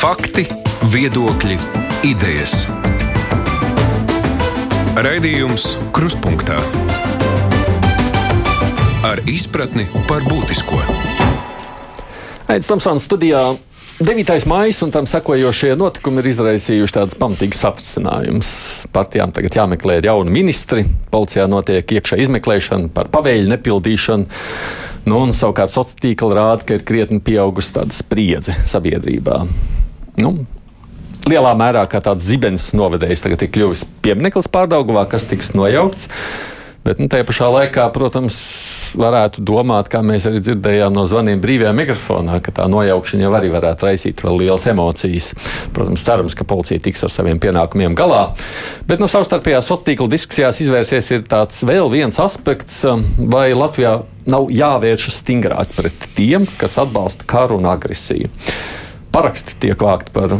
Fakti, 0.00 0.46
viedokļi, 0.88 1.58
idejas. 2.08 2.62
Raidījums 4.96 5.74
Krustpunktā 5.92 6.56
ar 9.04 9.20
izpratni 9.28 9.84
par 10.08 10.24
būtisko. 10.24 10.78
Aizsmeļamies 12.48 12.70
Tomsons 12.70 13.04
studijā. 13.10 13.42
9. 14.00 14.32
maija 14.48 14.78
un 14.86 14.94
tam 14.94 15.04
sekojošie 15.04 15.74
notikumi 15.76 16.24
ir 16.24 16.30
izraisījuši 16.30 16.96
tādas 16.96 17.18
pamatīgas 17.20 17.60
satricinājumus. 17.66 18.52
Partijām 18.96 19.34
tagad 19.36 19.58
jāmeklē 19.58 19.98
jauni 20.00 20.32
ministri, 20.32 20.86
policijā 21.12 21.44
notiek 21.44 21.92
iekšā 21.98 22.22
izmeklēšana 22.24 22.88
par 22.96 23.12
pavēļu 23.12 23.52
nepildīšanu. 23.52 24.40
Nu, 25.12 25.20
un, 25.26 25.36
savukārt 25.36 25.76
sociālā 25.76 26.06
tīkla 26.06 26.40
rāda, 26.40 26.64
ka 26.64 26.80
ir 26.80 26.86
krietni 26.88 27.20
pieaugusi 27.20 27.76
tāda 27.76 27.92
spriedze 28.00 28.56
sabiedrībā. 28.72 29.42
Nu, 30.18 30.32
lielā 31.30 31.52
mērā 31.58 31.84
kā 31.90 32.00
tāds 32.04 32.26
zibens 32.26 32.70
novedējs 32.76 33.26
tagad 33.26 33.44
ir 33.44 33.52
kļuvis 33.54 33.84
piemineklis 34.04 34.50
pārdaugavā, 34.52 35.06
kas 35.10 35.28
tiks 35.30 35.54
nojaukts. 35.54 36.10
Bet 36.80 36.96
nu, 36.96 37.10
tajā 37.12 37.26
pašā 37.28 37.46
laikā, 37.52 37.82
protams, 37.92 38.36
varētu 38.96 39.42
domāt, 39.44 39.90
kā 39.92 40.00
mēs 40.00 40.24
arī 40.30 40.40
dzirdējām 40.40 40.94
no 40.96 41.04
zvaniem 41.08 41.42
brīvajā 41.42 41.74
mikrofonā, 41.76 42.38
ka 42.40 42.54
tā 42.56 42.64
nojaukšana 42.72 43.26
jau 43.26 43.34
arī 43.36 43.50
varētu 43.52 43.84
raisīt 43.84 44.22
vēl 44.24 44.40
lielas 44.40 44.64
emocijas. 44.72 45.28
Protams, 45.76 46.06
cerams, 46.06 46.36
ka 46.38 46.48
policija 46.48 46.80
tiks 46.80 47.04
ar 47.04 47.12
saviem 47.12 47.40
pienākumiem 47.42 47.92
galā. 47.98 48.30
Bet 48.88 49.02
no 49.02 49.10
savstarpējās 49.12 49.68
sociālā 49.68 49.90
tīkla 49.90 50.08
diskusijās 50.16 50.62
izvērsies 50.64 51.12
tāds 51.28 51.60
vēl 51.68 51.92
viens 51.92 52.16
aspekts, 52.22 52.80
vai 53.28 53.50
Latvijā 53.52 53.98
nav 54.30 54.48
jāvēršas 54.48 55.20
stingrāk 55.20 55.76
pret 55.76 56.08
tiem, 56.16 56.48
kas 56.60 56.80
atbalsta 56.80 57.28
karu 57.28 57.60
un 57.60 57.68
agresiju. 57.68 58.32
Paraksti 59.10 59.56
tiek 59.58 59.80
vākti 59.82 60.12
par 60.14 60.36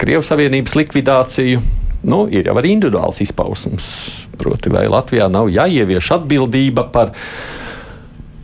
Krievijas 0.00 0.30
Savienības 0.32 0.76
likvidāciju, 0.78 1.60
nu, 2.08 2.24
ir 2.32 2.48
jau 2.48 2.54
arī 2.60 2.72
individuāls 2.72 3.20
izpausms. 3.24 3.88
Proti, 4.40 4.72
vai 4.72 4.86
Latvijā 4.88 5.28
nav 5.32 5.50
jāievieš 5.52 6.14
atbildība 6.18 6.86
par 6.94 7.12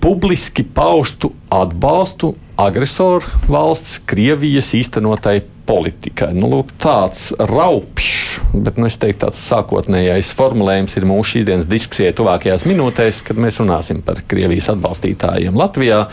publiski 0.00 0.64
paustu 0.64 1.32
atbalstu 1.52 2.34
agresoru 2.60 3.24
valsts 3.48 3.98
Krievijas 4.08 4.72
īstenotai 4.76 5.40
politikai. 5.70 6.32
Nu, 6.36 6.50
lūk, 6.50 6.72
tāds 6.80 7.30
raupšs, 7.38 8.40
bet 8.52 8.80
nu, 8.80 8.88
teiktu, 8.90 9.24
tāds 9.26 9.42
sākotnējais 9.48 10.32
formulējums 10.36 10.96
ir 10.98 11.08
mūsu 11.08 11.36
šīsdienas 11.36 11.68
diskusijai 11.70 12.14
tuvākajās 12.20 12.66
minūtēs, 12.68 13.24
kad 13.26 13.40
mēs 13.40 13.60
runāsim 13.62 14.04
par 14.04 14.22
Krievijas 14.28 14.72
atbalstītājiem 14.74 15.56
Latvijā 15.56 16.06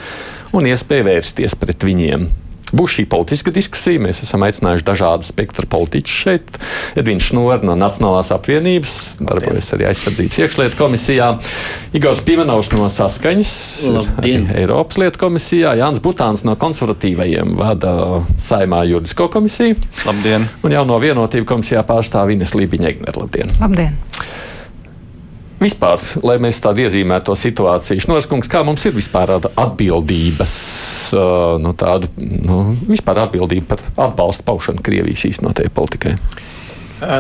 un 0.56 0.70
iespēju 0.72 1.10
vērsties 1.12 1.58
pret 1.60 1.88
viņiem. 1.88 2.30
Būs 2.76 2.98
šī 2.98 3.06
politiska 3.08 3.52
diskusija. 3.56 4.02
Mēs 4.04 4.20
esam 4.26 4.44
aicinājuši 4.48 4.86
dažādu 4.88 5.28
spektru 5.28 5.68
politiķus 5.72 6.18
šeit. 6.24 6.58
Edvins 7.00 7.30
Šnors 7.30 7.64
no 7.68 7.78
Nacionālās 7.80 8.34
apvienības, 8.36 8.96
darbojas 9.22 9.72
arī 9.76 9.88
aizsardzības 9.92 10.40
iekšlietu 10.44 10.80
komisijā. 10.80 11.30
Igors 11.96 12.22
Pimenovs 12.28 12.72
no 12.74 12.90
Saskaņas, 12.92 13.54
Eiropas 14.28 15.00
lietu 15.00 15.24
komisijā. 15.24 15.78
Jānis 15.80 16.04
Butāns 16.04 16.44
no 16.48 16.58
konservatīvajiem 16.60 17.56
vada 17.60 17.94
saimā 18.48 18.84
juridisko 18.90 19.30
komisiju. 19.32 19.80
Labdien! 20.08 20.50
Un 20.68 20.76
jau 20.76 20.84
no 20.90 21.00
vienotību 21.04 21.48
komisijā 21.48 21.86
pārstāv 21.88 22.36
Ines 22.36 22.56
Lībiņa-Egner. 22.58 23.16
Labdien! 23.24 23.56
Labdien! 23.64 23.96
Vispār, 25.58 26.02
lai 26.22 26.36
mēs 26.42 26.60
tādu 26.62 26.84
iezīmētu 26.86 27.32
to 27.32 27.36
situāciju, 27.42 28.04
Šnorskungs, 28.04 28.50
kā 28.52 28.62
mums 28.66 28.84
ir 28.86 28.94
vispār 28.94 29.40
atbildības, 29.40 30.54
nu, 31.64 31.72
tāda, 31.74 32.10
nu, 32.18 32.76
vispār 32.86 33.24
atbildība 33.24 33.74
par 33.74 33.82
atbalstu 34.10 34.46
paušanu 34.46 34.86
Krievijas 34.86 35.26
īstenotajai 35.32 35.74
politikai? 35.74 36.14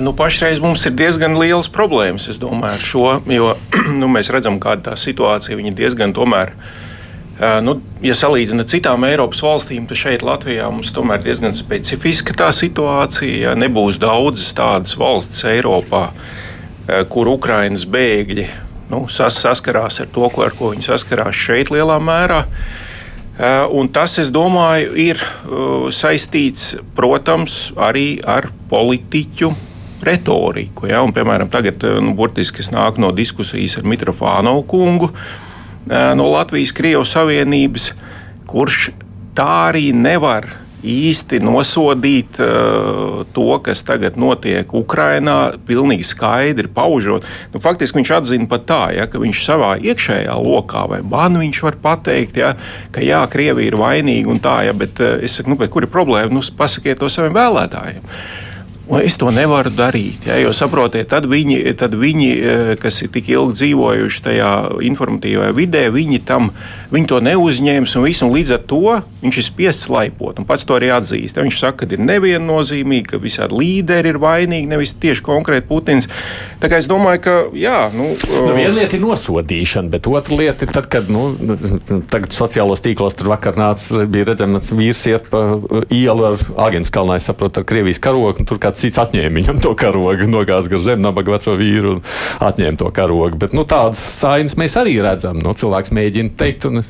Nu, 0.05 0.13
pašreiz 0.17 0.61
mums 0.61 0.85
ir 0.85 0.93
diezgan 0.97 1.37
liels 1.41 1.69
problēmas, 1.73 2.29
es 2.29 2.37
domāju, 2.41 2.77
ar 2.77 2.85
šo, 2.85 3.07
jo 3.33 3.55
nu, 4.01 4.09
mēs 4.13 4.29
redzam, 4.33 4.61
kāda 4.61 4.91
tā 4.91 4.97
situācija 5.01 5.57
ir 5.57 5.77
diezgan 5.77 6.13
tomēr. 6.17 6.53
Nu, 7.65 7.79
ja 8.05 8.13
salīdzina 8.17 8.65
citām 8.69 9.05
Eiropas 9.05 9.41
valstīm, 9.45 9.85
tad 9.89 9.97
šeit 9.97 10.25
Latvijā 10.25 10.69
mums 10.73 10.93
tomēr 10.93 11.21
diezgan 11.25 11.57
specifiska 11.57 12.37
tā 12.37 12.49
situācija. 12.53 13.57
Nebūs 13.57 13.97
daudzas 14.01 14.53
tādas 14.57 14.97
valstis 14.97 15.45
Eiropā, 15.45 16.07
uh, 16.09 16.46
kur 17.11 17.27
Ukraiņas 17.33 17.83
bēgļi 17.91 18.47
nu, 18.91 19.05
sas, 19.11 19.37
saskarās 19.41 20.01
ar 20.03 20.11
to, 20.13 20.27
ar 20.43 20.53
ko 20.55 20.71
viņi 20.73 20.87
saskarās 20.87 21.35
šeit 21.35 21.71
lielā 21.73 21.97
mērā. 22.03 22.43
Eh, 23.37 23.63
un 23.77 23.89
tas, 23.93 24.17
es 24.21 24.31
domāju, 24.33 24.93
ir 24.97 25.19
eh, 25.21 25.89
saistīts, 25.93 26.75
protams, 26.97 27.71
arī 27.75 28.17
ar 28.25 28.49
politiķu 28.71 29.51
retoriku. 30.07 30.87
Ja? 30.89 31.03
Un, 31.05 31.13
piemēram, 31.13 31.51
tagad 31.53 31.83
nu, 32.01 32.15
burtiski 32.17 32.63
es 32.63 32.71
nāku 32.73 33.03
no 33.03 33.11
diskusijas 33.15 33.79
ar 33.79 33.87
Mitrofānovu 33.89 34.63
kungu 34.69 35.11
no 35.87 36.25
Latvijas-Krievijas 36.33 37.13
Savienības, 37.15 37.85
kurš 38.49 38.89
tā 39.37 39.47
arī 39.69 39.93
nevar 39.95 40.49
īsti 40.85 41.39
nosodīt 41.41 42.39
uh, 42.43 43.23
to, 43.33 43.47
kas 43.65 43.81
tagad 43.85 44.17
notiek 44.19 44.73
Ukrajinā, 44.77 45.57
pilnīgi 45.67 46.05
skaidri 46.05 46.69
paužot. 46.73 47.25
Nu, 47.53 47.61
faktiski 47.63 48.01
viņš 48.01 48.13
atzina 48.19 48.49
pat 48.49 48.67
tā, 48.69 48.81
ja, 48.97 49.07
ka 49.09 49.21
viņš 49.21 49.43
savā 49.45 49.73
iekšējā 49.81 50.35
lokā 50.37 50.85
vai 50.91 51.01
man 51.05 51.39
viņš 51.41 51.63
var 51.65 51.79
pateikt, 51.81 52.37
ja, 52.41 52.53
ka 52.93 53.03
jā, 53.05 53.23
Krievija 53.31 53.71
ir 53.71 53.79
vainīga 53.79 54.33
un 54.33 54.41
tā, 54.43 54.59
ja, 54.69 54.75
bet 54.77 55.01
uh, 55.03 55.17
es 55.23 55.37
saku, 55.37 55.53
nu, 55.53 55.59
bet 55.59 55.73
kur 55.73 55.87
ir 55.87 55.93
problēma? 55.93 56.33
Nu, 56.33 56.45
pasakiet 56.57 57.01
to 57.01 57.09
saviem 57.11 57.35
vēlētājiem. 57.37 58.05
Un 58.87 59.01
es 59.03 59.17
to 59.19 59.27
nevaru 59.35 59.67
darīt. 59.75 60.29
Ja, 60.29 60.37
jo 60.39 60.53
saprotiet, 60.55 61.09
tad 61.11 61.25
viņi, 61.27 61.59
tad 61.75 61.95
viņi, 61.99 62.27
e, 62.31 62.75
kas 62.79 63.01
ir 63.03 63.11
tik 63.11 63.27
ilgi 63.33 63.57
dzīvojuši 63.59 64.21
tajā 64.23 64.51
informatīvajā 64.87 65.55
vidē, 65.57 65.81
viņi, 65.91 66.21
tam, 66.27 66.53
viņi 66.93 67.09
to 67.11 67.19
neuzņēma 67.25 67.83
un 67.83 68.05
visu. 68.05 68.23
Un 68.23 68.31
līdz 68.31 68.53
ar 68.55 68.61
to 68.69 68.95
viņš 69.23 69.39
ir 69.41 69.45
spiests 69.45 69.89
laipot. 69.91 70.39
Pats 70.47 70.63
to 70.67 70.77
arī 70.77 70.93
atzīst. 70.95 71.35
Ja, 71.35 71.43
viņš 71.43 71.59
saka, 71.59 71.83
ka 71.83 71.97
ir 71.97 72.03
neviennozīmīgi, 72.07 73.09
ka 73.11 73.19
visādi 73.19 73.59
līderi 73.59 74.13
ir 74.13 74.21
vainīgi, 74.23 74.69
nevis 74.71 74.95
tieši 74.95 75.25
konkrēti 75.25 75.67
Putins. 75.67 76.07
Tā 76.61 76.71
kā 76.71 76.79
es 76.79 76.87
domāju, 76.87 77.21
ka 77.25 77.35
jā, 77.59 77.89
nu, 77.91 78.13
nu, 78.15 78.55
viena 78.55 78.71
lieta 78.77 78.95
ir 78.95 79.03
nosodīšana, 79.03 79.91
bet 79.97 80.07
otra 80.07 80.39
lieta 80.39 80.63
ir 80.63 80.71
tad, 80.71 80.87
kad 80.91 81.11
nu, 81.11 81.33
tagad 82.07 82.31
sociālos 82.35 82.85
tīklos 82.85 83.19
tur 83.19 83.33
vakar 83.33 83.59
nāca, 83.59 84.05
bija 84.07 84.31
redzams, 84.31 84.71
vīrs 84.71 85.03
iet 85.11 85.27
pa 85.33 85.43
ielu 85.91 86.31
ar 86.31 86.39
Agents 86.69 86.93
kalnā, 86.93 87.19
es 87.19 87.27
saprotu, 87.27 87.59
ar 87.59 87.67
Krievijas 87.67 87.99
karogu. 88.03 88.47
Tur 88.47 88.61
kāds 88.61 88.76
cits 88.79 89.01
atņēma 89.01 89.41
viņam 89.41 89.61
to 89.63 89.73
karogu, 89.77 90.29
nogāz 90.29 90.69
gar 90.71 90.83
zem 90.85 91.03
nabaga 91.03 91.37
veco 91.37 91.57
vīru 91.59 91.97
un 91.97 92.05
atņēma 92.47 92.81
to 92.81 92.91
karogu. 92.95 93.39
Bet 93.41 93.57
nu, 93.57 93.65
tādas 93.67 94.03
sainas 94.21 94.57
mēs 94.59 94.77
arī 94.79 94.99
redzam. 95.03 95.41
Nu, 95.43 95.55
cilvēks 95.57 95.95
mēģina 95.97 96.37
teikt. 96.39 96.69
Un, 96.69 96.85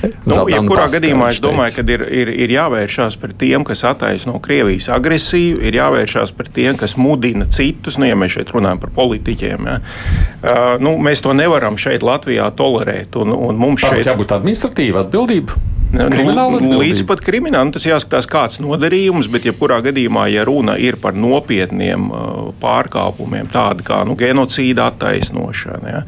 Nu, 0.00 0.44
jebkurā 0.48 0.86
gadījumā 0.92 1.30
es 1.32 1.40
domāju, 1.44 1.80
ka 1.80 1.84
ir, 1.92 2.02
ir, 2.22 2.30
ir 2.46 2.52
jāvēršās 2.54 3.16
pret 3.20 3.36
tiem, 3.40 3.64
kas 3.68 3.82
attaisno 3.88 4.38
Krievijas 4.42 4.88
agresiju, 4.94 5.58
ir 5.66 5.76
jāvēršās 5.76 6.32
pret 6.36 6.52
tiem, 6.56 6.78
kas 6.80 6.96
mudina 7.00 7.48
citus. 7.52 7.98
Nu, 8.00 8.08
ja 8.08 8.16
mēs 8.20 8.36
šeit 8.36 8.52
runājam 8.54 8.80
par 8.84 8.94
politiķiem, 8.96 9.68
ja. 9.68 9.76
uh, 9.80 10.62
nu, 10.80 10.94
mēs 11.02 11.24
to 11.24 11.34
nevaram 11.36 11.76
šeit 11.80 12.06
Latvijā 12.06 12.48
tolerēt. 12.56 13.18
Un, 13.20 13.34
un 13.36 13.60
mums 13.60 13.84
šeit 13.84 14.04
ir 14.04 14.12
jābūt 14.12 14.36
administratīva 14.38 15.04
atbildība. 15.04 15.58
Nu, 15.90 16.78
līdz 16.78 17.02
pat 17.08 17.22
kriminālam 17.24 17.72
tas 17.74 17.84
jāskatās, 17.86 18.28
kāds 18.30 18.60
nodarījums, 18.62 19.26
bet 19.32 19.48
jebkurā 19.48 19.80
gadījumā, 19.82 20.28
ja 20.30 20.44
runa 20.46 20.76
ir 20.78 20.96
par 21.02 21.16
nopietniem 21.18 22.04
uh, 22.10 22.52
pārkāpumiem, 22.62 23.48
tādi 23.50 23.86
kā 23.86 24.00
nu, 24.06 24.14
genocīda 24.18 24.86
attaisnošana, 24.92 25.90
ja, 25.90 26.02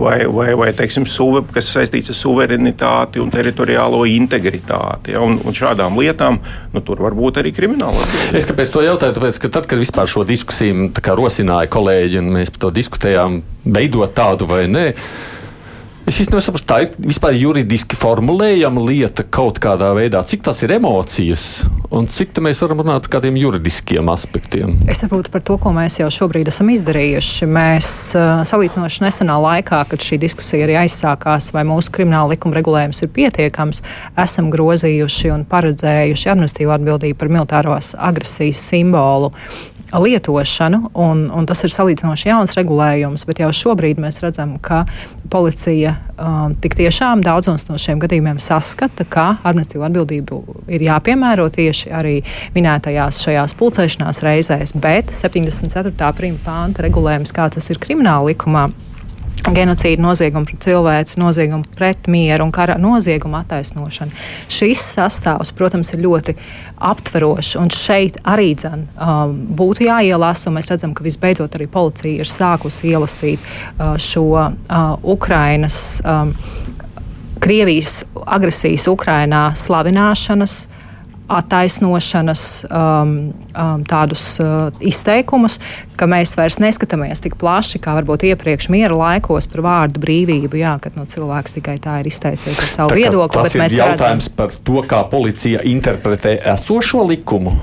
vai, 0.00 0.22
vai, 0.24 0.48
vai 0.56 0.70
teiksim, 0.76 1.04
suve, 1.10 1.44
kas 1.52 1.68
saistīts 1.74 2.14
ar 2.14 2.18
suverenitāti 2.18 3.20
un 3.20 3.32
teritoriālo 3.34 4.06
integritāti, 4.08 5.12
ja, 5.16 5.24
un, 5.24 5.36
un 5.44 5.56
šādām 5.56 6.00
lietām, 6.00 6.40
nu, 6.72 6.84
tur 6.86 7.04
var 7.04 7.16
būt 7.18 7.42
arī 7.42 7.52
krimināla 7.56 8.06
atbildība. 8.06 8.40
Es 8.40 8.48
kāpēc 8.48 8.72
to 8.72 8.86
jautāju? 8.88 9.18
Tāpēc, 9.20 9.42
ka 9.44 9.52
tad, 9.58 9.68
kad 9.68 9.84
vispār 9.84 10.08
šo 10.10 10.24
diskusiju 10.28 10.90
rosināja 11.16 11.68
kolēģi 11.72 12.22
un 12.22 12.32
mēs 12.38 12.52
par 12.54 12.66
to 12.66 12.74
diskutējām, 12.80 13.42
veidot 13.76 14.16
tādu 14.16 14.48
vai 14.48 14.64
nē. 14.70 14.86
Es 16.06 16.20
īstenībā 16.22 16.38
nesaprotu, 16.38 16.66
tā 16.70 16.76
ir 16.84 16.92
vispār 17.02 17.34
juridiski 17.34 17.96
formulējama 17.98 18.84
lieta 18.86 19.24
kaut 19.26 19.56
kādā 19.58 19.88
veidā. 19.96 20.20
Cik 20.22 20.44
tas 20.46 20.60
ir 20.62 20.76
emocijas 20.76 21.64
un 21.90 22.06
cik 22.06 22.38
mēs 22.46 22.60
varam 22.62 22.84
runāt 22.84 23.02
par 23.02 23.16
kādiem 23.16 23.34
juridiskiem 23.40 24.06
aspektiem? 24.12 24.76
Es 24.86 25.02
saprotu 25.02 25.32
par 25.34 25.42
to, 25.42 25.58
ko 25.58 25.74
mēs 25.74 25.98
jau 25.98 26.06
šobrīd 26.14 26.46
esam 26.52 26.70
izdarījuši. 26.70 27.50
Mēs 27.50 27.90
salīdzinoši 28.46 29.02
nesenā 29.02 29.40
laikā, 29.48 29.82
kad 29.90 30.06
šī 30.06 30.20
diskusija 30.22 30.68
arī 30.68 30.78
aizsākās, 30.84 31.50
vai 31.56 31.66
mūsu 31.66 31.90
krimināla 31.98 32.36
likuma 32.36 32.60
regulējums 32.60 33.02
ir 33.02 33.10
pietiekams, 33.18 33.82
esam 34.14 34.52
grozījuši 34.54 35.34
un 35.34 35.42
paredzējuši 35.50 36.36
administratīvu 36.36 36.76
atbildību 36.78 37.18
par 37.18 37.34
militārās 37.34 37.96
agresijas 37.98 38.62
simbolu 38.70 39.34
lietošanu, 39.92 40.90
un, 40.94 41.26
un 41.30 41.46
tas 41.46 41.62
ir 41.64 41.72
salīdzinoši 41.72 42.30
jauns 42.30 42.56
regulējums, 42.58 43.26
bet 43.28 43.40
jau 43.42 43.50
šobrīd 43.54 44.00
mēs 44.02 44.20
redzam, 44.24 44.56
ka 44.62 44.84
policija 45.30 45.94
um, 46.16 46.56
tik 46.62 46.76
tiešām 46.78 47.22
daudzos 47.26 47.68
no 47.68 47.78
šiem 47.80 48.00
gadījumiem 48.02 48.40
saskata, 48.42 49.06
ka 49.08 49.28
administratīvu 49.42 49.86
atbildību 49.88 50.40
ir 50.74 50.86
jāpiemēro 50.88 51.48
tieši 51.54 51.92
arī 51.94 52.16
minētajās 52.56 53.22
šajās 53.26 53.56
pulcēšanās 53.58 54.22
reizēs, 54.26 54.74
bet 54.74 55.14
74. 55.14 56.12
prima 56.18 56.42
pānta 56.44 56.86
regulējums, 56.86 57.34
kā 57.36 57.48
tas 57.54 57.70
ir 57.70 57.82
krimināla 57.82 58.32
likumā, 58.32 58.68
genocīdu 59.54 60.02
noziegumu 60.02 60.48
pret 60.48 60.66
cilvēci, 60.66 61.18
noziegumu 61.20 61.66
pret 61.76 62.08
mieru 62.10 62.46
un 62.46 62.52
kara 62.54 62.76
noziegumu 62.80 63.38
attaisnošanu. 63.40 64.14
Šis 64.52 64.82
sastāvs, 64.96 65.52
protams, 65.56 65.92
ir 65.94 66.02
ļoti 66.04 66.36
aptverošs, 66.90 67.54
un 67.60 67.70
šeit 67.74 68.18
arī 68.26 68.52
dzen, 68.58 68.86
um, 68.96 69.36
būtu 69.58 69.86
jāielasa, 69.86 70.50
un 70.50 70.58
mēs 70.58 70.70
redzam, 70.72 70.94
ka 70.96 71.06
visbeidzot 71.06 71.58
arī 71.58 71.68
policija 71.70 72.24
ir 72.24 72.30
sākusi 72.30 72.92
ielasīt 72.92 73.42
uh, 73.42 73.96
šo 74.00 74.26
uh, 74.34 74.52
Ukrainas. 75.02 76.00
Um, 76.04 76.34
Krievijas 77.36 78.00
agresijas 78.24 78.86
Ukrainā 78.88 79.50
slavināšanas 79.54 80.54
attaisnošanas 81.28 82.42
um, 82.70 83.12
um, 83.52 83.84
tādus 83.88 84.24
uh, 84.42 84.70
izteikumus, 84.80 85.58
ka 85.98 86.08
mēs 86.10 86.36
vairs 86.38 86.58
neskatāmies 86.62 87.22
tik 87.24 87.36
plaši, 87.40 87.80
kā 87.82 87.96
varbūt 87.98 88.28
iepriekš 88.30 88.70
miera 88.72 88.96
laikos 88.96 89.48
par 89.50 89.64
vārdu 89.66 90.02
brīvību, 90.02 90.60
jā, 90.60 90.76
kad 90.82 90.98
nu, 90.98 91.06
cilvēks 91.10 91.58
tikai 91.58 91.78
tā 91.82 92.00
ir 92.02 92.10
izteicies 92.10 92.60
ar 92.62 92.72
savu 92.72 92.98
viedokli. 92.98 93.42
Tas 93.42 93.56
ir 93.56 93.80
jautājums 93.80 94.28
redzam, 94.28 94.36
par 94.38 94.54
to, 94.66 94.82
kā 94.86 95.02
policija 95.10 95.64
interpretē 95.66 96.38
esošo 96.54 97.06
likumu. 97.10 97.56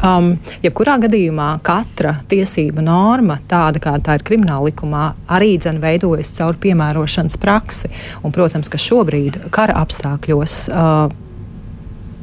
Um, 0.00 0.30
jebkurā 0.64 0.94
gadījumā 1.02 1.48
katra 1.64 2.14
tiesība 2.30 2.80
norma, 2.80 3.36
tāda 3.48 3.82
kā 3.84 3.92
tā 4.00 4.14
ir 4.16 4.24
krimināla 4.24 4.70
likumā, 4.70 5.02
arī 5.28 5.58
dzen 5.60 5.76
veidojas 5.82 6.30
caur 6.38 6.56
piemērošanas 6.62 7.36
praksi. 7.40 7.90
Un, 8.24 8.32
protams, 8.32 8.70
ka 8.72 8.80
šobrīd 8.80 9.36
kara 9.52 9.76
apstākļos 9.82 10.54
uh, 10.72 11.12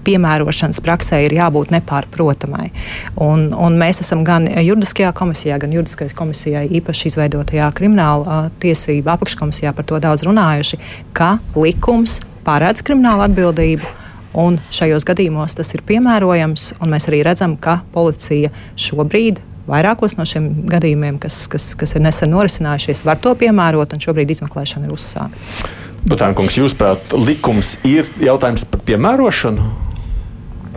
piemērošanas 0.07 0.81
praksē 0.83 1.21
ir 1.25 1.35
jābūt 1.37 1.73
nepārprotamai. 1.75 2.69
Un, 3.23 3.49
un 3.53 3.77
mēs 3.79 4.01
esam 4.05 4.23
gan 4.27 4.47
juridiskajā 4.47 5.11
komisijā, 5.17 5.59
gan 5.61 5.75
juridiskajā 5.75 6.15
komisijā 6.17 6.63
īpaši 6.79 7.11
izveidotajā 7.11 7.69
krimināla 7.77 8.47
tiesību 8.63 9.13
apakškomisijā 9.17 9.75
par 9.75 9.87
to 9.87 10.01
daudz 10.03 10.25
runājuši, 10.27 10.81
ka 11.17 11.37
likums 11.59 12.21
paredz 12.47 12.83
kriminālu 12.87 13.27
atbildību. 13.27 13.95
Un 14.37 14.59
šajos 14.75 15.05
gadījumos 15.07 15.55
tas 15.57 15.71
ir 15.73 15.81
piemērojams, 15.87 16.73
un 16.83 16.91
mēs 16.93 17.07
arī 17.09 17.23
redzam, 17.25 17.55
ka 17.57 17.79
policija 17.93 18.51
šobrīd 18.77 19.39
vairākos 19.67 20.17
no 20.19 20.25
šiem 20.27 20.49
gadījumiem, 20.69 21.17
kas, 21.21 21.45
kas, 21.51 21.71
kas 21.79 21.95
ir 21.97 22.03
nesen 22.05 22.31
norisinājušies, 22.35 23.03
var 23.07 23.19
to 23.23 23.33
piemērot, 23.39 23.95
un 23.95 24.03
šobrīd 24.03 24.35
izmeklēšana 24.35 24.87
ir 24.87 24.95
uzsākta. 24.95 25.73
Butānkungs, 26.07 26.55
jūsuprāt, 26.55 27.11
likums 27.19 27.73
ir 27.87 28.07
jautājums 28.23 28.63
par 28.71 28.83
piemērošanu? 28.87 29.65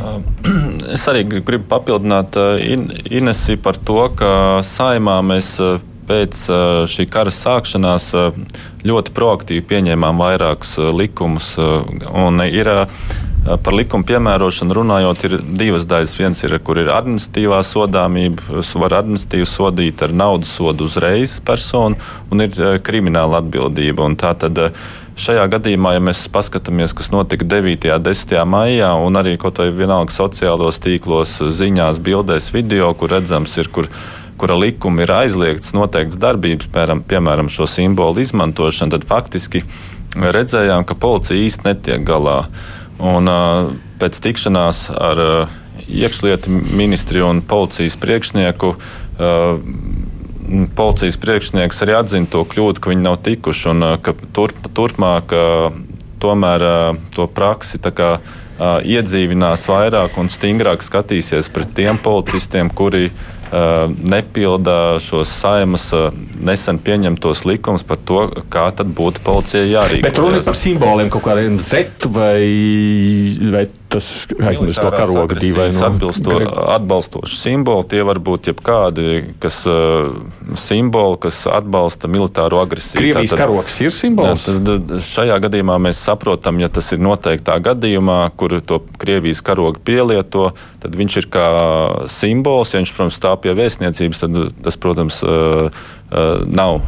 Es 0.96 1.06
arī 1.10 1.24
gribu 1.28 1.66
papildināt 1.70 2.36
Inesi 3.10 3.56
par 3.60 3.78
to, 3.78 4.02
ka 4.16 4.32
saimā 4.66 5.20
mēs 5.26 5.54
pēc 6.10 6.44
šī 6.90 7.06
kara 7.12 7.30
sākšanās 7.34 8.10
ļoti 8.86 9.14
proaktīvi 9.14 9.66
pieņēmām 9.70 10.22
vairākus 10.24 10.78
likumus. 10.96 11.52
Ir, 12.50 12.70
par 13.64 13.76
likumu 13.76 14.06
piemērošanu 14.08 14.74
runājot, 14.80 15.26
ir 15.28 15.36
divas 15.60 15.86
daļas. 15.88 16.16
Viens 16.18 16.42
ir, 16.44 16.56
kur 16.64 16.80
ir 16.82 16.90
administratīvā 16.92 17.60
sodāmība, 17.66 18.62
var 18.82 18.98
administratīvi 19.00 19.48
sodīt 19.48 20.02
ar 20.04 20.16
naudas 20.16 20.50
sodu 20.58 20.88
uzreiz 20.90 21.38
personu, 21.46 22.00
un 22.32 22.46
ir 22.46 22.80
krimināla 22.84 23.40
atbildība. 23.44 24.08
Un 24.10 24.18
tā 24.20 24.34
tad 24.40 24.58
Šajā 25.18 25.42
gadījumā, 25.50 25.96
ja 25.96 26.02
mēs 26.02 26.22
paskatāmies, 26.32 26.92
kas 26.96 27.10
notika 27.10 27.46
9. 27.48 27.88
un 27.90 28.04
10. 28.06 28.34
maijā, 28.46 28.90
un 29.02 29.18
arī 29.18 29.34
kaut 29.40 29.58
vai 29.58 29.68
vienalga 29.74 30.14
sociālos 30.14 30.78
tīklos, 30.82 31.34
ziņās, 31.58 31.98
bildēs, 32.04 32.52
video, 32.54 32.92
kur 32.94 33.10
redzams, 33.16 33.56
ir, 33.58 33.70
kur, 33.74 33.88
kura 34.40 34.54
likuma 34.58 35.02
ir 35.04 35.12
aizliegts 35.16 35.74
noteikts 35.76 36.18
darbības, 36.20 36.70
piemēram, 36.70 37.02
piemēram 37.10 37.50
šo 37.50 37.66
simbolu 37.68 38.22
izmantošanu, 38.22 38.94
tad 38.94 39.08
faktiski 39.08 39.64
redzējām, 40.14 40.86
ka 40.86 40.98
policija 40.98 41.42
īsti 41.42 41.66
netiek 41.66 42.06
galā. 42.06 42.44
Un, 43.00 43.28
pēc 44.00 44.22
tikšanās 44.22 44.86
ar 44.94 45.24
iekšlietu 45.90 46.52
ministri 46.76 47.22
un 47.24 47.42
policijas 47.42 47.98
priekšnieku 48.00 48.74
policijas 50.76 51.18
priekšnieks 51.20 51.82
arī 51.84 51.96
atzina 51.98 52.30
to 52.30 52.44
kļūdu, 52.48 52.82
ka 52.82 52.92
viņi 52.92 53.06
nav 53.06 53.20
tikuši 53.26 53.68
un 53.72 53.88
ka 54.04 54.14
turp, 54.36 54.70
turpmāk 54.76 55.34
tomēr 56.20 56.64
to 57.14 57.26
praksi 57.32 57.80
kā, 57.80 58.12
iedzīvinās 58.84 59.64
vairāk 59.70 60.18
un 60.20 60.28
stingrāk 60.32 60.84
skatīsies 60.84 61.48
pret 61.54 61.70
tiem 61.76 62.00
policistiem, 62.02 62.68
kuri 62.68 63.08
nepilda 63.50 65.00
šos 65.02 65.32
saimas 65.40 65.88
nesen 66.38 66.78
pieņemtos 66.78 67.42
likumus 67.48 67.82
par 67.86 67.98
to, 68.06 68.20
kā 68.52 68.68
tad 68.76 68.92
būtu 68.94 69.24
policijai 69.26 69.72
jārīkojas. 69.72 70.06
Bet 70.06 70.20
runa 70.22 70.42
par 70.46 70.58
simboliem 70.58 71.10
kaut 71.10 71.24
kādiem 71.26 71.58
Z 71.58 72.06
vai, 72.14 72.38
vai 73.50 73.64
tas 73.90 74.08
aizmirst 74.38 74.80
to 74.80 74.90
karogu 74.94 75.36
dīvainu. 75.40 75.82
Atbilsto, 75.90 76.36
atbalstoši 76.76 77.38
simboli, 77.38 77.86
tie 77.90 78.02
var 78.06 78.20
būt 78.22 78.50
jebkādi, 78.52 79.34
kas 79.42 79.62
uh, 79.68 80.12
simboli, 80.58 81.18
kas 81.24 81.42
atbalsta 81.50 82.10
militāro 82.10 82.62
agresiju. 82.62 83.02
Krievijas 83.02 83.34
Tātad, 83.34 83.42
karoks 83.44 83.78
ir 83.82 83.94
simbols? 83.94 84.46
Tad, 84.46 84.96
šajā 85.06 85.38
gadījumā 85.46 85.78
mēs 85.82 86.02
saprotam, 86.06 86.60
ja 86.62 86.70
tas 86.72 86.92
ir 86.94 87.02
noteiktā 87.02 87.58
gadījumā, 87.70 88.20
kur 88.40 88.56
to 88.62 88.82
Krievijas 89.00 89.42
karogu 89.46 89.82
pielieto, 89.84 90.50
tad 90.82 90.96
viņš 90.96 91.20
ir 91.22 91.30
kā 91.32 91.46
simbols, 92.10 92.74
ja 92.74 92.82
viņš, 92.82 92.94
protams, 92.96 93.18
stāv 93.18 93.40
pie 93.44 93.56
vēstniecības, 93.58 94.22
tad 94.22 94.38
tas, 94.64 94.78
protams, 94.80 95.22
nav 96.50 96.80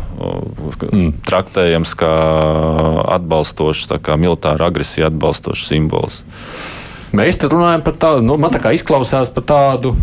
mm. 0.91 1.11
traktējams 1.27 1.95
kā 1.99 2.13
atbalstošs, 3.17 3.91
kā 4.03 4.19
militāra 4.21 4.71
agresija 4.71 5.11
atbalstošs 5.13 5.69
simbols. 5.71 6.23
Mēs 7.17 7.39
te 7.41 7.51
runājam 7.53 7.85
par 7.85 7.99
tādu, 8.01 8.25
nu, 8.27 8.39
man 8.41 8.53
tā 8.55 8.63
kā 8.63 8.73
izklausās 8.77 9.33
par 9.35 9.47
tādu. 9.49 9.95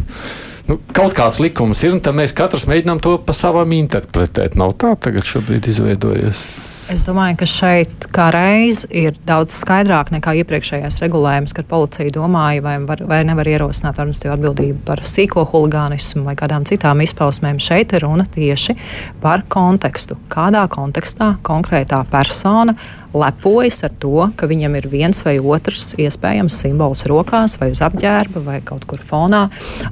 Nu, 0.69 0.77
kaut 0.93 1.15
kāds 1.17 1.39
likums 1.41 1.81
ir, 1.81 1.95
un 1.95 2.01
tad 2.05 2.17
mēs 2.17 2.35
katrs 2.37 2.67
mēģinām 2.69 3.01
to 3.01 3.17
pa 3.25 3.33
savam 3.33 3.71
interpretēt. 3.73 4.57
Nav 4.59 4.75
tā 4.81 4.93
tagad 5.01 5.25
šobrīd 5.25 5.71
izveidojies. 5.71 6.43
Es 6.89 7.03
domāju, 7.05 7.35
ka 7.37 7.45
šeit 7.45 8.05
kā 8.09 8.31
reiz 8.33 8.79
ir 8.89 9.13
daudz 9.25 9.53
skaidrāk 9.53 10.07
nekā 10.09 10.31
iepriekšējais 10.39 10.95
regulējums, 11.03 11.53
kad 11.53 11.67
policija 11.69 12.09
domāja, 12.15 12.63
vai, 12.65 12.73
var, 12.89 13.03
vai 13.05 13.19
nevar 13.29 13.45
ierosināt 13.51 13.99
administratīvu 14.01 14.33
atbildību 14.33 14.81
par 14.87 15.03
sīko 15.05 15.43
huligānismu 15.51 16.23
vai 16.25 16.33
kādām 16.39 16.65
citām 16.65 17.03
izpausmēm. 17.05 17.61
Šeit 17.61 17.93
ir 17.93 18.07
runa 18.07 18.25
tieši 18.25 18.73
par 19.21 19.45
kontekstu. 19.53 20.17
Kādā 20.33 20.65
kontekstā 20.73 21.35
konkrētā 21.45 22.01
persona 22.09 22.73
lepojas 23.13 23.83
ar 23.87 23.93
to, 24.01 24.29
ka 24.37 24.47
viņam 24.49 24.75
ir 24.79 24.87
viens 24.91 25.23
vai 25.25 25.37
otrs 25.39 25.93
iespējams 25.99 26.59
simbols 26.63 27.05
rokās, 27.09 27.57
vai 27.61 27.71
uz 27.73 27.81
apģērba, 27.85 28.43
vai 28.45 28.59
kaut 28.65 28.85
kur 28.89 29.01
fonā. 29.03 29.47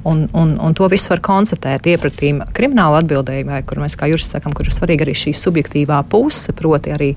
Un, 0.06 0.26
un, 0.36 0.54
un 0.62 0.76
to 0.78 0.88
visu 0.90 1.12
var 1.12 1.22
konstatēt 1.24 1.88
iepratīm 1.90 2.42
krimināla 2.54 3.02
atbildībai, 3.02 3.62
kur 3.68 3.82
mēs 3.82 3.98
kā 3.98 4.10
juristi 4.10 4.36
sakam, 4.36 4.54
kur 4.56 4.68
ir 4.68 4.76
svarīga 4.76 5.06
arī 5.06 5.16
šī 5.18 5.34
subjektīvā 5.38 6.00
puse, 6.10 6.54
proti 6.56 6.94
arī 6.94 7.10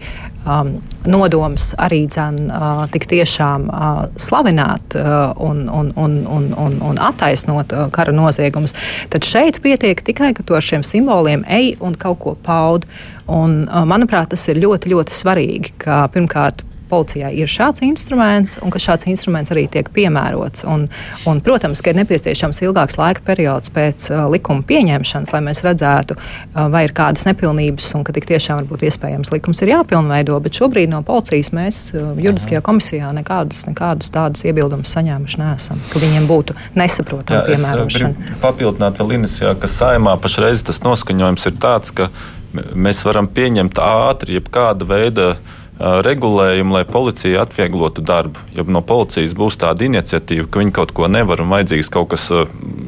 um, 0.46 0.74
nodoms 1.06 1.72
arī 1.82 2.04
dzen, 2.10 2.44
uh, 2.50 2.84
tik 2.94 3.08
tiešām 3.12 3.70
uh, 3.70 4.02
slavināt 4.22 4.98
uh, 4.98 5.32
un, 5.38 5.68
un, 5.70 5.94
un, 5.96 6.18
un, 6.26 6.52
un, 6.66 6.78
un 6.92 7.02
attaisnot 7.02 7.74
uh, 7.76 7.88
kara 7.94 8.14
noziegumus. 8.16 8.76
Tad 9.14 9.28
šeit 9.28 9.62
pietiek 9.64 10.02
tikai, 10.02 10.34
ka 10.38 10.46
tu 10.46 10.58
ar 10.58 10.66
šiem 10.66 10.86
simboliem 10.88 11.46
ej 11.50 11.76
un 11.82 11.98
kaut 12.00 12.22
ko 12.22 12.38
paudi. 12.46 12.90
Un, 13.30 13.64
manuprāt, 13.90 14.32
tas 14.34 14.48
ir 14.50 14.62
ļoti, 14.62 14.92
ļoti 14.94 15.16
svarīgi, 15.16 15.76
ka 15.82 16.06
pirmkārt 16.14 16.66
policijai 16.92 17.32
ir 17.40 17.52
šāds 17.52 17.84
instruments 17.86 18.58
un 18.62 18.72
ka 18.74 18.82
šāds 18.82 19.08
instruments 19.12 19.54
arī 19.54 19.66
tiek 19.72 19.90
piemērots. 19.96 20.66
Un, 20.70 20.88
un, 21.30 21.42
protams, 21.44 21.82
ka 21.84 21.94
ir 21.94 22.00
nepieciešams 22.02 22.62
ilgāks 22.66 23.00
laika 23.00 23.24
periods 23.28 23.72
pēc 23.74 24.10
uh, 24.12 24.26
likuma 24.32 24.66
pieņemšanas, 24.68 25.32
lai 25.36 25.44
mēs 25.46 25.64
redzētu, 25.66 26.18
uh, 26.18 26.68
vai 26.74 26.86
ir 26.88 26.96
kādas 26.98 27.26
nepilnības 27.30 27.92
un 27.98 28.06
ka 28.08 28.16
tik 28.16 28.28
tiešām 28.32 28.62
varbūt 28.64 28.86
iespējams 28.90 29.32
likums 29.34 29.64
ir 29.64 29.74
jāpilnveido. 29.76 30.40
Bet 30.44 30.60
šobrīd 30.60 30.92
no 30.92 31.02
policijas 31.08 31.54
mēs 31.56 31.82
uh, 31.96 32.12
juridiskajā 32.20 32.64
komisijā 32.66 33.14
nekādas, 33.16 33.64
nekādas 33.70 34.12
tādas 34.14 34.44
iebildumus 34.48 34.92
saņēmuši 34.98 35.42
neesam, 35.42 35.82
ka 35.94 36.04
viņiem 36.04 36.28
būtu 36.30 36.58
nesaprotama 36.80 37.46
piemērošana. 37.48 38.38
Papildināt 38.44 39.00
vēl 39.02 39.18
Inesijā, 39.22 39.56
ka 39.60 39.72
saimā 39.72 40.18
pašreiz 40.22 40.66
tas 40.68 40.84
noskaņojums 40.84 41.48
ir 41.48 41.60
tāds, 41.62 41.96
ka 41.96 42.12
mēs 42.54 43.04
varam 43.08 43.30
pieņemt 43.32 43.80
ātri 43.82 44.38
jebkāda 44.40 44.88
veida 44.88 45.34
regulējumu, 45.82 46.76
lai 46.76 46.84
policija 46.86 47.42
atvieglotu 47.46 48.04
darbu. 48.06 48.44
Ja 48.54 48.66
no 48.70 48.84
policijas 48.86 49.34
būs 49.38 49.58
tāda 49.62 49.88
iniciatīva, 49.88 50.46
ka 50.46 50.62
viņi 50.62 50.76
kaut 50.76 50.94
ko 50.94 51.10
nevar 51.10 51.42
un 51.42 51.50
vajadzīgs 51.54 51.90
kaut 51.94 52.12
kas 52.14 52.28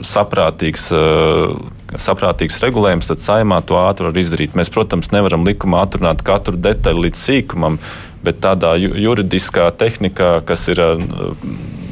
saprātīgs 0.06 0.92
saprātīgs 2.00 2.58
regulējums, 2.64 3.10
tad 3.10 3.22
saimā 3.22 3.60
to 3.66 3.78
ātri 3.78 4.08
var 4.08 4.18
izdarīt. 4.18 4.56
Mēs, 4.58 4.72
protams, 4.74 5.12
nevaram 5.14 5.46
likumā 5.46 5.84
atrunāt 5.86 6.24
katru 6.26 6.58
detaļu 6.58 7.06
līdz 7.06 7.22
sīkumam, 7.22 7.78
bet 8.26 8.40
tādā 8.44 8.74
juridiskā 8.80 9.68
tehnikā, 9.78 10.40
kas 10.48 10.68
ir 10.74 10.82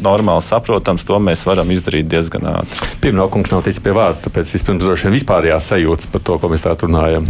normāli 0.01 0.41
saprotams, 0.45 1.05
to 1.05 1.19
mēs 1.21 1.43
varam 1.45 1.69
izdarīt 1.73 2.09
diezgan 2.09 2.47
ātri. 2.55 2.89
Pirmā 3.03 3.27
kungs 3.33 3.53
nav 3.53 3.61
ticis 3.67 3.83
pie 3.83 3.93
vārda, 3.93 4.23
tāpēc 4.25 4.55
vispirms 4.55 4.81
droši 4.85 5.07
vien 5.07 5.17
vispārējās 5.19 5.69
sajūtas 5.73 6.09
par 6.13 6.25
to, 6.25 6.39
ko 6.41 6.49
mēs 6.51 6.65
tā 6.65 6.73
runājam. 6.81 7.29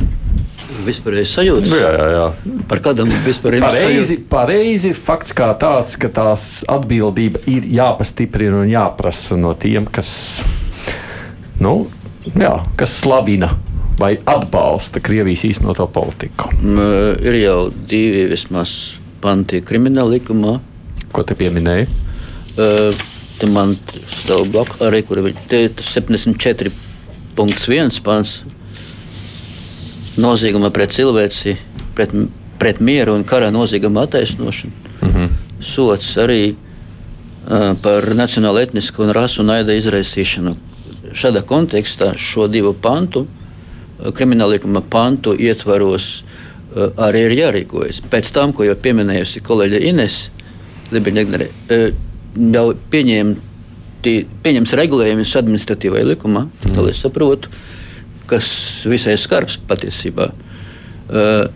Vispārējais 0.85 1.33
sajūta. 1.37 1.71
Jā, 1.77 1.89
jā, 1.95 2.05
jā. 2.15 2.25
Par 2.69 2.79
kādam 2.83 3.11
vispārējiem 3.25 3.65
pareizi, 3.65 4.17
pareizi 4.31 4.91
fakts 4.97 5.35
kā 5.37 5.51
tāds, 5.61 5.97
ka 6.01 6.09
tās 6.13 6.45
atbildība 6.71 7.43
ir 7.51 7.67
jāpastiprina 7.77 8.63
un 8.63 8.71
jāprasa 8.71 9.37
no 9.39 9.53
tiem, 9.59 9.85
kas, 9.93 10.11
nu, 11.61 11.73
jā, 12.33 12.55
kas 12.79 12.91
slavina 13.03 13.49
vai 14.01 14.15
atbalsta 14.25 14.99
Krievijas 15.03 15.43
īstenoto 15.45 15.85
politiku. 15.93 16.49
M, 16.57 16.79
ir 17.21 17.35
jau 17.43 17.59
divi 17.69 18.25
vismaz 18.31 18.95
panti 19.21 19.61
krimināla 19.65 20.17
likumā. 20.17 20.53
Ko 21.11 21.19
te 21.27 21.35
pieminēja? 21.37 21.85
Uh, 22.51 22.95
te 23.37 23.45
man 23.51 23.75
stāv 24.21 24.47
blakus 24.53 24.81
arī, 24.85 25.03
kur 25.05 25.17
ir 25.21 25.33
74.1 25.45 26.71
pants 28.05 28.31
nozieguma 30.19 30.71
pret 30.73 30.93
cilvēci, 30.95 31.55
pret, 31.95 32.13
pret 32.59 32.81
mieru 32.83 33.15
un 33.15 33.23
kara 33.27 33.51
nozieguma 33.51 34.05
attaisnošanu. 34.07 34.73
Mm 35.01 35.09
-hmm. 35.09 35.29
Sots 35.59 36.17
arī 36.17 36.53
uh, 36.53 37.77
par 37.81 38.03
nacionālo, 38.15 38.61
etnisku 38.61 39.03
un 39.03 39.09
rasu 39.09 39.43
naida 39.43 39.73
izraisīšanu. 39.73 40.55
Šādā 41.13 41.41
kontekstā 41.41 42.17
šo 42.17 42.47
divu 42.47 42.73
pantu, 42.73 43.27
krimināllikuma 44.13 44.81
pantu 44.89 45.35
ietvaros, 45.39 46.23
uh, 46.75 46.83
arī 46.97 47.17
ir 47.17 47.31
jārīkojas. 47.31 48.01
Pēc 48.11 48.31
tam, 48.31 48.53
ko 48.53 48.63
jau 48.63 48.75
pieminējusi 48.75 49.41
kolēģe 49.41 49.79
Ines 49.79 50.29
Libiņģegnere, 50.91 51.47
uh, 51.69 51.93
jau 52.53 52.73
pieņemti, 52.89 54.25
pieņems 54.43 54.73
regulējumus 54.73 55.35
administratīvajā 55.35 56.05
likumā, 56.05 56.41
mm. 56.41 56.73
tā 56.75 56.89
es 56.89 57.01
saprotu 57.01 57.49
kas 58.31 58.47
visai 58.87 59.17
skarbs 59.19 59.57
patiesībā. 59.67 60.29
Uh, 61.11 61.47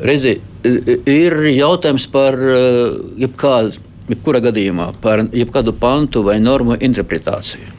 redzi, 0.00 0.38
ir 0.64 1.36
jautājums 1.52 2.06
par 2.12 2.38
uh, 2.38 2.96
jebkādu, 3.20 3.82
jebkurā 4.08 4.40
gadījumā, 4.44 4.90
par 5.04 5.26
jebkādu 5.32 5.74
pantu 5.80 6.24
vai 6.24 6.38
normu 6.40 6.78
interpretāciju. 6.80 7.72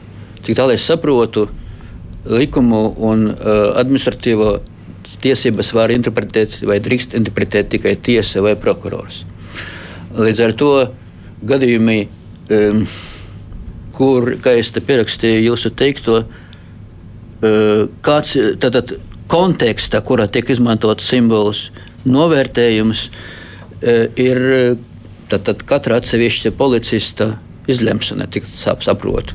Cik 0.46 0.58
tālu 0.58 0.76
es 0.76 0.86
saprotu, 0.86 1.48
likumu 2.26 2.88
un 3.08 3.28
uh, 3.32 3.74
administratīvo 3.78 4.56
tiesības 5.22 5.72
var 5.74 5.92
interpretēt 5.94 6.60
vai 6.66 6.78
drīkst 6.82 7.14
interpretēt 7.18 7.70
tikai 7.74 7.94
tiesa 8.02 8.42
vai 8.44 8.56
prokurors. 8.58 9.24
Līdz 10.16 10.42
ar 10.42 10.54
to 10.58 10.70
gadījumi, 11.46 12.00
um, 12.54 12.82
kur, 13.96 14.34
kā 14.42 14.56
es 14.58 14.72
te 14.74 14.82
pierakstīju 14.84 15.46
jūsu 15.46 15.72
teikto, 15.78 16.18
uh, 16.22 16.45
kāds 18.06 18.36
tātad 18.62 18.96
konteksta, 19.30 20.00
kurā 20.06 20.28
tiek 20.30 20.50
izmantots 20.54 21.08
simbols, 21.10 21.70
novērtējums 22.06 23.08
ir 24.16 24.38
tātad 25.30 25.64
katra 25.66 25.98
atsevišķa 26.00 26.52
policista 26.56 27.32
izlemšana, 27.70 28.28
cik 28.30 28.46
sap, 28.46 28.84
saprotu. 28.86 29.34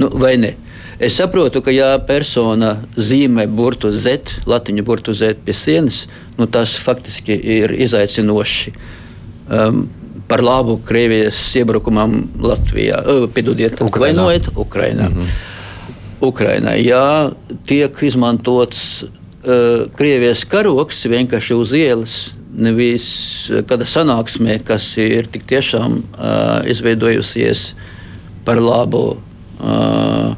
Nu, 0.00 0.08
vai 0.12 0.36
ne? 0.40 0.54
Es 0.98 1.18
saprotu, 1.20 1.60
ka 1.60 1.72
ja 1.74 1.90
persona 2.08 2.78
zīmē 2.96 3.44
burtu 3.52 3.90
Z, 3.92 4.40
latiņu 4.48 4.84
burtu 4.84 5.12
Z 5.12 5.42
pie 5.44 5.52
sienas, 5.52 6.06
nu, 6.38 6.48
tas 6.48 6.72
faktiski 6.80 7.36
ir 7.36 7.74
izaicinoši. 7.76 8.72
Um, 9.46 9.84
par 10.26 10.42
labu 10.42 10.78
Krievijas 10.82 11.38
iebrukumam 11.60 12.22
Latvijā, 12.42 13.02
uh, 13.04 13.26
piedodiet, 13.30 13.76
vainojiet 13.80 14.48
Ukrainā. 14.56 15.10
Mm 15.10 15.20
-hmm. 15.20 15.55
Ukrainai. 16.24 16.80
Jā, 16.86 17.32
tiek 17.68 18.02
izmantots 18.06 19.04
uh, 19.04 19.84
Krievijas 19.96 20.46
karoks 20.48 21.04
vienkārši 21.10 21.58
uz 21.58 21.74
ielas, 21.76 22.16
nevis 22.56 23.06
kāda 23.68 23.88
sanāksmē, 23.88 24.58
kas 24.64 24.88
ir 25.02 25.28
tik 25.32 25.44
tiešām 25.50 26.00
uh, 26.00 26.64
izveidojusies 26.70 27.68
par 28.46 28.62
labu. 28.62 29.20
Uh, 29.60 30.34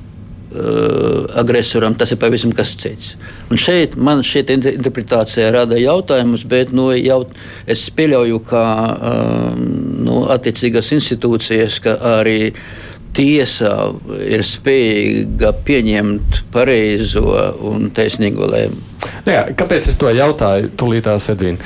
agresoram, 1.38 1.92
tas 1.94 2.10
ir 2.10 2.18
pavisam 2.18 2.50
kas 2.56 2.72
cits. 2.80 3.10
Un 3.52 3.60
šeit 3.60 3.92
man 4.00 4.22
šī 4.24 4.46
interpretācija 4.54 5.50
rada 5.54 5.76
jautājumus, 5.78 6.46
bet 6.48 6.72
nu, 6.74 6.88
jau 6.96 7.20
es 7.68 7.84
pieļauju, 7.94 8.40
ka 8.48 8.62
um, 8.96 9.60
nu, 10.08 10.22
attiecīgas 10.32 10.88
institūcijas, 10.96 11.76
ka 11.84 11.98
arī 12.16 12.38
uh, 12.48 12.87
tiesa 13.18 13.74
ir 14.22 14.44
spējīga 14.46 15.52
pieņemt 15.66 16.42
pareizo 16.54 17.26
un 17.66 17.90
taisnīgo 17.94 18.48
lēmumu. 18.54 18.84
Nu 19.26 19.34
jā, 19.34 19.44
kāpēc 19.58 19.90
es 19.90 19.98
to 19.98 20.10
jautāju? 20.14 20.72
Tūlītās 20.78 21.30
Edvīna. 21.34 21.62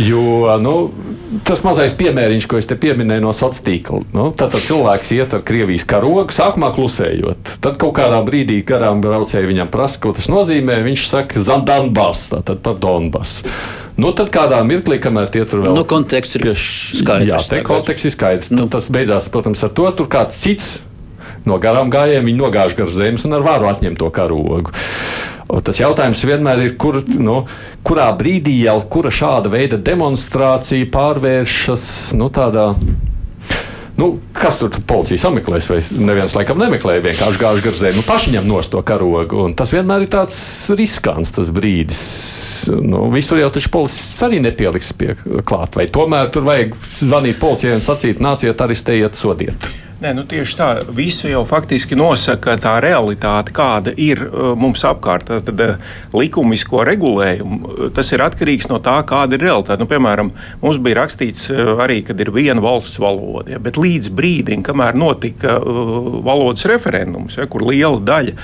Jo 0.00 0.56
nu, 0.62 0.74
tas 1.44 1.60
mazais 1.66 1.92
piemēriņš, 1.98 2.46
ko 2.48 2.60
es 2.60 2.68
te 2.70 2.76
pieminēju 2.80 3.24
no 3.24 3.32
sociālā 3.36 3.66
tīkla, 3.66 4.00
nu, 4.14 4.28
tad, 4.38 4.54
tad 4.54 4.62
cilvēks 4.64 5.10
iet 5.16 5.34
ar 5.36 5.42
Krievijas 5.46 5.84
karogu, 5.88 6.30
sākumā 6.32 6.70
klusējot. 6.76 7.56
Tad 7.64 7.76
kaut 7.80 7.96
kādā 7.98 8.20
brīdī 8.24 8.60
garām 8.66 9.02
braucēji 9.04 9.50
viņam 9.50 9.72
prasa, 9.72 10.00
ko 10.00 10.14
tas 10.16 10.30
nozīmē. 10.32 10.78
Viņš 10.86 11.06
saka, 11.10 11.42
Zandanbas, 11.44 12.28
tātad 12.32 12.62
par 12.64 12.78
Donbasu. 12.80 13.50
Nu, 14.00 14.12
tad 14.16 14.30
kādā 14.32 14.60
mirklī, 14.66 14.96
kamēr 15.02 15.28
tie 15.32 15.42
tur 15.48 15.64
vēl 15.64 15.76
nu, 15.76 15.84
konteksts 15.88 16.38
ir 16.38 16.46
pieš... 16.48 16.62
skaidrs. 17.02 17.28
Jā, 17.28 17.40
te 17.52 17.64
konteksts 17.66 18.08
ir 18.08 18.14
skaidrs. 18.14 18.52
Nu. 18.54 18.68
Tas 18.72 18.88
beidzās, 18.92 19.28
protams, 19.32 19.60
ar 19.66 19.74
to, 19.76 19.88
tur 19.98 20.08
kāds 20.10 20.38
cits 20.40 20.78
no 21.48 21.58
garām 21.60 21.92
gājējiem, 21.92 22.30
viņi 22.30 22.40
nogāž 22.40 22.76
gar 22.78 22.90
zemes 22.92 23.26
un 23.28 23.36
ar 23.36 23.44
varu 23.44 23.68
atņem 23.70 23.98
to 24.00 24.08
karogu. 24.14 24.72
Un 25.50 25.64
tas 25.66 25.80
jautājums 25.80 26.22
vienmēr 26.22 26.62
ir, 26.62 26.74
kur, 26.78 27.00
nu, 27.18 27.40
kurā 27.86 28.06
brīdī 28.16 28.54
jau 28.62 28.78
kura 28.92 29.10
šāda 29.10 29.50
veida 29.50 29.80
demonstrācija 29.82 30.86
pārvēršas 30.94 31.86
nu, 32.18 32.30
tādā 32.32 32.70
Nu, 34.00 34.14
kas 34.32 34.56
tur 34.56 34.72
policija 34.88 35.20
sameklēs, 35.26 35.66
vai 35.68 35.80
neviens 36.00 36.32
laikam 36.36 36.60
nemeklēja, 36.62 37.02
vienkārši 37.04 37.40
gāž 37.42 37.60
gar 37.66 37.76
zemi, 37.76 37.98
nu, 38.00 38.04
paši 38.06 38.32
ņem 38.36 38.48
no 38.48 38.62
to 38.64 38.80
karogu. 38.86 39.44
Tas 39.58 39.74
vienmēr 39.74 40.06
ir 40.06 40.12
tāds 40.14 40.38
riskants 40.72 41.34
tas 41.36 41.50
brīdis. 41.52 42.00
Nu, 42.80 43.06
visur 43.12 43.40
jau 43.40 43.50
taču 43.52 43.72
policists 43.72 44.24
arī 44.24 44.40
nepieliks 44.44 44.92
pie 44.96 45.14
klāt, 45.48 45.76
vai 45.76 45.88
tomēr 45.92 46.32
tur 46.32 46.48
vajag 46.48 46.74
zvanīt 47.02 47.40
policijai 47.40 47.76
un 47.76 47.84
sacīt, 47.84 48.24
nāciet, 48.24 48.64
arestējiet, 48.64 49.20
sodiet. 49.20 49.68
Nē, 50.00 50.14
nu 50.16 50.22
tieši 50.24 50.54
tā. 50.56 50.66
Visu 50.96 51.28
jau 51.28 51.42
faktiski 51.44 51.96
nosaka 51.98 52.54
tā 52.56 52.78
realitāte, 52.80 53.52
kāda 53.52 53.92
ir 54.00 54.22
uh, 54.24 54.54
mums 54.56 54.80
apkārt. 54.88 55.28
Tad 55.44 55.60
uh, 55.60 55.92
likumisko 56.16 56.86
regulējumu 56.88 57.58
uh, 57.60 57.82
tas 57.92 58.08
ir 58.16 58.24
atkarīgs 58.24 58.70
no 58.72 58.78
tā, 58.80 58.96
kāda 59.04 59.36
ir 59.36 59.44
realitāte. 59.44 59.76
Nu, 59.82 59.90
piemēram, 59.90 60.32
mums 60.64 60.80
bija 60.80 61.02
rakstīts 61.02 61.50
arī, 61.52 62.00
ka 62.06 62.16
ir 62.16 62.32
viena 62.32 62.64
valsts 62.64 62.96
valoda, 63.02 63.52
ja, 63.52 63.60
bet 63.60 63.76
līdz 63.76 64.08
brīdim, 64.16 64.64
kamēr 64.64 64.96
notika 64.96 65.58
valodas 65.60 66.64
referendums, 66.70 67.36
ja, 67.36 67.44
kur 67.50 67.68
liela 67.68 68.00
daļa 68.00 68.36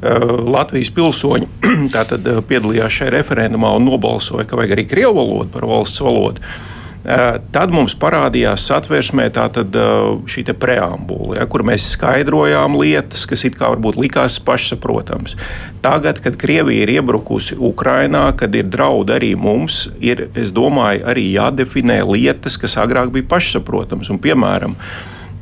Latvijas 0.00 0.94
pilsoņi 0.96 1.50
piedalījās 2.50 3.00
šajā 3.00 3.16
referendumā 3.18 3.74
un 3.76 3.90
nobalsoja, 3.90 4.46
ka 4.48 4.56
vajag 4.56 4.78
arī 4.78 4.86
krievu 4.88 5.18
valodu 5.18 5.50
par 5.58 5.66
valsts 5.74 6.06
valodu. 6.06 6.52
Eh, 7.00 7.36
tad 7.48 7.70
mums 7.72 7.94
parādījās 7.96 8.66
satversmē 8.68 9.30
tātad, 9.32 9.72
eh, 9.72 10.08
šī 10.28 10.42
preambula, 10.52 11.38
ja, 11.38 11.46
kur 11.46 11.62
mēs 11.64 11.96
skaidrojām 11.96 12.76
lietas, 12.76 13.24
kas 13.26 13.44
it 13.44 13.56
kā 13.56 13.70
varbūt 13.72 13.96
likās 13.96 14.36
pašsaprotamas. 14.38 15.34
Tagad, 15.80 16.20
kad 16.20 16.36
Krievija 16.36 16.82
ir 16.82 17.00
iebrukusi 17.00 17.56
Ukrajinā, 17.56 18.36
kad 18.36 18.54
ir 18.54 18.64
draudi 18.64 19.16
arī 19.16 19.34
mums, 19.34 19.88
ir, 19.98 20.28
domāju, 20.52 21.06
arī 21.06 21.32
jādefinē 21.32 22.04
lietas, 22.04 22.58
kas 22.60 22.76
agrāk 22.76 23.10
bija 23.10 23.24
pašsaprotamas. 23.24 24.10
Un, 24.10 24.18
piemēram, 24.18 24.76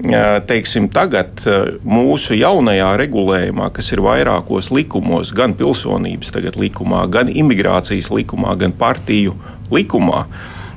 eh, 0.04 0.40
teiksim, 0.46 0.88
tagad 0.88 1.42
mūsu 1.84 2.38
jaunajā 2.38 2.96
regulējumā, 2.98 3.72
kas 3.72 3.90
ir 3.90 3.98
vairākos 3.98 4.70
likumos, 4.70 5.34
gan 5.34 5.54
pilsonības 5.54 6.30
likumā, 6.54 7.10
gan 7.10 7.26
imigrācijas 7.26 8.10
likumā, 8.10 8.56
gan 8.56 8.70
partiju 8.70 9.34
likumā, 9.72 10.26
Eh, 10.26 10.67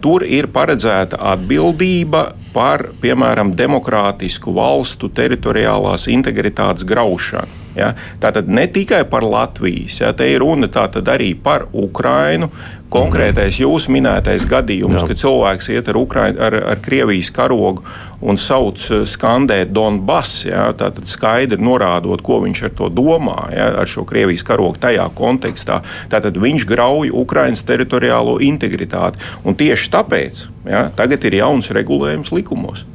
tur 0.00 0.22
ir 0.22 0.46
paredzēta 0.54 1.18
atbildība 1.34 2.22
par, 2.54 2.88
piemēram, 3.02 3.52
demokrātisku 3.58 4.54
valstu 4.54 5.10
teritoriālās 5.12 6.06
integritātes 6.12 6.86
graušanu. 6.86 7.65
Ja? 7.76 7.92
Tātad 8.22 8.48
ne 8.48 8.66
tikai 8.72 9.04
par 9.08 9.24
Latvijas, 9.26 10.00
ja? 10.00 10.12
te 10.16 10.28
ir 10.32 10.40
runa 10.44 10.68
arī 10.68 11.34
par 11.34 11.68
Ukrainu. 11.72 12.50
Konkrētais 12.86 13.56
jūsu 13.58 13.90
minētais 13.90 14.44
gadījums, 14.46 15.00
Jā. 15.00 15.08
kad 15.10 15.18
cilvēks 15.18 15.68
iet 15.74 15.88
ar, 15.90 15.96
Ukraiņu, 15.98 16.38
ar, 16.46 16.54
ar 16.70 16.78
Krievijas 16.80 17.32
karogu 17.34 17.82
un 18.22 18.38
sauc 18.38 18.78
eh, 18.94 19.02
skandēt 19.10 19.72
Donbass, 19.74 20.44
ja? 20.46 20.68
tātad 20.78 21.10
skaidri 21.10 21.58
norādot, 21.58 22.22
ko 22.24 22.38
viņš 22.44 22.62
ar 22.68 22.74
to 22.78 22.88
domā, 22.94 23.50
ja? 23.50 23.72
ar 23.82 23.90
šo 23.90 24.06
Krievijas 24.06 24.46
karogu 24.46 24.78
tajā 24.80 25.08
kontekstā. 25.18 25.82
Tātad 26.12 26.38
viņš 26.38 26.68
grauj 26.70 27.10
Ukraiņas 27.10 27.66
teritoriālo 27.66 28.38
integritāti. 28.46 29.18
Un 29.44 29.58
tieši 29.58 29.90
tāpēc 29.98 30.46
ja? 30.70 30.86
tagad 30.96 31.26
ir 31.26 31.40
jauns 31.42 31.74
regulējums 31.74 32.32
likumos. 32.38 32.86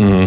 Mm. 0.00 0.26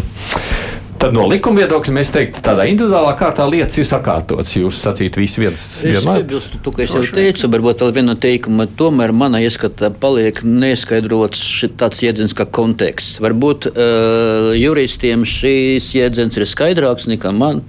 Tad 1.04 1.12
no 1.12 1.26
likuma 1.28 1.60
viedokļa 1.60 1.94
mēs 1.98 2.10
teiktu, 2.16 2.40
tādā 2.46 2.64
individuālā 2.72 3.10
kārtā 3.20 3.44
lietas 3.52 3.76
ir 3.76 3.84
sakārtotas. 3.90 4.54
Jūs 4.56 4.78
sacīt, 4.86 5.18
viss 5.20 5.36
viens 5.36 5.66
vienāds. 5.84 6.46
To, 6.64 6.72
ka 6.72 6.86
es 6.86 6.94
jau 6.96 7.02
teicu, 7.04 7.50
varbūt 7.52 7.84
vēl 7.84 7.92
viena 7.98 8.16
teikuma, 8.16 8.70
tomēr 8.80 9.12
manā 9.12 9.42
ieskatā 9.44 9.90
paliek 10.00 10.40
neskaidrots 10.48 11.44
tāds 11.76 12.00
jēdziens 12.06 12.32
kā 12.40 12.48
konteksts. 12.48 13.20
Varbūt 13.20 13.68
uh, 13.74 14.54
juristiem 14.56 15.28
šīs 15.28 15.92
jēdziens 15.98 16.40
ir 16.40 16.48
skaidrāks 16.48 17.12
nekā 17.12 17.36
man. 17.36 17.60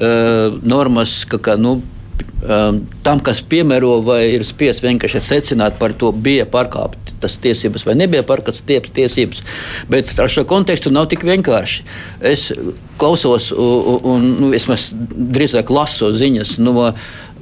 Uh, 0.00 0.56
normas, 0.64 1.26
ka, 1.28 1.42
ka, 1.44 1.60
nu, 1.60 1.82
um, 2.40 2.84
tam, 3.04 3.20
kas 3.20 3.44
piemēro 3.52 3.98
vai 4.08 4.22
ir 4.38 4.48
spiests 4.48 4.80
vienkārši 4.86 5.20
secināt 5.28 5.76
par 5.76 5.92
to, 5.92 6.08
bija 6.16 6.48
pārkāpta 6.48 7.11
tas 7.22 7.38
tiesības 7.42 7.86
vai 7.88 7.96
nebija 7.98 8.26
pārkāptas 8.26 8.64
tiesības. 8.66 9.42
Bet 9.92 10.14
ar 10.18 10.30
šo 10.32 10.46
kontekstu 10.48 10.92
nav 10.94 11.08
tik 11.12 11.26
vienkārši. 11.26 11.84
Es 12.32 12.50
klausos 13.00 13.50
un, 13.56 14.00
un 14.06 14.30
nu, 14.40 14.52
vismaz 14.52 14.90
drīzāk 14.92 15.72
lasu 15.72 16.12
ziņas 16.14 16.58
no 16.62 16.92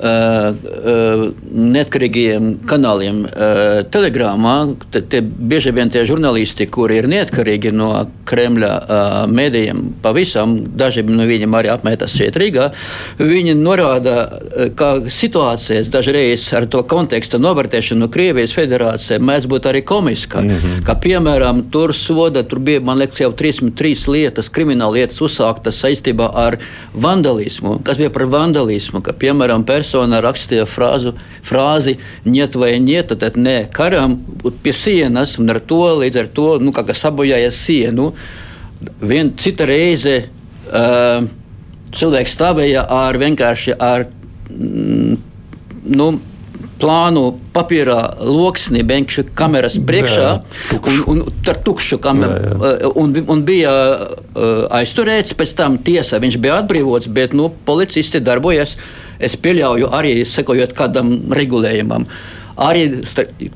Uh, 0.01 0.55
uh, 0.81 1.23
neatkarīgiem 1.53 2.63
kanāliem 2.65 3.19
uh, 3.27 3.83
telegramā. 3.93 4.55
Te, 4.89 5.03
te 5.05 5.21
bieži 5.21 5.75
vien 5.77 5.93
tie 5.93 6.07
žurnālisti, 6.09 6.65
kuri 6.73 7.03
ir 7.03 7.09
neatkarīgi 7.11 7.75
no 7.77 7.91
Kremļa 8.31 8.71
mēdījiem, 9.29 9.83
pavisam, 10.01 10.55
daži 10.79 11.03
no 11.05 11.27
viņiem 11.29 11.57
arī 11.59 11.73
apmetas 11.75 12.15
šeit 12.17 12.39
Rīgā, 12.41 12.71
viņi 13.19 13.57
norāda, 13.59 14.15
ka 14.79 14.93
situācijas 15.11 15.91
dažreiz 15.93 16.47
ar 16.57 16.69
to 16.71 16.81
kontekstu 16.89 17.41
novērtēšanu 17.43 18.07
no 18.07 18.09
Krievijas 18.15 18.55
federācijā 18.57 19.19
mēdz 19.21 19.51
būt 19.51 19.69
arī 19.73 19.85
komiska. 19.85 20.41
Mm 20.41 20.49
-hmm. 20.49 20.83
Kā 20.87 20.95
piemēram, 21.01 21.63
tur 21.71 21.95
soda, 21.95 22.43
tur 22.43 22.59
bija, 22.59 22.81
man 22.81 22.99
liekas, 22.99 23.21
jau 23.21 23.33
33 23.33 24.09
lietas, 24.09 24.49
krimināla 24.49 24.93
lietas 24.93 25.21
uzsāktas 25.21 25.81
saistībā 25.83 26.31
ar 26.35 26.59
vandalismu. 26.95 27.81
Kas 27.85 27.97
bija 27.97 28.11
par 28.11 28.23
vandalismu? 28.23 29.01
Ka, 29.01 29.13
piemēram, 29.13 29.65
pers 29.65 29.91
persona 29.91 30.21
rakstīja 30.23 30.67
frāzu, 30.71 31.15
frāzi 31.47 31.97
ņet 32.29 32.57
vai 32.61 32.75
ņet, 32.83 33.17
tad 33.19 33.39
ne 33.41 33.65
karam 33.75 34.19
pie 34.63 34.75
sienas, 34.77 35.35
un 35.41 35.51
ar 35.51 35.61
to 35.67 35.83
līdz 36.03 36.21
ar 36.23 36.31
to 36.37 36.47
nu, 36.63 36.75
sabojāja 36.75 37.51
sienu. 37.51 38.13
Vien 39.03 39.33
cita 39.41 39.67
reize 39.69 40.15
uh, 40.23 41.27
cilvēks 41.97 42.37
stāvēja 42.37 42.87
ar 42.87 43.19
vienkārši 43.21 43.75
ar, 43.77 44.07
mm, 44.51 45.17
nu, 45.97 46.11
plānu 46.81 47.25
papīra 47.55 47.99
loksni, 48.25 48.83
beigšu 48.87 49.27
kameras 49.39 49.79
priekšā, 49.87 50.27
jā, 50.27 50.81
un, 50.81 51.01
un 51.13 51.23
ar 51.51 51.61
tukšu 51.67 52.01
kameru. 52.03 52.57
Un, 53.01 53.15
un 53.21 53.45
bija 53.47 53.75
uh, 53.95 54.67
aizturēts, 54.81 55.37
pēc 55.39 55.55
tam 55.59 55.79
tiesa 55.85 56.21
viņš 56.23 56.41
bija 56.43 56.61
atbrīvots, 56.65 57.11
bet 57.15 57.37
nu, 57.37 57.51
policisti 57.67 58.23
darbojas 58.25 58.77
es 59.21 59.37
pieļauju 59.37 59.91
arī 59.97 60.21
sekojot 60.25 60.77
kādam 60.77 61.17
regulējumam. 61.37 62.09
Arī 62.61 62.85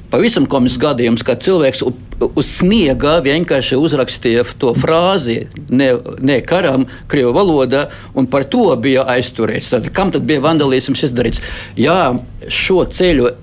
pavisam 0.09 0.47
komisks 0.49 0.81
gadījums, 0.81 1.25
kad 1.27 1.43
cilvēks 1.45 1.83
uz 2.25 2.49
sniega 2.49 3.19
vienkārši 3.25 3.77
uzrakstīja 3.77 4.47
to 4.61 4.73
frāzi, 4.79 5.43
ne, 5.69 5.91
ne 6.25 6.39
karam, 6.47 6.87
krievu 7.13 7.35
valodā, 7.37 7.89
un 8.17 8.29
par 8.33 8.47
to 8.49 8.71
bija 8.81 9.05
aizturēts. 9.17 9.75
Tad, 9.75 9.91
kam 9.93 10.15
tad 10.15 10.25
bija 10.29 10.41
vandalisms 10.47 11.05
izdarīts? 11.05 11.43
Jā, 11.77 12.15
šo 12.49 12.85
ceļu 12.89 13.35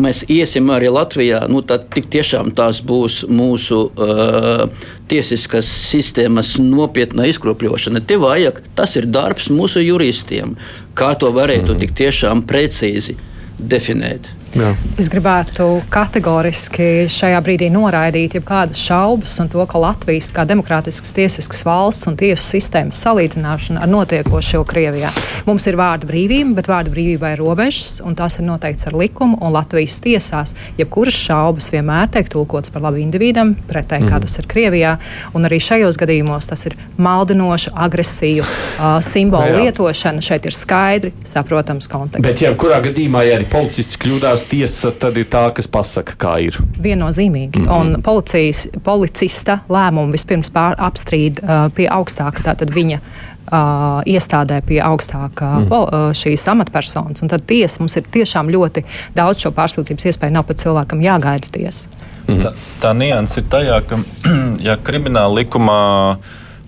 mēs 0.00 0.22
iesim 0.30 0.70
arī 0.70 0.90
Latvijā, 0.92 1.42
nu, 1.50 1.62
tad 1.66 1.90
tiešām 1.90 2.52
tās 2.56 2.78
būs 2.86 3.24
mūsu 3.26 3.82
uh, 3.90 4.66
tiesiskas 5.10 5.68
sistēmas 5.90 6.54
nopietna 6.62 7.26
izkropļošana. 7.30 8.04
Te 8.06 8.20
vajag, 8.20 8.62
tas 8.78 8.94
ir 9.00 9.10
darbs 9.10 9.50
mūsu 9.50 9.82
juristiem, 9.82 10.54
kā 10.94 11.16
to 11.18 11.32
varētu 11.34 11.72
mm 11.72 11.74
-hmm. 11.74 11.80
tik 11.80 11.96
tiešām 11.98 12.46
precīzi 12.46 13.18
definēt. 13.58 14.39
Jā. 14.56 14.72
Es 14.98 15.06
gribētu 15.12 15.66
kategoriski 15.92 17.06
šajā 17.12 17.38
brīdī 17.44 17.68
noraidīt 17.70 18.34
jebkādas 18.34 18.80
šaubas 18.82 19.36
un 19.42 19.50
to, 19.52 19.62
ka 19.70 19.78
Latvijas 19.78 20.30
kā 20.34 20.42
demokrātiskas 20.48 21.14
tiesiskas 21.14 21.62
valsts 21.66 22.08
un 22.10 22.16
tiesu 22.18 22.56
sistēmas 22.56 22.98
salīdzināšana 23.04 23.84
ar 23.84 23.90
notiekošo 23.90 24.64
Krievijā. 24.68 25.12
Mums 25.46 25.68
ir 25.70 25.78
vārda 25.78 26.08
brīvība, 26.10 26.56
bet 26.58 26.70
vārda 26.70 26.90
brīvībai 26.90 27.34
ir 27.36 27.42
robežas, 27.44 28.00
un 28.02 28.16
tās 28.18 28.40
ir 28.40 28.46
noteikts 28.48 28.88
ar 28.90 28.96
likumu. 28.98 29.38
Latvijas 29.50 30.00
tiesās 30.02 30.54
jebkuras 30.78 31.16
šaubas 31.16 31.70
vienmēr 31.74 32.10
tiek 32.14 32.28
tulkots 32.30 32.70
par 32.74 32.84
labu 32.84 33.00
individam, 33.02 33.54
pretēji 33.70 34.04
mm. 34.04 34.10
kā 34.10 34.18
mhm. 34.18 34.26
tas 34.26 34.38
ir 34.42 34.50
Krievijā. 34.50 34.96
Un 35.34 35.46
arī 35.46 35.60
šajos 35.62 35.98
gadījumos 36.00 36.50
tas 36.50 36.66
ir 36.66 36.76
maldinoša, 36.98 37.74
agresīva 37.86 38.46
uh, 38.46 38.98
simbolu 39.04 39.62
lietošana. 39.62 40.22
Šeit 40.24 40.46
ir 40.50 40.56
skaidri 40.56 41.14
saprotams 41.26 41.88
konteksts. 41.90 42.26
Bet, 42.26 42.44
ja 42.44 42.52
kurā 42.58 42.80
gadījumā, 42.84 43.24
ja 43.26 43.38
arī 43.38 43.48
policists 43.50 43.98
kļūdās, 44.00 44.39
beigās 44.40 44.48
tiesa 44.48 44.92
tad 44.92 45.16
ir 45.16 45.26
tā, 45.26 45.50
kas 45.54 45.68
pasaka, 45.68 46.14
kā 46.18 46.38
ir. 46.40 46.58
Viennozīmīgi. 46.82 47.58
Mm 47.58 47.66
-hmm. 47.66 47.80
Un 47.80 48.02
policijas, 48.02 48.68
policista 48.82 49.60
lēmumu 49.68 50.12
vispirms 50.12 50.50
pār, 50.50 50.74
apstrīd 50.78 51.40
uh, 51.42 51.70
pie 51.74 51.88
augstāka, 51.88 52.42
tātad 52.42 52.70
viņa 52.70 52.98
uh, 53.00 54.02
iestādē 54.06 54.62
pie 54.66 54.80
augstākā 54.80 55.58
mm. 55.58 55.70
uh, 55.70 56.12
šīs 56.12 56.48
amatpersonas. 56.48 57.22
Un 57.22 57.28
tad 57.28 57.42
tiesa 57.46 57.80
mums 57.80 57.96
ir 57.96 58.02
tiešām 58.10 58.48
ļoti 58.48 58.84
daudz 59.14 59.42
šo 59.42 59.50
pārsūdzības 59.50 60.06
iespēju. 60.06 60.32
Nav 60.32 60.44
pat 60.44 60.56
cilvēkam 60.56 61.00
jāgaida 61.00 61.48
tiesa. 61.52 61.88
Mm. 62.28 62.40
Tā, 62.40 62.52
tā 62.80 62.92
nianses 62.94 63.36
ir 63.36 63.44
tajā, 63.50 63.80
ka 63.86 63.98
ja 64.68 64.76
krimināla 64.76 65.34
likumā 65.42 66.16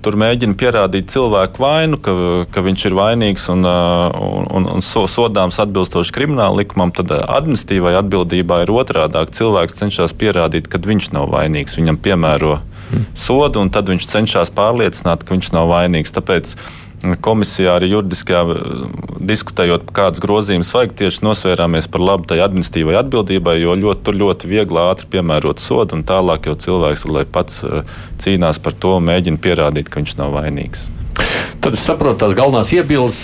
tur 0.02 0.18
mēģina 0.20 0.56
pierādīt 0.58 1.10
cilvēku 1.12 1.62
vainu, 1.62 1.98
ka, 2.02 2.14
ka 2.52 2.64
viņš 2.64 2.86
ir 2.88 2.96
vainīgs 2.98 3.46
un, 3.52 3.64
un, 3.66 4.48
un, 4.50 4.68
un 4.76 4.84
sodāms 4.84 5.60
atbilstoši 5.62 6.14
krimināla 6.16 6.62
likumam, 6.62 6.92
tad 6.94 7.14
administratīvai 7.14 7.94
atbildībai 8.00 8.62
ir 8.66 8.74
otrādi. 8.74 9.22
Cilvēks 9.38 9.78
cenšas 9.78 10.16
pierādīt, 10.18 10.68
ka 10.70 10.82
viņš 10.82 11.12
nav 11.16 11.30
vainīgs, 11.32 11.78
viņam 11.78 12.00
piemēro 12.02 12.58
sodu, 13.16 13.62
un 13.62 13.70
tad 13.72 13.88
viņš 13.88 14.08
cenšas 14.10 14.52
pārliecināt, 14.54 15.24
ka 15.24 15.36
viņš 15.36 15.52
nav 15.54 15.70
vainīgs. 15.70 16.12
Tāpēc 16.14 16.54
komisijā 17.02 17.76
arī 17.78 17.90
juridiskajā 17.92 18.42
diskutējot, 19.32 19.90
kādas 19.94 20.22
grozījumus 20.22 20.72
vajag, 20.74 20.94
tieši 21.00 21.24
nosvērāmies 21.26 21.88
par 21.90 22.04
labu 22.04 22.28
tai 22.30 22.40
administratīvai 22.44 22.96
atbildībai, 23.02 23.58
jo 23.62 23.76
ļoti, 23.78 24.04
tur 24.06 24.18
ļoti 24.22 24.50
viegli 24.50 24.82
ātri 24.84 25.10
piemērot 25.16 25.62
sodu, 25.62 25.98
un 25.98 26.06
tālāk 26.06 26.50
jau 26.50 26.56
cilvēks, 26.66 27.06
lai 27.10 27.26
pats 27.26 27.62
eh, 27.66 27.94
cīnās 28.22 28.62
par 28.62 28.78
to, 28.78 28.98
mēģina 29.02 29.42
pierādīt, 29.42 29.90
ka 29.90 30.02
viņš 30.02 30.18
nav 30.22 30.36
vainīgs. 30.38 30.86
Tad 31.62 31.76
es 31.76 31.84
saprotu, 31.86 32.16
tās 32.24 32.32
galvenās 32.34 32.72
iebildes, 32.74 33.18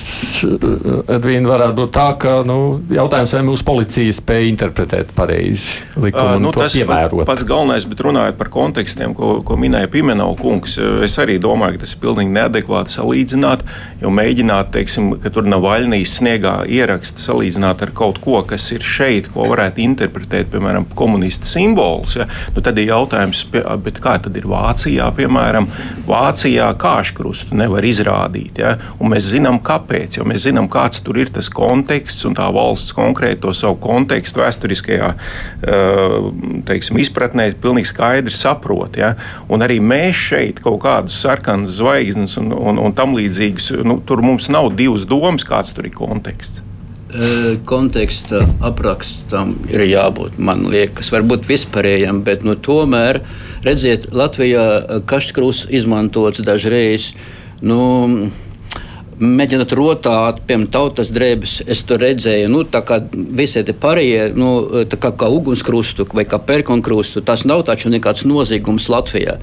Edvīna, 1.10 1.48
varētu 1.50 1.74
būt 1.74 1.90
tā, 1.96 2.04
ka 2.22 2.34
nu, 2.46 2.78
jautājums, 2.94 3.32
vai 3.34 3.40
mūsu 3.48 3.64
policija 3.66 4.14
spēja 4.14 4.46
interpretēt 4.52 5.10
pareizi 5.16 5.80
likumu 5.98 6.36
uh, 6.36 6.42
nu, 6.44 6.52
to 6.54 6.62
piemērot. 6.70 7.24
Pats 7.26 7.42
galvenais, 7.48 7.86
bet 7.90 8.04
runājot 8.06 8.38
par 8.38 8.50
kontekstiem, 8.54 9.16
ko, 9.18 9.40
ko 9.42 9.56
minēja 9.58 9.90
Pimenau 9.90 10.36
kungs, 10.38 10.76
es 11.02 11.18
arī 11.18 11.40
domāju, 11.42 11.80
ka 11.80 11.82
tas 11.82 11.96
ir 11.96 12.02
pilnīgi 12.04 12.34
neadekvāti 12.36 12.94
salīdzināt, 12.94 13.64
jo 14.04 14.12
mēģināt, 14.14 14.70
teiksim, 14.76 15.10
ka 15.18 15.34
tur 15.34 15.50
nav 15.50 15.66
vaļnīs 15.66 16.14
sniegā 16.20 16.54
ieraksta 16.78 17.24
salīdzināt 17.24 17.82
ar 17.88 17.94
kaut 17.98 18.22
ko, 18.22 18.38
kas 18.46 18.68
ir 18.76 18.86
šeit, 18.86 19.32
ko 19.34 19.48
varētu 19.50 19.82
interpretēt, 19.82 20.52
piemēram, 20.54 20.86
komunista 20.94 21.50
simbols, 21.50 22.14
ja? 22.20 22.28
nu, 22.54 22.62
tad 22.62 22.78
ir 22.78 22.92
jautājums, 22.92 23.42
kā 23.98 24.14
tad 24.22 24.38
ir 24.38 24.46
Vācijā, 24.46 25.10
piemēram, 25.18 25.66
Vācijā 26.06 26.70
kāškrustu 26.78 27.58
nevar 27.58 27.77
izrādīt 27.86 28.18
parādīt. 28.18 28.58
Ja? 28.58 28.76
Un 29.00 29.12
mēs 29.12 29.28
zinām, 29.32 29.60
kāpēc. 29.62 30.18
Jo 30.18 30.26
mēs 30.28 30.46
zinām, 30.46 30.68
kāds 30.68 31.02
tur 31.02 31.18
ir 31.18 31.30
tas 31.30 31.48
konteksts 31.48 32.24
un 32.26 32.34
tā 32.34 32.48
valsts 32.52 32.92
konkrēti 32.92 33.42
to 33.42 33.52
savu 33.52 33.78
kontekstu 33.80 34.42
vēsturiskajā 34.42 35.10
eh, 35.14 36.62
teiksim, 36.66 36.98
izpratnē 36.98 37.52
pilnīgi 37.60 37.92
skaidri 37.92 38.34
saprot. 38.34 38.96
Ja? 38.96 39.14
Un 39.48 39.62
arī 39.62 39.80
mēs 39.80 40.16
šeit 40.30 40.62
kaut 40.64 40.82
kādus 40.82 41.18
sarkanas 41.20 41.78
zvaigznes 41.78 42.38
un, 42.38 42.52
un, 42.52 42.78
un 42.78 42.94
tam 42.94 43.16
līdzīgus, 43.16 43.72
nu, 43.84 44.00
tur 44.04 44.22
mums 44.22 44.48
nav 44.48 44.72
divas 44.76 45.06
domas, 45.08 45.46
kāds 45.46 45.74
tur 45.74 45.88
ir 45.88 45.94
konteksts 45.96 46.62
eh, 47.14 47.56
konteksta 47.64 48.44
aprakstam 48.64 49.56
ir 49.70 49.86
jābūt, 49.88 50.38
man 50.38 50.66
liekas, 50.68 51.12
varbūt 51.14 51.48
vispārējam, 51.48 52.22
bet 52.26 52.44
nu, 52.44 52.56
tomēr, 52.56 53.22
redziet, 53.64 54.10
Latvijā 54.12 55.02
kašķkrūs 55.08 55.66
izmantots 55.80 56.44
dažreiz 56.44 57.12
nu, 57.64 57.78
mēģinot 59.18 59.72
rotāt, 59.76 60.42
piemēram, 60.46 60.68
tautas 60.72 61.10
drēbes, 61.14 61.60
es 61.66 61.82
to 61.86 61.98
redzēju, 62.00 62.50
nu, 62.52 62.62
tā 62.68 62.82
kā 62.86 63.00
visi 63.12 63.64
tie 63.66 63.74
pārējie, 63.74 64.28
nu, 64.38 64.84
tā 64.90 64.98
kā, 65.00 65.12
kā 65.18 65.30
ugunskrustu 65.32 66.06
vai 66.14 66.26
kā 66.28 66.38
perkonkrustu, 66.38 67.24
tas 67.26 67.44
nav 67.48 67.64
taču 67.68 67.90
nekāds 67.92 68.26
noziegums 68.28 68.88
Latvijā. 68.92 69.38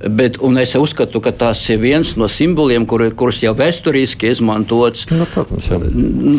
Bet, 0.00 0.38
es 0.62 0.72
uzskatu, 0.80 1.20
ka 1.20 1.28
tas 1.36 1.60
ir 1.68 1.76
viens 1.82 2.14
no 2.16 2.24
simboliem, 2.24 2.86
kur, 2.88 3.04
kurus 3.12 3.42
jau 3.44 3.52
vēsturiski 3.52 4.30
izmantots 4.32 5.04
nu, 5.12 5.26
protams, 5.28 5.68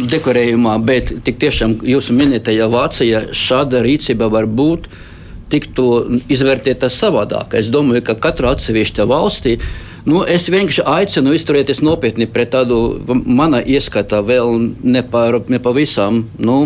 dekorējumā. 0.09 0.79
Bet 0.81 1.13
tik 1.27 1.37
tiešām 1.43 1.77
jūsu 1.85 2.15
minētajā 2.17 2.65
Vācijā 2.73 3.21
šāda 3.37 3.83
rīcība 3.85 4.31
var 4.33 4.49
būt. 4.49 4.89
Tiktu 5.53 5.85
izvērtēta 6.31 6.89
savādāk. 6.89 7.53
Es 7.59 7.69
domāju, 7.69 8.01
ka 8.07 8.15
katra 8.23 8.55
atsevišķa 8.55 9.05
valstī 9.05 9.57
uh, 9.59 9.90
Nu, 10.05 10.23
es 10.25 10.47
vienkārši 10.49 10.85
aicinu 10.89 11.35
izturēties 11.37 11.83
nopietni 11.85 12.25
pret 12.29 12.53
tādu 12.55 12.79
mana 13.07 13.61
ieskata 13.61 14.23
vēl 14.25 14.71
nepavisam 14.81 16.23
ne 16.39 16.45
nu, 16.47 16.57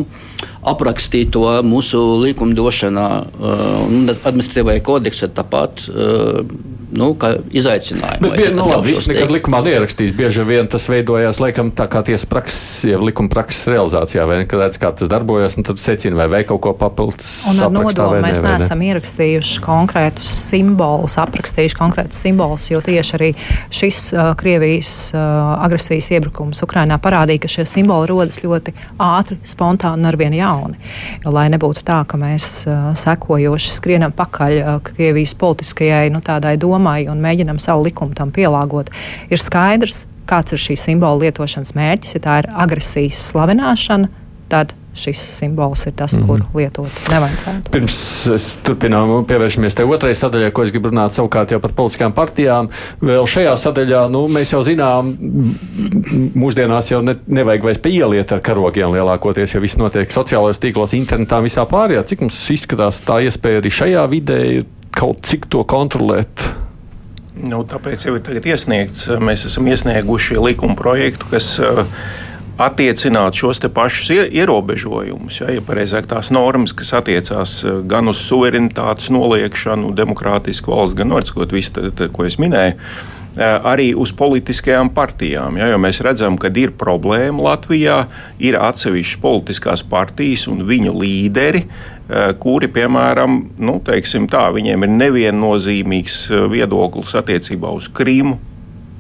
aprakstīto 0.66 1.48
mūsu 1.66 2.02
likumdošanā 2.24 3.10
uh, 3.22 3.68
un 3.88 4.10
administratīvajā 4.16 4.86
kodeksā 4.86 5.32
tāpat. 5.36 5.88
Uh, 5.92 6.74
nu, 6.96 7.12
izaicinājumu. 7.52 8.22
Bet, 8.22 8.38
bija, 8.38 8.52
nu, 8.56 8.66
labi, 8.70 8.92
viss 8.92 9.08
nekad 9.10 9.32
likumā 9.34 9.62
neierakstīts. 9.66 10.14
Bieži 10.16 10.46
vien 10.48 10.68
tas 10.72 10.88
veidojās 10.92 11.40
laikam 11.44 11.72
tā 11.76 11.88
kā 11.92 12.02
tiesa 12.08 12.28
prakses, 12.30 12.86
ja 12.88 13.00
likuma 13.02 13.32
prakses 13.32 13.68
realizācijā, 13.72 14.26
vai 14.30 14.40
ne, 14.42 14.48
kad 14.50 14.62
redz, 14.64 14.80
kā 14.82 14.92
tas 14.96 15.10
darbojas, 15.12 15.58
un 15.60 15.68
tad 15.68 15.82
secina, 15.82 16.18
vai 16.22 16.28
vajag 16.32 16.52
kaut 16.54 16.64
ko 16.66 16.74
papildus. 16.80 17.32
Un 17.52 17.62
ar 17.66 17.74
nodomu 17.74 18.22
mēs 18.24 18.42
ne, 18.44 18.56
neesam 18.56 18.82
ne? 18.82 18.92
ierakstījuši 18.92 19.64
konkrētus 19.66 20.32
simbolus, 20.50 21.18
aprakstījuši 21.22 21.80
konkrētus 21.80 22.22
simbolus, 22.26 22.70
jo 22.72 22.82
tieši 22.86 23.18
arī 23.20 23.32
šis 23.74 24.02
uh, 24.16 24.32
Krievijas 24.40 24.94
uh, 25.16 25.22
agresijas 25.66 26.12
iebrukums 26.16 26.64
Ukrainā 26.66 27.00
parādīja, 27.02 27.46
ka 27.46 27.52
šie 27.58 27.68
simboli 27.70 28.12
rodas 28.12 28.42
ļoti 28.44 28.76
ātri, 29.02 29.40
spontāni 29.46 30.04
un 30.06 30.12
arvien 30.36 30.46
jauni. 30.46 30.78
Jo, 31.24 31.32
lai 31.34 31.48
nebūtu 31.50 31.84
tā, 31.86 32.04
ka 32.08 32.18
mēs 32.18 32.68
uh, 32.68 32.94
sekojoši 32.96 33.74
skrienam 33.76 34.14
pakaļ 34.16 34.58
uh, 34.60 34.82
Krievijas 34.84 35.34
politiskajai 35.36 36.10
nu, 36.12 36.22
domai, 36.58 37.08
un 37.08 37.22
mēģinam 37.22 37.60
savu 37.60 37.84
likumu 37.86 38.14
tam 38.16 38.32
pielāgot, 38.32 38.90
ir 39.30 39.40
skaidrs, 39.40 40.06
kāds 40.26 40.54
ir 40.54 40.60
šī 40.60 40.76
simbola 40.76 41.26
lietošanas 41.26 41.76
mērķis. 41.76 42.16
Ja 42.16 42.22
tā 42.22 42.40
ir 42.42 42.50
agresijas 42.52 43.32
slavināšana, 43.32 44.10
tad 44.50 44.74
šis 44.96 45.20
simbols 45.38 45.86
ir 45.86 45.94
tas, 45.96 46.14
mm 46.16 46.24
-hmm. 46.24 46.28
kuru 46.28 46.44
lietot 46.56 47.12
nevajadzētu. 47.12 47.72
Pirms 47.72 47.98
turpinām 48.64 49.26
pievēršamies 49.28 49.76
tai 49.76 49.86
otrajai 49.86 50.16
sadaļai, 50.16 50.52
ko 50.52 50.64
es 50.64 50.72
gribu 50.72 50.90
runāt 50.90 51.18
savukārt 51.18 51.52
jau 51.52 51.60
par 51.60 51.74
politiskām 51.76 52.14
partijām. 52.14 52.70
Vēl 53.02 53.28
šajā 53.28 53.56
sadaļā 53.66 54.10
nu, 54.12 54.28
mēs 54.28 54.54
jau 54.54 54.64
zinām, 54.64 55.16
mūsdienās 56.36 56.92
jau 56.92 57.02
ne, 57.02 57.16
nevajag 57.28 57.64
vairs 57.64 57.82
pieliet 57.84 58.32
ar 58.32 58.40
karogiem 58.40 58.92
lielākoties, 58.96 59.56
jo 59.56 59.62
viss 59.62 59.78
notiek 59.78 60.12
sociālajos 60.12 60.60
tīklos, 60.60 60.94
internetā, 60.94 61.42
visā 61.44 61.66
pārējā. 61.66 62.04
Cik 62.04 62.22
mums 62.22 62.50
izskatās 62.50 63.02
tā 63.06 63.20
iespēja 63.28 63.60
arī 63.60 63.72
šajā 63.72 64.08
vidē 64.10 64.40
kaut 64.96 65.26
cik 65.28 65.50
to 65.52 65.64
kontrolēt? 65.64 66.48
Nu, 67.36 67.66
tāpēc 67.68 68.06
jau 68.08 68.16
ir 68.16 68.48
iesniegts. 68.48 69.10
Mēs 69.20 69.46
esam 69.50 69.68
iesnieguši 69.68 70.38
likuma 70.40 70.76
projektu, 70.80 71.28
kas 71.34 71.60
uh, 71.60 71.84
attiecināt 72.62 73.38
šos 73.40 73.60
pašus 73.74 74.12
ierobežojumus, 74.30 75.42
ja, 75.42 75.50
ja 75.58 75.66
pareizāk 75.66 76.08
tās 76.12 76.32
normas, 76.32 76.76
kas 76.76 76.94
attiecās 77.02 77.58
uh, 77.66 77.82
gan 77.88 78.12
uz 78.12 78.22
suverenitātes 78.28 79.12
noliekšanu, 79.16 79.94
demokrātisku 79.98 80.74
valsts, 80.76 80.98
gan 80.98 81.14
orskot 81.16 81.56
visu, 81.56 81.76
tā, 81.76 81.92
tā, 81.96 82.10
ko 82.14 82.28
es 82.28 82.40
minēju. 82.42 82.78
Uh, 83.36 83.58
arī 83.68 83.90
uz 84.00 84.14
politiskajām 84.16 84.94
partijām. 84.96 85.58
Ja, 85.60 85.76
mēs 85.82 86.00
redzam, 86.06 86.38
ka 86.40 86.48
ir 86.56 86.72
problēma 86.80 87.50
Latvijā, 87.50 88.06
ir 88.40 88.56
atsevišķas 88.56 89.20
politiskās 89.20 89.84
partijas 89.92 90.48
un 90.48 90.64
viņu 90.64 90.96
līderi, 91.02 91.66
Eh, 92.06 92.36
kuri, 92.38 92.68
piemēram, 92.70 93.40
nu, 93.66 93.80
tā, 93.82 94.44
viņiem 94.54 94.84
ir 94.86 94.92
neviennozīmīgs 94.94 96.18
viedoklis 96.54 97.16
attiecībā 97.18 97.72
uz 97.74 97.88
Krīmu. 97.90 98.38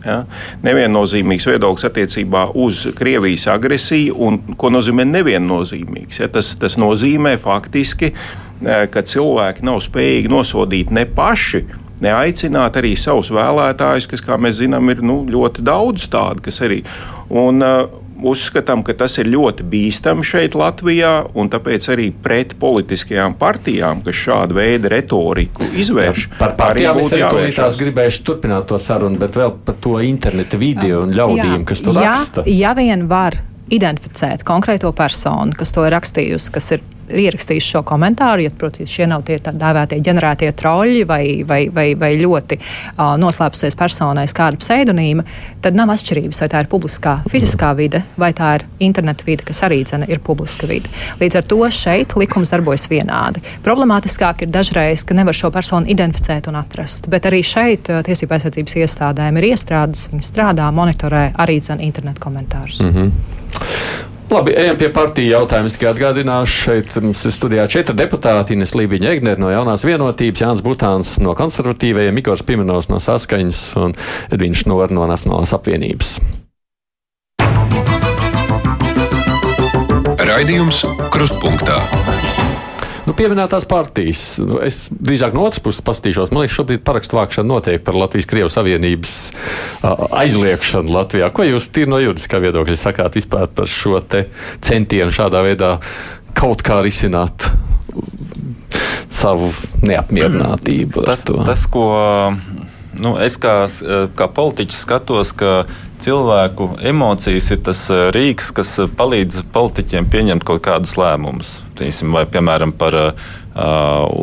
Ja? 0.06 0.20
Neviennozīmīgs 0.66 1.48
viedoklis 1.50 1.88
attiecībā 1.90 2.48
uz 2.62 2.86
Krievijas 2.98 3.48
agresiju, 3.52 4.16
un 4.28 4.40
ko 4.60 4.70
nozīmē 4.74 5.08
neviennozīmīgs. 5.10 6.22
Ja? 6.22 6.30
Tas, 6.32 6.54
tas 6.62 6.78
nozīmē 6.82 7.36
faktiski, 7.42 8.12
eh, 8.14 8.86
ka 8.92 9.06
cilvēki 9.06 9.66
nav 9.66 9.82
spējīgi 9.86 10.32
nosodīt 10.32 10.94
ne 10.94 11.08
paši, 11.10 11.66
neaicināt 12.06 12.78
arī 12.80 12.94
savus 13.00 13.32
vēlētājus, 13.34 14.10
kas, 14.12 14.24
kā 14.24 14.38
mēs 14.42 14.60
zinām, 14.60 14.90
ir 14.92 15.02
nu, 15.06 15.22
ļoti 15.32 15.64
daudz 15.66 16.10
tādu, 16.12 16.44
kas 16.48 16.60
arī. 16.66 16.82
Un, 17.32 17.64
uh, 17.64 18.05
uzskatām, 18.24 18.84
ka 18.86 18.96
tas 18.98 19.18
ir 19.22 19.30
ļoti 19.32 19.66
bīstami 19.70 20.26
šeit, 20.26 20.56
Latvijā, 20.58 21.14
un 21.36 21.50
tāpēc 21.52 21.90
arī 21.94 22.10
pret 22.12 22.56
politiskajām 22.62 23.36
partijām, 23.40 24.04
kas 24.06 24.22
šādu 24.22 24.60
veidu 24.60 24.92
retoriku 24.94 25.68
izvērš. 25.76 26.30
Jā, 26.30 26.40
par 26.40 26.56
partijām 26.60 27.02
es 27.04 27.12
arī 27.16 27.52
tās 27.56 27.82
gribēšu 27.82 28.24
turpināt 28.28 28.70
to 28.70 28.80
sarunu, 28.82 29.20
bet 29.22 29.38
vēl 29.40 29.54
par 29.66 29.80
to 29.82 29.98
interneta 30.06 30.60
video 30.62 31.04
un 31.06 31.14
ļaudīm, 31.16 31.60
Jā, 31.62 31.68
kas 31.68 31.84
to 31.86 31.96
ja, 31.96 32.08
raksta. 32.10 32.48
Ja 32.50 32.74
vien 32.78 33.08
var 33.12 33.38
identificēt 33.74 34.46
konkrēto 34.46 34.92
personu, 34.96 35.56
kas 35.58 35.74
to 35.76 35.86
ir 35.88 35.96
rakstījusi, 35.96 36.52
kas 36.54 36.76
ir 36.78 36.84
ierakstījis 37.10 37.70
šo 37.74 37.82
komentāru, 37.88 38.46
ja, 38.46 38.52
protams, 38.58 38.92
šie 38.92 39.08
nav 39.10 39.26
tie 39.28 39.38
tā 39.44 39.54
dēvētie 39.56 40.00
ģenerētie 40.06 40.52
troļļi 40.60 41.04
vai, 41.10 41.24
vai, 41.48 41.62
vai, 41.74 41.88
vai 42.00 42.12
ļoti 42.20 42.58
uh, 42.60 43.16
noslēpusies 43.22 43.78
personai 43.80 44.26
kāda 44.36 44.60
pseidonīma, 44.60 45.24
tad 45.64 45.78
nav 45.78 45.94
atšķirības, 45.94 46.42
vai 46.44 46.50
tā 46.52 46.64
ir 46.64 46.70
publiskā 46.72 47.16
fiziskā 47.32 47.72
vide 47.78 48.02
vai 48.20 48.32
tā 48.36 48.56
ir 48.58 48.66
interneta 48.84 49.26
vide, 49.28 49.46
kas 49.48 49.62
arī 49.68 49.82
dzene, 49.88 50.10
ir 50.12 50.22
publiska 50.26 50.68
vide. 50.70 50.92
Līdz 51.22 51.40
ar 51.40 51.48
to 51.50 51.60
šeit 51.72 52.18
likums 52.20 52.52
darbojas 52.54 52.88
vienādi. 52.92 53.44
Problemātiskāk 53.66 54.46
ir 54.46 54.52
dažreiz, 54.54 55.06
ka 55.08 55.18
nevar 55.18 55.38
šo 55.38 55.52
personu 55.56 55.90
identificēt 55.92 56.50
un 56.52 56.60
atrast, 56.60 57.10
bet 57.12 57.30
arī 57.30 57.44
šeit 57.46 57.92
uh, 57.92 58.02
tiesība 58.06 58.40
aizsardzības 58.40 58.80
iestādēm 58.84 59.40
ir 59.40 59.52
iestrādes, 59.54 60.10
viņi 60.12 60.28
strādā, 60.28 60.68
monitorē 60.76 61.30
arī 61.46 61.62
dzene 61.62 61.86
internetu 61.88 62.26
komentārus. 62.28 62.82
Mm 62.82 62.94
-hmm. 62.94 64.14
Labi, 64.30 64.56
ejam 64.58 64.78
pie 64.80 64.88
partiju 64.90 65.30
jautājuma. 65.30 65.70
Es 65.70 65.76
tikai 65.78 65.92
atgādināšu, 65.92 66.56
šeit 66.66 66.96
mums 67.04 67.22
ir 67.28 67.34
studijā 67.34 67.68
četri 67.70 67.96
deputāti. 67.98 68.56
Ines 68.58 68.74
Lībiņa 68.78 69.12
Egner 69.14 69.42
no 69.42 69.52
jaunās 69.54 69.86
vienotības, 69.86 70.42
Jānis 70.42 70.66
Butāns 70.66 71.16
no 71.22 71.36
konservatīvajiem, 71.38 72.18
Mikls 72.18 72.42
Pimenovs 72.48 72.90
no 72.90 72.98
saskaņas 73.04 73.62
un 73.84 73.94
Edvins 74.34 74.64
Šnor 74.64 74.96
no 74.96 75.06
Nacionālās 75.12 75.54
apvienības. 75.56 76.18
Raidījums 80.26 80.82
Krustpunktā. 81.14 81.78
Nu, 83.06 83.14
pieminētās 83.14 83.68
partijas. 83.70 84.24
Nu, 84.42 84.58
es 84.66 84.88
drīzāk 84.90 85.36
no 85.38 85.46
otras 85.46 85.62
puses 85.64 85.84
paskatīšos. 85.86 86.32
Man 86.34 86.46
liekas, 86.46 86.58
šobrīd 86.58 86.84
parakstu 86.86 87.20
vākšana 87.20 87.50
notiek 87.52 87.84
par 87.86 87.98
Latvijas-Krievijas 88.02 88.58
Savienības 88.58 89.14
aizliekšanu 90.24 90.96
Latvijā. 90.96 91.30
Ko 91.36 91.46
jūs 91.46 91.70
tīri 91.74 91.92
no 91.94 92.02
juridiskā 92.02 92.42
viedokļa 92.42 92.80
sakāt 92.82 93.20
vispār 93.20 93.52
par 93.54 93.70
šo 93.70 94.02
centienu 94.66 95.14
šādā 95.14 95.44
veidā 95.46 95.76
kaut 96.38 96.66
kā 96.66 96.82
risināt? 96.86 97.50
Savu 99.16 99.48
neapmierinātību. 99.86 101.06
Tas, 101.08 101.24
tas, 101.24 101.62
ko 101.72 101.86
nu, 103.02 103.16
es 103.22 103.38
kā, 103.42 103.66
kā 104.16 104.28
politiķis 104.32 104.84
skatos, 104.86 105.32
ka 105.36 105.66
cilvēku 106.02 106.70
emocijas 106.86 107.50
ir 107.56 107.62
tas 107.66 107.86
eh, 107.94 108.10
rīks, 108.16 108.52
kas 108.56 108.76
eh, 108.84 108.92
palīdz 109.00 109.46
politiķiem 109.56 110.10
pieņemt 110.12 110.46
kaut 110.48 110.64
kādus 110.66 110.96
lēmumus. 111.00 111.58
Vai, 111.76 112.24
piemēram, 112.32 112.72
par 112.72 112.96
uh, 112.96 113.34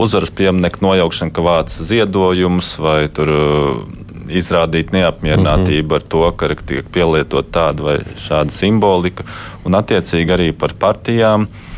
uzvaras 0.00 0.30
pieminieku 0.32 0.80
nojaukšanu, 0.86 1.32
ka 1.36 1.44
vāc 1.44 1.74
ziedojumus, 1.74 2.70
vai 2.80 3.10
tur 3.12 3.32
uh, 3.32 3.82
izrādīt 4.32 4.94
neapmierinātību 4.94 5.84
mm 5.84 5.90
-hmm. 5.90 5.96
ar 5.96 6.08
to, 6.14 6.22
ka 6.32 6.54
tiek 6.64 6.88
pielietot 6.92 7.50
tāda 7.52 7.82
vai 7.82 7.98
šāda 8.28 8.50
simbolika, 8.50 9.24
un 9.64 9.76
attiecīgi 9.76 10.32
arī 10.32 10.52
par 10.52 10.72
partijām. 10.80 11.42
Uh, 11.42 11.71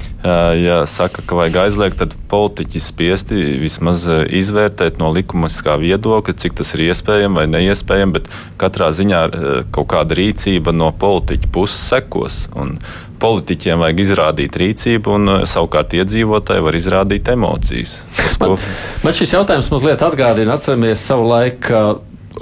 ja 0.56 0.86
saka, 0.86 1.22
ka 1.26 1.36
vajag 1.36 1.56
aizliegt, 1.64 1.98
tad 2.00 2.14
politiķi 2.30 2.80
spiesti 2.80 3.40
vismaz 3.60 4.06
izvērtēt 4.08 4.96
no 5.00 5.10
likumiskā 5.12 5.76
viedokļa, 5.82 6.36
cik 6.40 6.56
tas 6.60 6.72
ir 6.76 6.86
iespējams 6.88 7.36
vai 7.36 7.46
neiespējams, 7.52 8.14
bet 8.16 8.30
katrā 8.60 8.88
ziņā 8.96 9.24
kaut 9.74 9.90
kāda 9.92 10.16
rīcība 10.16 10.72
no 10.72 10.90
politiķa 10.96 11.50
puses 11.52 11.82
sekos. 11.92 12.44
Un 12.56 12.78
politiķiem 13.20 13.84
vajag 13.84 14.00
izrādīt 14.04 14.56
rīcību, 14.60 15.18
un 15.18 15.34
savukārt 15.48 15.94
iedzīvotāji 16.00 16.64
var 16.64 16.80
izrādīt 16.80 17.30
emocijas. 17.32 18.00
Man, 18.40 18.56
man 19.04 19.16
šis 19.16 19.36
jautājums 19.36 19.70
mazliet 19.72 20.02
atgādina, 20.04 20.56
atceramies 20.56 21.04
savu 21.04 21.28
laiku. 21.30 21.84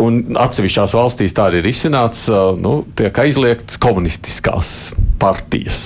Un 0.01 0.39
atsevišķās 0.41 0.95
valstīs 0.97 1.35
tā 1.37 1.51
ir 1.59 1.67
izsināts, 1.69 2.25
nu, 2.63 2.79
tiek 2.97 3.19
aizliegts 3.25 3.77
komunistiskās 3.83 4.93
partijas. 5.21 5.83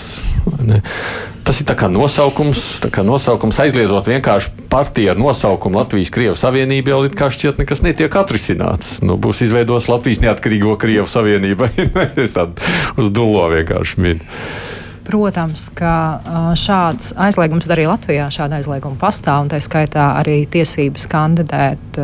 Tas 1.47 1.61
ir 1.63 1.67
kā 1.79 1.87
nosaukums, 1.91 2.61
kā 2.91 3.05
nosaukums 3.07 3.59
aizliedzot 3.63 4.09
vienkārši 4.11 4.67
partiju 4.71 5.13
ar 5.13 5.21
nosaukumu 5.21 5.79
Latvijas 5.79 6.11
Krievijas 6.15 6.43
Savienība 6.43 6.95
jau 6.95 7.03
kā 7.15 7.29
šķiet 7.31 7.61
nekas 7.63 7.85
netiek 7.87 8.19
atrisināts. 8.19 8.97
Nu, 9.07 9.15
būs 9.19 9.45
izveidos 9.47 9.87
Latvijas 9.91 10.23
neatkarīgo 10.25 10.75
Krievijas 10.83 11.15
Savienību. 11.15 11.71
es 12.25 12.35
tādu 12.35 12.59
uz 12.99 13.13
dullo 13.15 13.47
vienkārši 13.55 14.03
minu. 14.03 14.27
Protams, 15.07 15.69
ka 15.77 15.93
šāds 16.59 17.13
aizliegums 17.15 17.69
arī 17.71 17.85
Latvijā 17.87 18.27
šāda 18.33 18.59
aizlieguma 18.59 18.99
pastāv, 18.99 19.45
un 19.45 19.51
tā 19.53 19.61
skaitā 19.63 20.09
arī 20.19 20.41
tiesības 20.51 21.07
kandidēt 21.11 22.01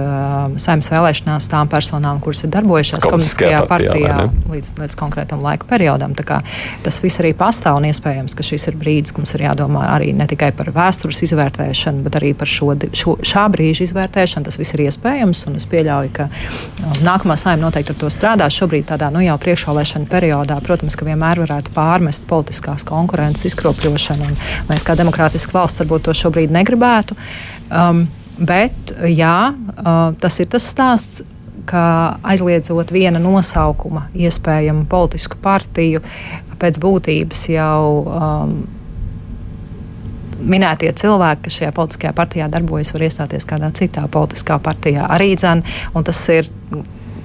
saimnes 0.63 0.91
vēlēšanās 0.93 1.49
tām 1.51 1.71
personām, 1.73 2.21
kuras 2.23 2.45
ir 2.47 2.53
darbojušās 2.55 3.03
komunistiskajā 3.03 3.65
partijā, 3.71 4.29
līdz, 4.53 4.75
līdz 4.79 4.99
konkrētam 5.01 5.43
laika 5.43 5.67
periodam. 5.71 6.15
Tas 6.15 7.01
viss 7.03 7.19
arī 7.19 7.33
pastāv, 7.39 7.81
un 7.81 7.89
iespējams, 7.91 8.37
ka 8.39 8.47
šis 8.47 8.69
ir 8.71 8.79
brīdis, 8.79 9.11
kad 9.11 9.25
mums 9.25 9.35
ir 9.35 9.47
jādomā 9.49 9.89
arī 9.97 10.13
ne 10.15 10.29
tikai 10.31 10.53
par 10.55 10.71
vēstures 10.75 11.25
izvērtēšanu, 11.27 12.05
bet 12.07 12.21
arī 12.21 12.33
par 12.39 12.51
šo, 12.51 12.71
šo, 12.95 13.17
šā 13.19 13.49
brīža 13.53 13.89
izvērtēšanu. 13.89 14.47
Tas 14.47 14.61
viss 14.61 14.77
ir 14.77 14.85
iespējams, 14.87 15.43
un 15.51 15.59
es 15.59 15.67
pieļauju, 15.71 16.15
ka 16.15 16.29
nākamā 17.03 17.35
saima 17.41 17.67
noteikti 17.67 17.97
ar 17.97 18.01
to 18.05 18.13
strādās. 18.15 18.55
Šobrīd 18.63 18.87
tādā 18.93 19.11
nu, 19.11 19.25
jau 19.27 19.37
priekšvēlēšana 19.43 20.11
periodā, 20.13 20.63
protams, 20.63 20.95
ka 20.99 21.11
vienmēr 21.11 21.43
varētu 21.43 21.75
pārmest 21.75 22.31
politiskās 22.31 22.87
konkurences 22.93 23.49
izkropļošanu. 23.51 24.31
Mēs 24.71 24.87
kā 24.87 24.97
demokrātiska 24.99 25.57
valsts 25.57 25.83
varbūt 25.83 26.09
to 26.09 26.17
šobrīd 26.23 26.53
negribētu. 26.55 27.17
Um, 27.73 28.07
bet 28.39 28.95
jā, 29.09 29.37
uh, 29.53 30.03
tas 30.21 30.41
ir 30.43 30.51
tas 30.53 30.69
stāsts. 30.75 31.29
Ka 31.63 32.19
aizliedzot 32.27 32.89
viena 32.91 33.21
nosaukuma 33.23 34.09
iespējamu 34.19 34.83
politisku 34.91 35.37
partiju, 35.39 36.01
pēc 36.59 36.81
būtības 36.83 37.43
jau 37.53 37.83
um, 38.03 38.57
minētie 40.43 40.91
cilvēki, 40.99 41.45
kas 41.47 41.59
šajā 41.61 41.75
politiskajā 41.77 42.13
partijā 42.17 42.49
darbojas, 42.51 42.93
var 42.95 43.07
iestāties 43.07 43.47
kādā 43.49 43.71
citā 43.79 44.09
politiskā 44.11 44.59
partijā 44.63 45.07
arī 45.13 45.33
dzēn. 45.39 45.63
Tas 46.09 46.25
ir 46.35 46.51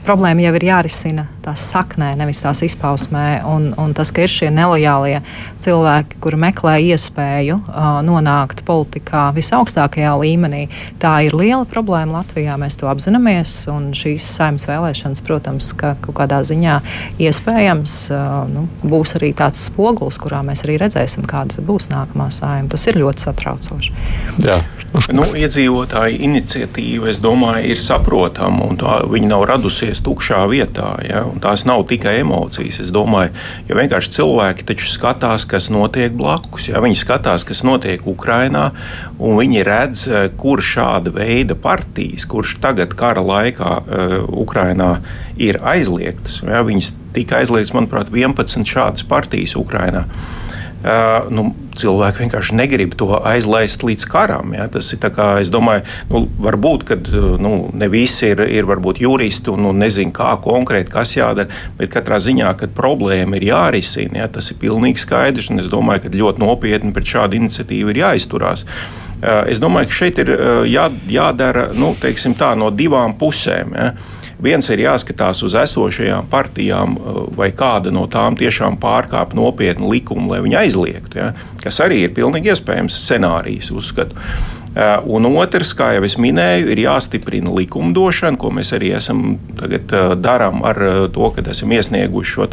problēma 0.06 0.46
jau 0.46 0.54
ir 0.60 0.68
jārisina 0.70 1.28
tās 1.48 1.64
saknē, 1.72 2.12
nevis 2.20 2.44
tās 2.44 2.62
izpausmē. 2.68 3.42
Un, 3.48 3.72
un 3.80 3.94
tas, 3.98 4.12
ka 4.12 4.26
ir 4.26 4.32
šie 4.32 4.52
nelojālie 4.54 5.22
cilvēki, 5.64 6.20
kuri 6.24 6.40
meklē 6.48 6.76
iespēju 6.92 7.60
uh, 7.64 8.00
nonākt 8.06 8.64
politikā 8.68 9.30
visaugstākajā 9.36 10.14
līmenī, 10.22 10.66
tā 11.02 11.16
ir 11.28 11.38
liela 11.38 11.66
problēma 11.70 12.20
Latvijā. 12.20 12.58
Mēs 12.60 12.80
to 12.80 12.90
apzināmies. 12.92 13.56
Un 13.72 13.92
šīs 13.98 14.28
saimnes 14.38 14.68
vēlēšanas, 14.70 15.24
protams, 15.28 15.72
ka 15.78 15.96
kaut 16.04 16.20
kādā 16.22 16.42
ziņā 16.48 16.80
iespējams 17.24 17.98
uh, 18.14 18.40
nu, 18.52 18.68
būs 18.84 19.18
arī 19.20 19.34
tāds 19.38 19.68
spogulis, 19.70 20.20
kurā 20.22 20.44
mēs 20.46 20.66
arī 20.68 20.80
redzēsim, 20.84 21.28
kāda 21.30 21.64
būs 21.66 21.92
nākamā 21.94 22.30
saima. 22.34 22.70
Tas 22.74 22.88
ir 22.90 23.00
ļoti 23.02 23.28
satraucoši. 23.30 23.96
Jā. 24.46 24.62
Nu, 25.14 25.26
iedzīvotāju 25.38 26.18
iniciatīva, 26.26 27.10
es 27.12 27.20
domāju, 27.22 27.66
ir 27.74 27.80
saprotama 27.82 28.66
un 28.66 28.80
tā, 28.80 29.02
viņa 29.12 29.30
nav 29.30 29.44
radusies 29.50 30.00
tukšā 30.06 30.40
vietā. 30.50 30.94
Ja? 31.06 31.26
Tās 31.44 31.66
nav 31.68 31.86
tikai 31.90 32.18
emocijas. 32.22 32.80
Es 32.84 32.92
domāju, 32.94 33.34
jo 33.68 33.78
vienkārši 33.78 34.14
cilvēki 34.18 34.66
taču 34.68 34.90
skatās, 34.92 35.46
kas 35.50 35.70
notiek 35.74 36.16
blakus. 36.18 36.70
Ja? 36.72 36.82
Viņi 36.84 37.00
skatās, 37.02 37.46
kas 37.48 37.64
notiek 37.68 38.06
Ukrajinā, 38.08 38.70
un 39.20 39.38
viņi 39.40 39.64
redz, 39.68 40.08
eh, 40.08 40.28
kur 40.38 40.64
šāda 40.64 41.14
veida 41.16 41.58
partijas, 41.58 42.28
kurš 42.30 42.58
tagad 42.64 42.96
kara 42.98 43.22
laikā 43.24 43.72
uh, 43.78 44.18
Ukrajinā 44.44 44.98
ir 45.42 45.60
aizliegtas. 45.64 46.42
Ja? 46.46 46.64
Viņas 46.66 46.92
tika 47.16 47.42
aizliegtas, 47.42 47.74
manuprāt, 47.76 48.12
11 48.14 48.68
šādas 48.68 49.06
partijas 49.08 49.56
Ukrajinā. 49.58 50.06
Uh, 50.78 51.26
nu, 51.34 51.50
cilvēki 51.78 52.22
vienkārši 52.22 52.56
negrib 52.58 52.94
to 52.98 53.10
aizlaist 53.26 53.82
līdz 53.86 54.06
karam. 54.10 54.54
Ja? 54.54 54.68
Tas 54.72 54.92
ir 54.94 55.02
kā, 55.02 55.30
es 55.42 55.50
domāju, 55.54 55.86
nu, 56.12 56.22
varbūt, 56.46 56.86
ka 56.88 56.98
nu, 57.42 57.54
ne 57.74 57.90
visi 57.90 58.32
ir, 58.34 58.44
ir 58.46 58.68
varbūt 58.70 59.02
juristi 59.02 59.54
un 59.54 59.66
nu, 59.66 59.74
nezina, 59.78 60.14
kā 60.14 60.36
konkrēti 60.44 60.94
kas 60.94 61.16
jādara, 61.18 61.50
bet 61.80 61.90
katrā 61.94 62.20
ziņā, 62.22 62.54
kad 62.60 62.76
problēma 62.78 63.40
ir 63.40 63.48
jārisina, 63.50 64.24
ja? 64.24 64.30
tas 64.30 64.52
ir 64.54 64.62
pilnīgi 64.62 65.02
skaidrs. 65.02 65.50
Es 65.58 65.72
domāju, 65.72 66.06
ka 66.06 66.14
ļoti 66.14 66.44
nopietni 66.44 66.94
pret 66.94 67.10
šādu 67.10 67.42
iniciatīvu 67.42 67.94
ir 67.94 68.04
jāizturās. 68.04 68.68
Uh, 69.18 69.48
es 69.50 69.58
domāju, 69.64 69.90
ka 69.90 70.02
šeit 70.04 70.22
ir 70.22 70.30
uh, 70.36 70.62
jā, 70.70 70.92
jādara 71.10 71.72
nu, 71.74 71.96
tā, 71.98 72.54
no 72.60 72.70
divām 72.70 73.18
pusēm. 73.18 73.74
Ja? 73.74 73.92
Viens 74.44 74.68
ir 74.70 74.84
jāskatās 74.84 75.42
uz 75.46 75.56
esošajām 75.58 76.28
partijām, 76.30 76.94
eh, 76.98 77.22
vai 77.38 77.50
kāda 77.52 77.92
no 77.92 78.06
tām 78.08 78.38
tiešām 78.38 78.78
pārkāpj 78.78 79.34
nopietnu 79.34 79.90
likumu, 79.90 80.30
lai 80.30 80.42
viņi 80.46 80.60
aizliegtu, 80.62 81.18
ja? 81.18 81.34
kas 81.64 81.80
arī 81.82 82.04
ir 82.06 82.14
pilnīgi 82.14 82.54
iespējams 82.54 83.00
scenārijs, 83.02 83.72
uzskatu. 83.72 84.16
Eh, 84.76 84.98
un 85.06 85.26
otrs, 85.26 85.74
kā 85.74 85.96
jau 85.96 86.04
es 86.06 86.18
minēju, 86.22 86.70
ir 86.70 86.84
jāstiprina 86.86 87.50
likumdošana, 87.50 88.38
ko 88.38 88.52
mēs 88.54 88.74
arī 88.78 88.94
esam 88.96 89.40
eh, 89.64 89.80
darām 90.16 90.62
ar 90.64 91.10
to, 91.14 91.32
ka 91.34 91.42
esam 91.50 91.74
iesnieguši 91.74 92.32
šo 92.38 92.48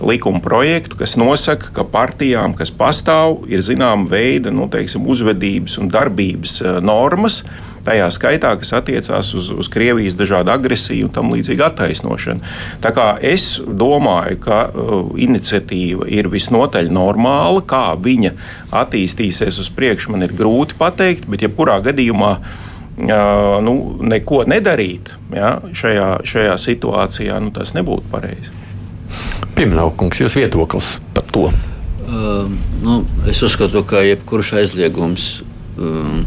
likuma 0.00 0.40
projektu, 0.44 0.96
kas 1.00 1.16
nosaka, 1.20 1.72
ka 1.76 1.84
partijām, 1.84 2.54
kas 2.58 2.72
pastāv, 2.72 3.42
ir 3.50 3.64
zināma 3.64 4.08
veida 4.10 4.52
nu, 4.54 4.68
teiksim, 4.72 5.04
uzvedības 5.10 5.76
un 5.82 5.90
darbības 5.92 6.60
normas, 6.84 7.42
uh, 7.44 7.70
tajā 7.86 8.08
skaitā, 8.12 8.52
kas 8.60 8.72
attiecās 8.76 9.32
uz, 9.36 9.50
uz 9.50 9.68
Krievijas 9.72 10.16
dažādu 10.18 10.52
agresiju 10.52 11.08
un 11.08 11.14
tam 11.14 11.32
līdzīgu 11.34 11.64
attaisnošanu. 11.66 12.52
Tā 12.84 12.92
kā 12.96 13.06
es 13.24 13.54
domāju, 13.60 14.40
ka 14.44 14.62
uh, 14.68 14.96
iniciatīva 15.20 16.08
ir 16.12 16.30
visnotaļ 16.32 16.90
normāla, 16.94 17.64
kā 17.64 17.84
viņa 18.00 18.34
attīstīsies 18.82 19.60
uz 19.62 19.70
priekšu, 19.76 20.14
man 20.14 20.26
ir 20.26 20.36
grūti 20.36 20.76
pateikt, 20.80 21.28
bet 21.30 21.44
jebkurā 21.46 21.80
gadījumā 21.88 22.32
uh, 22.36 23.60
nu, 23.64 23.76
neko 24.04 24.44
nedarīt 24.50 25.14
ja, 25.34 25.58
šajā, 25.72 26.10
šajā 26.28 26.56
situācijā, 26.60 27.40
nu, 27.42 27.54
tas 27.56 27.76
nebūtu 27.76 28.12
pareizi. 28.12 28.59
Pieminēkungs, 29.60 30.22
jūs 30.22 30.38
viedoklis 30.38 30.86
par 31.12 31.26
to? 31.34 31.50
Uh, 32.08 32.46
nu, 32.80 32.94
es 33.28 33.42
uzskatu, 33.44 33.82
ka 33.84 34.00
jebkurš 34.00 34.54
aizliegums 34.56 35.24
uh, 35.76 36.22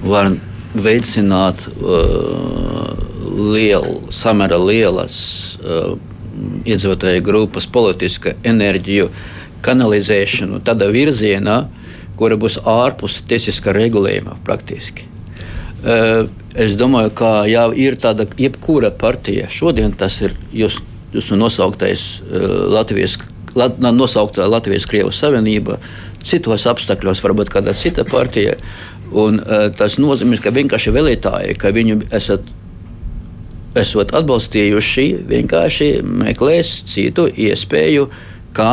var 0.00 0.30
veicināt 0.72 1.66
uh, 1.68 2.94
lielu, 3.52 3.98
samērā 4.08 4.56
lielas 4.56 5.18
uh, 5.60 5.98
iedzīvotāju 6.64 7.20
grupas 7.26 7.68
politisku 7.68 8.32
enerģiju 8.40 9.10
kanalizēšanu 9.68 10.62
tādā 10.64 10.88
virzienā, 10.96 11.58
kura 12.16 12.38
būs 12.40 12.56
ārpus 12.64 13.18
tiesiskā 13.28 13.74
regulējuma 13.76 14.38
praktiski. 14.48 15.04
Uh, 15.84 16.24
es 16.56 16.72
domāju, 16.80 17.12
ka 17.20 17.34
jau 17.52 17.68
ir 17.76 18.00
tāda 18.00 18.24
jebkura 18.40 18.94
partija. 18.96 19.52
Šodien 19.52 19.92
tas 19.92 20.22
ir 20.24 20.32
jūs, 20.56 20.80
jūsu 21.16 21.38
nosauktais 21.40 22.04
uh, 22.22 22.46
Latvijas, 22.72 23.18
lat, 23.58 23.78
nosauktā 23.82 24.48
Latvijas 24.50 24.88
Krievijas 24.90 25.20
Savienība. 25.22 25.78
Citos 26.22 26.66
apstākļos 26.70 27.22
varbūt 27.24 27.52
kāda 27.52 27.74
cita 27.76 28.06
partija. 28.08 28.56
Un, 29.12 29.40
uh, 29.42 29.68
tas 29.76 29.98
nozīmē, 30.00 30.40
ka 30.40 30.54
vienkārši 30.54 30.94
vēlētāji, 30.94 31.56
ka 31.60 31.72
viņu 31.74 32.00
esat, 32.14 32.46
esat 33.78 34.14
atbalstījuši, 34.16 35.08
vienkārši 35.28 35.90
meklēs 36.06 36.78
citu 36.88 37.28
iespēju, 37.28 38.08
kā 38.56 38.72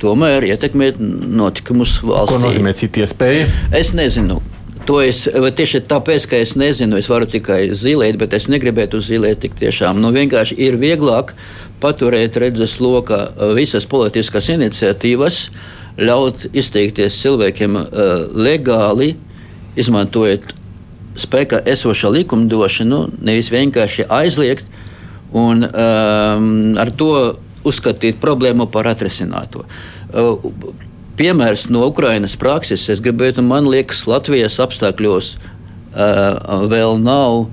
tomēr 0.00 0.46
ietekmēt 0.50 1.00
notikumus 1.00 1.98
valstī. 2.04 2.36
Ko 2.36 2.46
nozīmē 2.46 2.74
cita 2.76 3.04
iespēja? 3.04 3.46
Es 3.76 3.94
nezinu. 3.96 4.40
To 4.90 4.96
es 5.06 5.20
tieši 5.30 5.84
tāpēc, 5.86 6.24
ka 6.26 6.38
es 6.42 6.56
nezinu, 6.58 6.96
es 6.98 7.06
varu 7.06 7.28
tikai 7.30 7.68
zilēt, 7.78 8.16
bet 8.18 8.32
es 8.34 8.48
negribētu 8.50 8.98
zilēt 8.98 9.38
tik 9.44 9.52
tiešām. 9.60 10.00
Nu, 10.02 10.10
vienkārši 10.10 10.56
ir 10.58 10.80
vieglāk 10.82 11.30
paturēt 11.78 12.34
redzes 12.42 12.74
lokā 12.82 13.20
visas 13.54 13.86
politiskas 13.86 14.48
iniciatīvas, 14.50 15.38
ļaut 15.94 16.48
izteikties 16.50 17.20
cilvēkiem 17.22 17.78
uh, 17.78 17.86
legāli, 18.34 19.12
izmantojot 19.78 20.56
spēkā 21.22 21.62
esošo 21.70 22.10
likumdošanu, 22.18 23.04
nevis 23.22 23.54
vienkārši 23.54 24.10
aizliegt 24.10 24.66
un 25.30 25.68
um, 25.70 26.52
ar 26.82 26.90
to 26.98 27.14
uzskatīt 27.62 28.18
problēmu 28.18 28.66
par 28.74 28.90
atrisināto. 28.90 29.68
Uh, 30.10 30.50
piemērs 31.20 31.68
no 31.72 31.84
Ukrainas 31.90 32.36
prakses, 32.40 32.88
es 32.92 33.02
gribētu, 33.04 33.44
man 33.44 33.68
liekas, 33.68 34.06
Latvijas 34.08 34.56
apstākļos 34.62 35.34
uh, 35.36 36.66
vēl 36.72 36.96
nav 37.04 37.50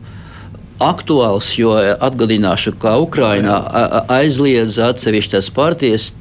aktuāls, 0.84 1.52
jo 1.58 1.74
atgādināšu, 1.76 2.76
ka 2.82 2.96
Ukrainā 3.02 3.58
aizliedz 4.14 4.78
atsevišķas 4.82 5.50
partijas 5.56 6.12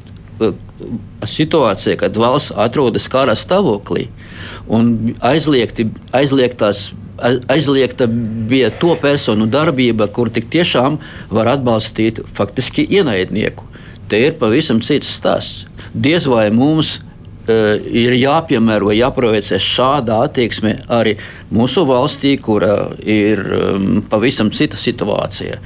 situācija, 1.26 1.96
kad 2.00 2.16
valsts 2.20 2.52
atrodas 2.56 3.08
kara 3.12 3.36
stāvoklī. 3.36 4.06
Un 4.68 5.14
aizliegti, 5.24 5.88
aizliegtās 6.16 6.90
aizliegta 7.48 8.06
bija 8.48 8.70
to 8.80 8.96
personu 9.00 9.46
darbība, 9.48 10.08
kur 10.12 10.30
tik 10.30 10.50
tiešām 10.52 10.98
var 11.32 11.48
atbalstīt 11.54 12.20
faktiski 12.36 12.86
ienaidnieku. 12.98 13.64
Te 14.10 14.20
ir 14.28 14.36
pavisam 14.38 14.82
cits 14.84 15.08
stāsts. 15.18 15.64
Diez 15.94 16.26
vai 16.28 16.50
mums 16.52 16.98
ir 17.46 18.16
jāpiemēro, 18.18 18.90
jāprovocē 18.96 19.58
šāda 19.62 20.22
attieksme 20.26 20.76
arī 20.92 21.16
mūsu 21.54 21.84
valstī, 21.86 22.36
kura 22.42 22.90
ir 23.02 23.42
um, 23.58 23.86
pavisam 24.10 24.50
cita 24.50 24.78
situācija. 24.80 25.60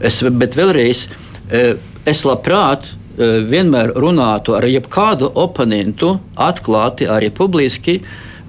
Es, 0.00 0.20
bet 0.22 0.58
vēlreiz, 0.58 1.06
uh, 1.08 1.74
es 2.06 2.22
labprāt 2.28 2.92
vienmēr 3.16 3.94
runātu 3.96 4.52
ar 4.52 4.66
jebkādu 4.68 5.30
oponentu, 5.40 6.18
atklāti, 6.36 7.06
arī 7.08 7.30
publiski. 7.32 7.94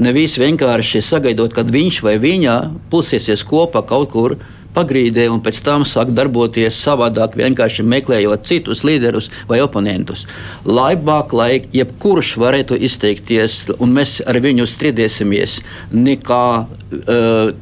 Nevis 0.04 0.36
vienkārši 0.38 1.00
sagaidot, 1.02 1.54
kad 1.56 1.72
viņš 1.72 2.02
vai 2.04 2.18
viņa 2.20 2.58
pulsiesies 2.92 3.46
kopā 3.48 3.86
kaut 3.88 4.12
kur 4.12 4.36
uh, 4.36 4.57
pagrīdē 4.78 5.28
un 5.34 5.42
pēc 5.44 5.62
tam 5.66 5.86
sāk 5.88 6.13
darboties 6.16 6.78
savādāk, 6.86 7.38
vienkārši 7.40 7.86
meklējot 7.88 8.48
citus 8.48 8.84
līderus 8.88 9.32
vai 9.50 9.60
oponentus. 9.66 10.28
Labāk, 10.68 11.34
lai 11.38 11.52
jebkurš 11.74 12.36
varētu 12.42 12.78
izteikties, 12.88 13.63
un 13.82 13.96
mēs 13.98 14.20
ar 14.28 14.40
viņu 14.44 14.68
strīdēsimies, 14.70 15.62
nekā 15.96 16.44
uh, 16.63 17.56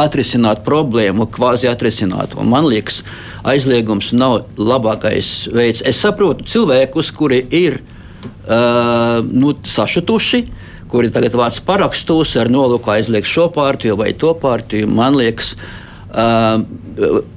atrisināt 0.00 0.64
problēmu, 0.64 1.28
kvazi 1.34 1.68
atrisināt. 1.70 2.34
Un 2.40 2.48
man 2.52 2.66
liekas, 2.70 3.02
aizliegums 3.46 4.14
nav 4.16 4.46
labākais 4.56 5.50
veids. 5.54 5.84
Es 5.86 6.00
saprotu 6.00 6.46
cilvēkus, 6.48 7.12
kuri 7.16 7.42
ir 7.52 7.80
uh, 7.80 9.20
nu, 9.26 9.54
sašutuši, 9.76 10.44
kuri 10.90 11.12
tagad 11.14 11.36
vāc 11.38 11.60
parakstus 11.66 12.34
ar 12.40 12.50
nolūku 12.50 12.90
aizliegt 12.90 13.28
šo 13.30 13.46
partiju 13.54 14.00
vai 14.00 14.10
to 14.18 14.32
partiju. 14.34 14.88
Man 14.90 15.18
liekas, 15.20 15.52
uh, 15.54 15.89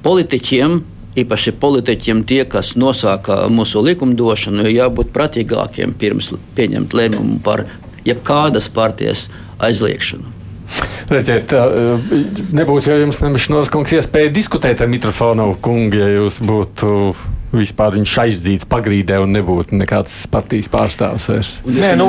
politiķiem, 0.03 0.77
īpaši 1.23 1.53
politiķiem, 1.61 2.23
tie, 2.25 2.41
kas 2.49 2.73
nosaka 2.79 3.43
mūsu 3.53 3.83
likumdošanu, 3.85 4.65
ir 4.65 4.77
jābūt 4.79 5.13
pratīgākiem 5.13 5.93
pirms 5.99 6.31
pieņemt 6.57 6.95
lēmumu 6.97 7.39
par 7.45 7.67
jebkādas 8.07 8.69
partijas 8.73 9.27
aizliekšanu. 9.63 10.31
Redziet, 11.11 11.53
nebūtu 12.55 12.89
jau 12.89 12.97
jums, 13.03 13.19
Nemišs 13.21 13.69
kungs, 13.69 13.93
iespēja 13.93 14.31
diskutēt 14.33 14.81
ar 14.81 14.89
Mitrofonu 14.89 15.51
kungu, 15.61 15.99
ja 16.01 16.09
jūs 16.15 16.39
būtu 16.41 17.13
vispār 17.53 17.93
viņš 17.97 18.13
aizdzīts 18.23 18.67
pagrīdē 18.69 19.19
un 19.23 19.33
nebūtu 19.35 19.77
nekāds 19.77 20.15
partijas 20.33 20.69
pārstāvs. 20.73 21.27
Vairs. 21.29 21.51
Nē, 21.67 21.93
nu, 21.99 22.07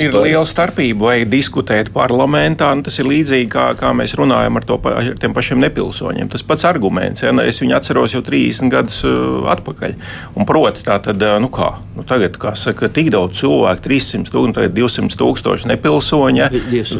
ir 0.00 0.16
liela 0.16 0.44
starpība, 0.48 1.10
vai 1.10 1.16
diskutēt 1.28 1.92
parlamentā. 1.94 2.72
Nu, 2.76 2.84
tas 2.86 2.98
ir 3.00 3.08
līdzīgi 3.08 3.48
kā, 3.52 3.68
kā 3.78 3.92
mēs 3.96 4.16
runājam 4.18 4.58
ar, 4.58 4.66
to, 4.66 4.78
ar 4.90 5.12
tiem 5.20 5.36
pašiem 5.36 5.62
nepilsoņiem. 5.62 6.30
Tas 6.32 6.44
pats 6.46 6.66
arguments, 6.68 7.22
ja 7.24 7.34
es 7.46 7.62
viņu 7.62 7.76
atceros 7.78 8.16
jau 8.16 8.22
30 8.26 8.72
gadus 8.72 9.00
uh, 9.06 9.46
atpakaļ. 9.54 9.96
Un 10.36 10.48
proti, 10.48 10.84
tā 10.86 10.98
tad, 11.04 11.22
uh, 11.22 11.38
nu 11.42 11.50
kā, 11.52 11.72
nu 11.96 12.06
tagad, 12.08 12.38
kā 12.42 12.56
saka, 12.58 12.90
tik 12.92 13.12
daudz 13.14 13.38
cilvēku, 13.40 13.84
300 13.86 14.34
tūkstoši, 14.34 14.72
200 14.76 15.20
tūkstoši 15.20 15.70
nepilsoņi, 15.72 16.50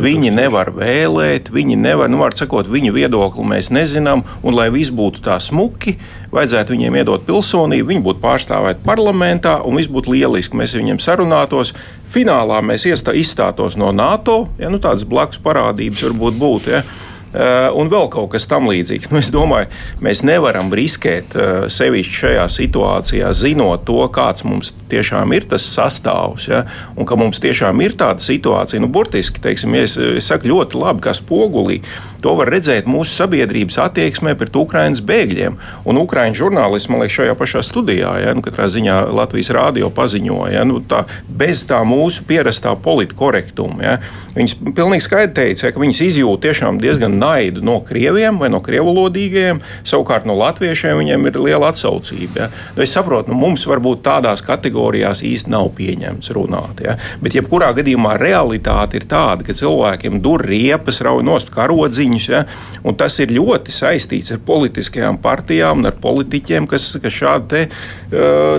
viņi 0.07 0.33
nevar 0.35 0.70
vēlēt, 0.77 1.51
viņi 1.55 1.79
nevar, 1.81 2.11
nu, 2.12 2.22
var 2.22 2.37
sakot, 2.38 2.70
viņu 2.70 2.94
viedokli 2.96 3.46
mēs 3.57 3.72
nezinām, 3.75 4.25
un 4.46 4.57
lai 4.57 4.68
viss 4.75 4.94
būtu 4.94 5.25
tā 5.27 5.38
smuki, 5.42 5.96
vajadzētu 6.37 6.77
viņiem 6.77 7.01
iedot 7.01 7.27
pilsonību, 7.27 7.90
viņi 7.90 8.05
būtu 8.05 8.22
pārstāvēti 8.22 8.85
parlamentā 8.87 9.59
un 9.66 9.81
viss 9.81 9.90
būtu 9.92 10.14
lieliski. 10.14 10.59
Mēs 10.59 10.77
viņiem 10.77 11.01
sarunātos. 11.03 11.75
Finālā 12.12 12.61
mēs 12.64 12.87
izstātos 12.87 13.77
no 13.81 13.90
NATO, 13.94 14.46
ja 14.61 14.70
nu, 14.72 14.81
tādas 14.83 15.07
blakus 15.09 15.40
parādības 15.42 16.05
varbūt 16.07 16.40
būtu. 16.40 16.75
Ja. 16.77 16.85
Eh, 17.34 17.68
un 17.74 17.90
vēl 17.90 18.06
kaut 18.12 18.30
kas 18.34 18.48
tamlīdzīgs. 18.50 19.10
Nu, 19.16 19.20
es 19.22 19.30
domāju, 19.32 19.70
mēs 20.04 20.22
nevaram 20.26 20.68
riskēt 20.74 21.34
eh, 21.36 21.66
sevišķi 21.72 22.18
šajā 22.20 22.44
situācijā, 22.52 23.30
zinot 23.36 23.86
to, 23.88 23.98
kāds 24.12 24.44
mums 24.46 24.72
tiešām 24.90 25.32
ir 25.36 25.46
tas 25.50 25.64
sastāvs, 25.66 26.46
ja, 26.50 26.62
un 26.96 27.08
ka 27.08 27.16
mums 27.18 27.40
tiešām 27.42 27.80
ir 27.84 27.96
tāda 27.98 28.22
situācija. 28.22 28.80
Nu, 28.82 28.90
burtiski, 28.92 29.40
teiksim, 29.42 29.74
ja 29.76 29.86
es, 29.86 29.96
es 29.96 30.28
saku 30.28 30.50
ļoti 30.50 30.80
labi, 30.80 31.02
kā 31.06 31.14
spogulī, 31.16 31.80
to 32.24 32.34
var 32.38 32.50
redzēt 32.52 32.88
mūsu 32.90 33.14
sabiedrības 33.22 33.78
attieksmē 33.86 34.36
pret 34.38 34.56
Ukraiņas 34.56 35.02
bēgļiem. 35.06 35.58
Un 35.88 36.00
Ukraiņu 36.02 36.40
žurnālisti, 36.42 36.92
man 36.92 37.04
liekas, 37.04 37.18
šajā 37.20 37.36
pašā 37.40 37.64
studijā, 37.66 38.12
ja, 38.22 38.36
nu, 38.36 38.44
katrā 38.44 38.68
ziņā 38.72 38.98
Latvijas 39.16 39.52
rādio 39.56 39.90
paziņoja, 39.96 40.52
ja, 40.58 40.66
nu, 40.68 40.82
tā, 40.84 41.04
bez 41.28 41.64
tā 41.68 41.80
mūsu 41.88 42.26
pierastā 42.28 42.76
politkorektuma. 42.84 43.80
Ja, 43.86 43.96
viņas 44.36 44.58
pilnīgi 44.76 45.08
skaidri 45.08 45.34
teica, 45.40 45.72
ka 45.72 45.82
viņas 45.82 46.04
izjūt 46.10 46.44
tiešām 46.46 46.82
diezgan 46.82 47.15
naidu 47.18 47.62
no 47.64 47.79
krieviem 47.87 48.38
vai 48.40 48.50
no 48.52 48.61
krievulodīgajiem, 48.64 49.61
savukārt 49.87 50.26
no 50.29 50.37
latviešiem 50.38 51.00
viņiem 51.00 51.29
ir 51.31 51.38
liela 51.42 51.70
atsaucība. 51.72 52.40
Ja. 52.40 52.48
Nu, 52.76 52.85
es 52.85 52.94
saprotu, 52.96 53.33
nu, 53.33 53.38
mums 53.40 53.66
varbūt 53.68 54.05
tādās 54.07 54.44
kategorijās 54.46 55.22
īsti 55.26 55.52
nav 55.52 55.70
pieņemts 55.76 56.33
runāt. 56.37 56.83
Ja. 56.87 56.96
Bet, 57.22 57.37
jebkurā 57.38 57.72
gadījumā, 57.76 58.16
realitāte 58.20 59.00
ir 59.00 59.09
tāda, 59.11 59.46
ka 59.46 59.57
cilvēkiem 59.57 60.20
dur 60.24 60.44
riepas, 60.46 61.02
rauj 61.05 61.24
nost 61.26 61.52
karodziņus, 61.55 62.29
ja, 62.33 62.44
un 62.87 62.98
tas 62.98 63.18
ir 63.22 63.35
ļoti 63.37 63.74
saistīts 63.74 64.35
ar 64.35 64.42
politiskajām 64.46 65.20
partijām 65.24 65.83
un 65.83 65.92
ar 65.92 65.96
politiķiem, 66.02 66.68
kas, 66.70 66.92
kas 67.02 67.22
šādu 67.22 67.48
te, 67.52 67.64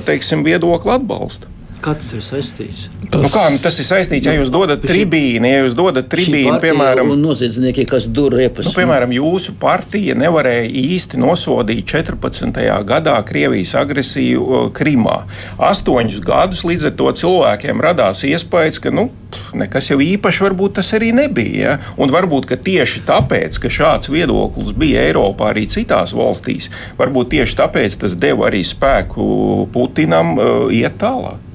teiksim, 0.08 0.46
viedokli 0.48 0.98
atbalsta. 0.98 1.57
Kā 1.88 1.94
tas 1.96 2.10
ir 2.12 2.20
saistīts? 2.20 2.80
Tas, 3.08 3.22
nu 3.24 3.30
kā, 3.32 3.46
nu 3.48 3.62
tas 3.64 3.78
ir 3.80 3.86
saistīts, 3.88 4.28
ja 4.28 4.34
jūs 4.36 4.50
dodat 4.52 4.82
tribīni, 4.84 5.54
ja 5.54 5.62
jūs 5.64 5.76
dodat 5.78 6.10
tribīni, 6.12 6.58
piemēram, 6.60 7.14
noziedznieki, 7.16 7.86
kas 7.88 8.10
dur 8.12 8.36
riepas. 8.36 8.68
Nu, 8.68 8.74
piemēram, 8.76 9.14
jūsu 9.16 9.56
partija 9.62 10.18
nevarēja 10.20 10.66
īsti 10.82 11.22
nosodīt 11.24 11.88
14. 11.88 12.60
gadā 12.90 13.16
Krievijas 13.30 13.72
agresiju 13.80 14.66
Krimā. 14.76 15.22
Astoņus 15.70 16.20
gadus 16.28 16.66
līdz 16.68 16.90
ar 16.92 16.98
to 17.00 17.08
cilvēkiem 17.22 17.86
radās 17.88 18.26
iespējas, 18.28 18.82
ka 18.84 18.92
nu, 18.92 19.08
nekas 19.56 19.88
jau 19.94 20.02
īpaši 20.04 20.48
varbūt 20.50 20.76
tas 20.82 20.92
arī 21.00 21.14
nebija. 21.16 21.56
Ja? 21.56 21.80
Un 21.96 22.12
varbūt 22.12 22.52
tieši 22.68 23.06
tāpēc, 23.08 23.64
ka 23.64 23.72
šāds 23.72 24.12
viedoklis 24.12 24.76
bija 24.76 25.08
Eiropā 25.08 25.54
arī 25.54 25.70
citās 25.72 26.12
valstīs, 26.12 26.68
varbūt 27.00 27.38
tieši 27.38 27.62
tāpēc 27.64 28.02
tas 28.04 28.20
deva 28.20 28.52
arī 28.52 28.66
spēku 28.68 29.70
Putinam 29.72 30.36
uh, 30.36 30.48
iet 30.76 31.00
tālāk. 31.00 31.47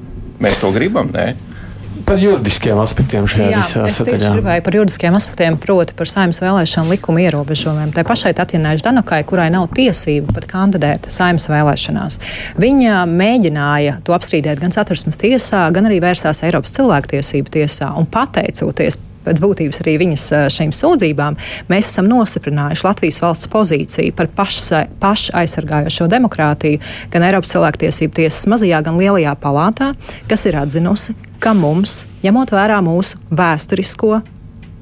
Mēs 0.43 0.61
to 0.63 0.73
gribam, 0.75 1.11
nē. 1.15 1.33
Par 2.09 2.17
juridiskiem 2.19 2.79
aspektiem 2.81 3.27
šajā 3.29 3.49
Jā, 3.53 3.61
visā 3.61 3.83
sadaļā. 3.95 4.17
Es 4.17 4.33
gribēju 4.33 4.65
par 4.65 4.77
juridiskiem 4.79 5.17
aspektiem, 5.19 5.59
proti 5.61 5.95
par 5.95 6.09
saimnes 6.11 6.41
vēlēšanu 6.43 6.95
likuma 6.95 7.23
ierobežojumiem. 7.23 7.93
Tā 7.95 8.03
pašai 8.09 8.33
Tatjanai 8.39 8.75
Ždanokai, 8.81 9.21
kurai 9.29 9.51
nav 9.53 9.69
tiesību 9.77 10.35
pat 10.35 10.49
kandidēt 10.51 11.07
saimnes 11.13 11.47
vēlēšanās. 11.53 12.19
Viņa 12.65 13.05
mēģināja 13.13 14.01
to 14.09 14.17
apstrīdēt 14.17 14.65
gan 14.65 14.75
satversmes 14.75 15.21
tiesā, 15.21 15.67
gan 15.75 15.91
arī 15.91 16.01
vērsās 16.03 16.43
Eiropas 16.49 16.75
cilvēktiesību 16.81 17.57
tiesā 17.61 17.93
un 18.01 18.09
pateicoties 18.11 18.99
pēc 19.25 19.43
būtības 19.43 19.83
arī 19.85 19.97
viņas 20.03 20.27
šīm 20.55 20.73
sūdzībām, 20.77 21.39
mēs 21.73 21.91
esam 21.93 22.09
nostiprinājuši 22.11 22.87
Latvijas 22.87 23.21
valsts 23.25 23.51
pozīciju 23.53 24.15
par 24.19 24.31
pašaizsargājošo 25.03 26.09
demokrātiju 26.13 26.83
gan 27.13 27.27
Eiropas 27.29 27.55
cilvēktiesību 27.55 28.19
tiesas 28.23 28.47
mazajā, 28.51 28.83
gan 28.85 29.01
lielajā 29.01 29.35
palātā, 29.43 29.93
kas 30.31 30.47
ir 30.51 30.59
atzinusi, 30.61 31.17
ka 31.43 31.55
mums, 31.59 32.07
ņemot 32.23 32.55
vērā 32.55 32.79
mūsu 32.85 33.21
vēsturisko 33.35 34.23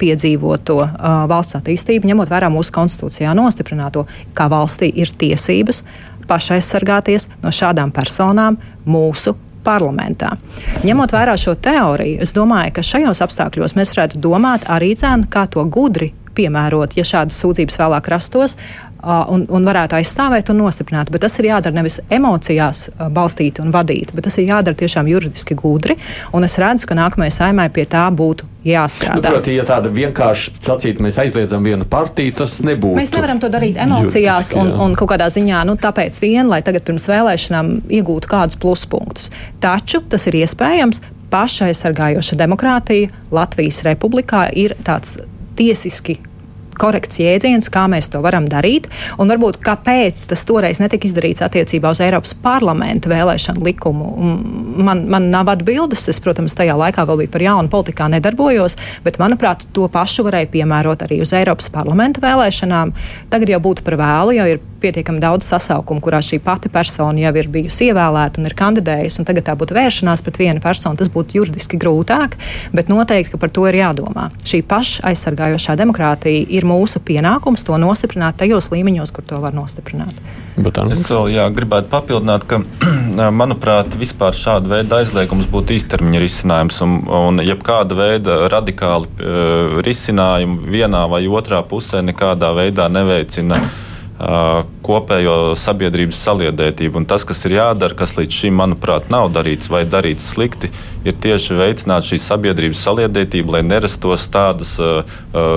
piedzīvoto 0.01 0.79
uh, 0.81 1.09
valsts 1.29 1.59
attīstību, 1.59 2.09
ņemot 2.09 2.31
vērā 2.33 2.49
mūsu 2.53 2.73
konstitūcijā 2.77 3.35
nostiprināto, 3.37 4.07
kā 4.37 4.49
valstī 4.53 4.89
ir 5.03 5.13
tiesības 5.21 5.85
pašaizsargāties 6.31 7.29
no 7.43 7.53
šādām 7.55 7.93
personām 7.95 8.59
mūsu 8.89 9.35
parlamentā. 9.65 10.35
Ņemot 10.87 11.13
vērā 11.15 11.37
šo 11.41 11.57
teoriju, 11.61 12.21
es 12.25 12.35
domāju, 12.37 12.75
ka 12.79 12.87
šajos 12.87 13.23
apstākļos 13.27 13.77
mēs 13.79 13.95
varētu 13.97 14.23
domāt 14.23 14.67
arī 14.71 14.95
dzēnu, 14.99 15.29
kā 15.33 15.47
to 15.51 15.65
gudri 15.69 16.13
piemērot, 16.37 16.95
ja 16.97 17.05
šādas 17.07 17.41
sūdzības 17.43 17.81
vēlāk 17.81 18.09
rastos, 18.13 18.57
un, 19.03 19.45
un 19.49 19.67
varētu 19.67 19.97
aizstāvēt 19.99 20.53
un 20.53 20.61
nostiprināt. 20.63 21.11
Bet 21.13 21.25
tas 21.25 21.39
ir 21.41 21.51
jādara 21.51 21.77
nevis 21.77 22.01
emocijās 22.13 22.89
balstīti 23.15 23.63
un 23.65 23.73
vadīti, 23.75 24.15
bet 24.17 24.27
tas 24.29 24.39
ir 24.41 24.51
jādara 24.51 24.77
tiešām 24.79 25.09
juridiski 25.11 25.57
gudri. 25.59 25.97
Un 26.37 26.47
es 26.47 26.59
redzu, 26.61 26.89
ka 26.91 26.97
nākamajai 26.99 27.35
saimai 27.35 27.69
pie 27.73 27.87
tā 27.91 28.07
būtu 28.15 28.49
jāstrādā. 28.67 29.23
Nu, 29.23 29.37
proti, 29.39 29.55
ja 29.57 29.65
tāda 29.69 29.93
vienkārši 29.95 30.57
sacīta, 30.61 31.05
mēs 31.05 31.19
aizliedzam 31.23 31.65
vienu 31.65 31.87
partiju, 31.89 32.37
tas 32.43 32.59
nebūtu. 32.65 32.99
Mēs 33.01 33.15
nevaram 33.17 33.41
to 33.41 33.49
darīt 33.53 33.81
emocijās 33.81 34.53
juridiski, 34.53 34.61
un, 34.61 34.91
un 34.91 34.99
kaut 34.99 35.13
kādā 35.15 35.31
ziņā, 35.33 35.63
nu, 35.69 35.79
tāpēc 35.81 36.21
vien, 36.23 36.51
lai 36.51 36.61
tagad 36.67 36.85
pirms 36.89 37.09
vēlēšanām 37.11 37.73
iegūtu 38.01 38.31
kādus 38.31 38.61
pluspunktus. 38.61 39.33
Taču 39.65 40.05
tas 40.11 40.29
ir 40.31 40.43
iespējams. 40.43 41.03
Pašaizsargājoša 41.31 42.35
demokrātija 42.41 43.13
Latvijas 43.31 43.85
republikā 43.87 44.49
ir 44.51 44.75
tāds 44.83 45.15
tiesiski 45.55 46.17
korekts 46.81 47.21
jēdziens, 47.21 47.71
kā 47.73 47.87
mēs 47.91 48.11
to 48.13 48.23
varam 48.25 48.49
darīt, 48.51 48.89
un 49.21 49.31
varbūt 49.31 49.61
kāpēc 49.65 50.25
tas 50.31 50.45
toreiz 50.49 50.81
netika 50.83 51.09
izdarīts 51.09 51.45
attiecībā 51.45 51.93
uz 51.93 52.01
Eiropas 52.05 52.35
parlamenta 52.43 53.13
vēlēšanu 53.13 53.65
likumu. 53.69 54.11
Man, 54.81 55.05
man 55.13 55.29
nav 55.35 55.53
atbildes, 55.53 56.07
es, 56.11 56.21
protams, 56.23 56.57
tajā 56.59 56.77
laikā 56.81 57.05
vēl 57.09 57.25
biju 57.25 57.35
par 57.35 57.45
jaunu 57.45 57.73
politikā 57.73 58.09
nedarbojos, 58.17 58.79
bet, 59.05 59.21
manuprāt, 59.23 59.67
to 59.77 59.89
pašu 59.93 60.27
varēja 60.29 60.51
piemērot 60.55 61.07
arī 61.07 61.21
uz 61.25 61.35
Eiropas 61.37 61.71
parlamenta 61.73 62.25
vēlēšanām. 62.25 62.95
Tagad 63.33 63.55
jau 63.55 63.63
būtu 63.69 63.87
par 63.87 63.99
vēlu, 64.01 64.37
jo 64.41 64.51
ir 64.55 64.67
pietiekami 64.81 65.23
daudz 65.23 65.49
sasaukumu, 65.51 66.03
kurā 66.05 66.21
šī 66.25 66.41
pati 66.45 66.71
persona 66.73 67.21
jau 67.21 67.33
ir 67.39 67.49
bijusi 67.53 67.91
ievēlēta 67.91 68.41
un 68.41 68.49
ir 68.49 68.57
kandidējusi, 68.59 69.21
un 69.21 69.29
tagad 69.29 69.47
tā 69.49 69.57
būtu 69.61 69.77
vēršanās 69.77 70.25
pret 70.27 70.41
vienu 70.41 70.65
personu, 70.65 70.99
tas 71.01 71.11
būtu 71.13 71.41
juridiski 71.41 71.81
grūtāk, 71.81 72.37
bet 72.77 72.93
noteikti 72.93 73.41
par 73.41 73.53
to 73.55 73.67
ir 73.71 73.81
jādomā. 73.81 74.31
Šī 74.47 74.63
paša 74.67 75.07
aizsargājošā 75.11 75.77
demokrātija 75.81 76.47
ir 76.49 76.69
mūsu 76.69 77.03
pienākums 77.05 77.67
to 77.67 77.77
nostiprināt 77.81 78.41
tajos 78.41 78.71
līmeņos, 78.75 79.13
kur 79.15 79.27
to 79.27 79.41
var 79.43 79.57
nostiprināt. 79.57 80.17
Es 80.61 81.07
vēl 81.09 81.31
jā, 81.33 81.47
gribētu 81.55 81.89
papildināt, 81.93 82.45
ka, 82.49 82.61
manuprāt, 83.41 83.95
vispār 84.01 84.37
šāda 84.37 84.69
veida 84.75 84.99
aizliegums 85.01 85.49
būtu 85.51 85.77
īstermiņa 85.79 86.21
risinājums, 86.21 86.81
un, 86.85 86.97
un 87.21 87.45
jebkāda 87.45 87.97
veida 87.97 88.41
radikāli 88.53 89.09
uh, 89.09 89.79
risinājumi 89.87 90.73
vienā 90.75 91.07
vai 91.11 91.23
otrā 91.31 91.63
pusē 91.67 92.03
nekādā 92.05 92.53
veidā 92.57 92.91
neveicina 92.93 93.63
kopējo 94.85 95.55
sabiedrības 95.57 96.19
saliedētību. 96.27 97.01
Un 97.01 97.07
tas, 97.09 97.25
kas 97.25 97.41
ir 97.49 97.57
jādara, 97.57 97.97
kas 97.97 98.13
līdz 98.19 98.37
šim, 98.43 98.59
manuprāt, 98.61 99.09
nav 99.13 99.31
darīts 99.33 99.71
vai 99.73 99.87
darīts 99.89 100.27
slikti, 100.35 100.69
ir 101.09 101.17
tieši 101.17 101.57
veicināt 101.57 102.05
šīs 102.09 102.27
sabiedrības 102.29 102.83
saliedētību, 102.85 103.55
lai 103.55 103.63
nerastos 103.65 104.27
tādas 104.33 104.75
uh, 104.83 105.01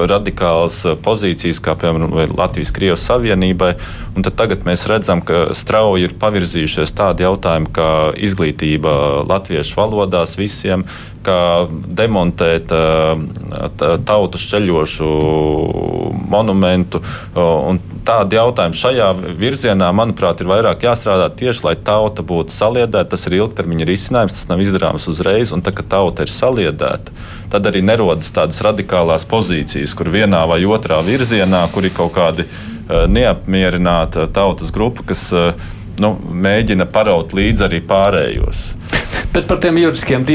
radikālas 0.08 0.80
pozīcijas, 1.04 1.60
kā 1.64 1.76
piemēram 1.80 2.36
Latvijas-Krievijas 2.38 3.08
Savienībai. 3.10 3.74
Un 4.16 4.24
tagad 4.24 4.64
mēs 4.68 4.88
redzam, 4.88 5.24
ka 5.26 5.50
strauji 5.58 6.08
ir 6.08 6.16
pavirzījušies 6.22 6.96
tādi 6.96 7.28
jautājumi 7.28 7.74
kā 7.76 7.90
izglītība 8.16 9.26
latviešu 9.28 9.80
valodās 9.82 10.38
visiem, 10.40 10.88
kā 11.24 11.40
demontēt 11.72 12.72
tautu 14.08 14.42
šķeļošu 14.42 15.10
monumentu. 16.34 17.02
Tādi 18.04 18.36
jautājumi 18.36 18.76
šajā 18.76 19.08
virzienā, 19.40 19.88
manuprāt, 19.96 20.42
ir 20.44 20.50
vairāk 20.52 20.84
jāstrādā 20.84 21.30
tieši, 21.40 21.64
lai 21.68 21.76
tauta 21.80 22.26
būtu 22.28 22.52
saliedēta. 22.52 23.14
Tas 23.14 23.28
ir 23.30 23.38
ilgtermiņa 23.40 23.88
risinājums, 23.88 24.36
tas 24.36 24.50
nav 24.50 24.64
izdarāms 24.64 25.08
uzreiz. 25.12 25.54
Un 25.56 25.64
tā, 25.64 25.72
kad 25.76 25.88
tauta 25.92 26.26
ir 26.28 26.34
saliedēta, 26.34 27.16
tad 27.54 27.72
arī 27.72 27.84
nerodas 27.86 28.34
tādas 28.36 28.60
radikālās 28.66 29.24
pozīcijas, 29.30 29.96
kur 29.96 30.12
vienā 30.12 30.44
vai 30.50 30.60
otrā 30.68 31.00
virzienā, 31.06 31.64
kur 31.72 31.88
ir 31.88 31.96
kaut 31.96 32.16
kādi 32.18 32.48
neapmierināta 32.90 34.28
tautas 34.34 34.74
grupa, 34.76 35.06
kas 35.14 35.30
nu, 36.02 36.16
mēģina 36.20 36.90
paraut 36.92 37.34
līdzi 37.38 37.70
arī 37.70 37.80
pārējos. 37.88 38.66
Bet 39.34 39.48
par 39.50 39.58
tiem 39.58 39.80
juridiskiem 39.82 40.26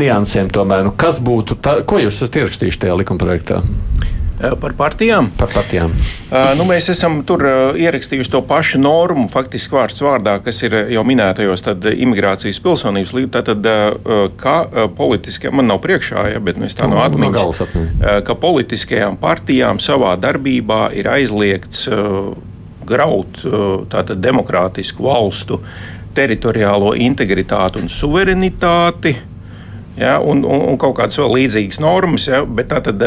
niansēm 0.00 0.48
tomēr, 0.50 0.88
nu, 0.88 0.94
kas 0.98 1.20
būtu, 1.22 1.60
tā, 1.62 1.76
ko 1.86 2.00
jūs 2.02 2.16
esat 2.18 2.40
ierakstījuši 2.40 2.80
tajā 2.82 2.96
likumprojektā? 2.98 3.60
Par 4.38 4.74
partijām? 4.78 5.32
Par 5.38 5.50
partijām. 5.50 5.90
Uh, 6.30 6.52
nu, 6.58 6.62
mēs 6.66 6.86
esam 6.92 7.20
tur 7.26 7.42
uh, 7.42 7.78
ierakstījuši 7.78 8.30
to 8.30 8.40
pašu 8.46 8.78
normu, 8.78 9.26
faktiski 9.30 9.74
vārds 9.74 9.98
vārdā, 10.02 10.36
kas 10.42 10.62
ir 10.62 10.76
jau 10.94 11.02
minētajos 11.06 11.64
imigrācijas 11.90 12.60
pilsonības 12.62 13.14
līdzi. 13.18 13.30
Tātad, 13.34 13.66
uh, 13.66 14.28
kā 14.38 14.56
politiskiem, 14.98 15.54
man 15.58 15.70
nav 15.70 15.82
priekšā, 15.82 16.28
ja, 16.34 16.42
bet 16.42 16.58
nu, 16.58 16.70
tā 16.70 16.86
no 16.90 17.02
atmiņas, 17.02 17.62
ka 18.26 18.38
politiskajām 18.38 19.18
partijām 19.22 19.82
savā 19.82 20.14
darbībā 20.22 20.88
ir 20.98 21.10
aizliegts 21.14 21.88
graut 22.88 23.42
tātad 23.92 24.22
demokrātisku 24.22 25.04
valstu 25.04 25.58
teritoriālo 26.18 26.94
integritāti 26.98 27.82
un 27.82 27.90
suverenitāti. 27.92 29.14
Ja, 29.98 30.18
un, 30.22 30.44
un, 30.46 30.66
un 30.72 30.76
kaut 30.78 30.94
kādas 30.98 31.18
vēl 31.18 31.32
līdzīgas 31.40 31.80
normas, 31.82 32.28
ja, 32.30 32.44
bet 32.44 32.70
tā 32.70 32.82
tad. 32.86 33.02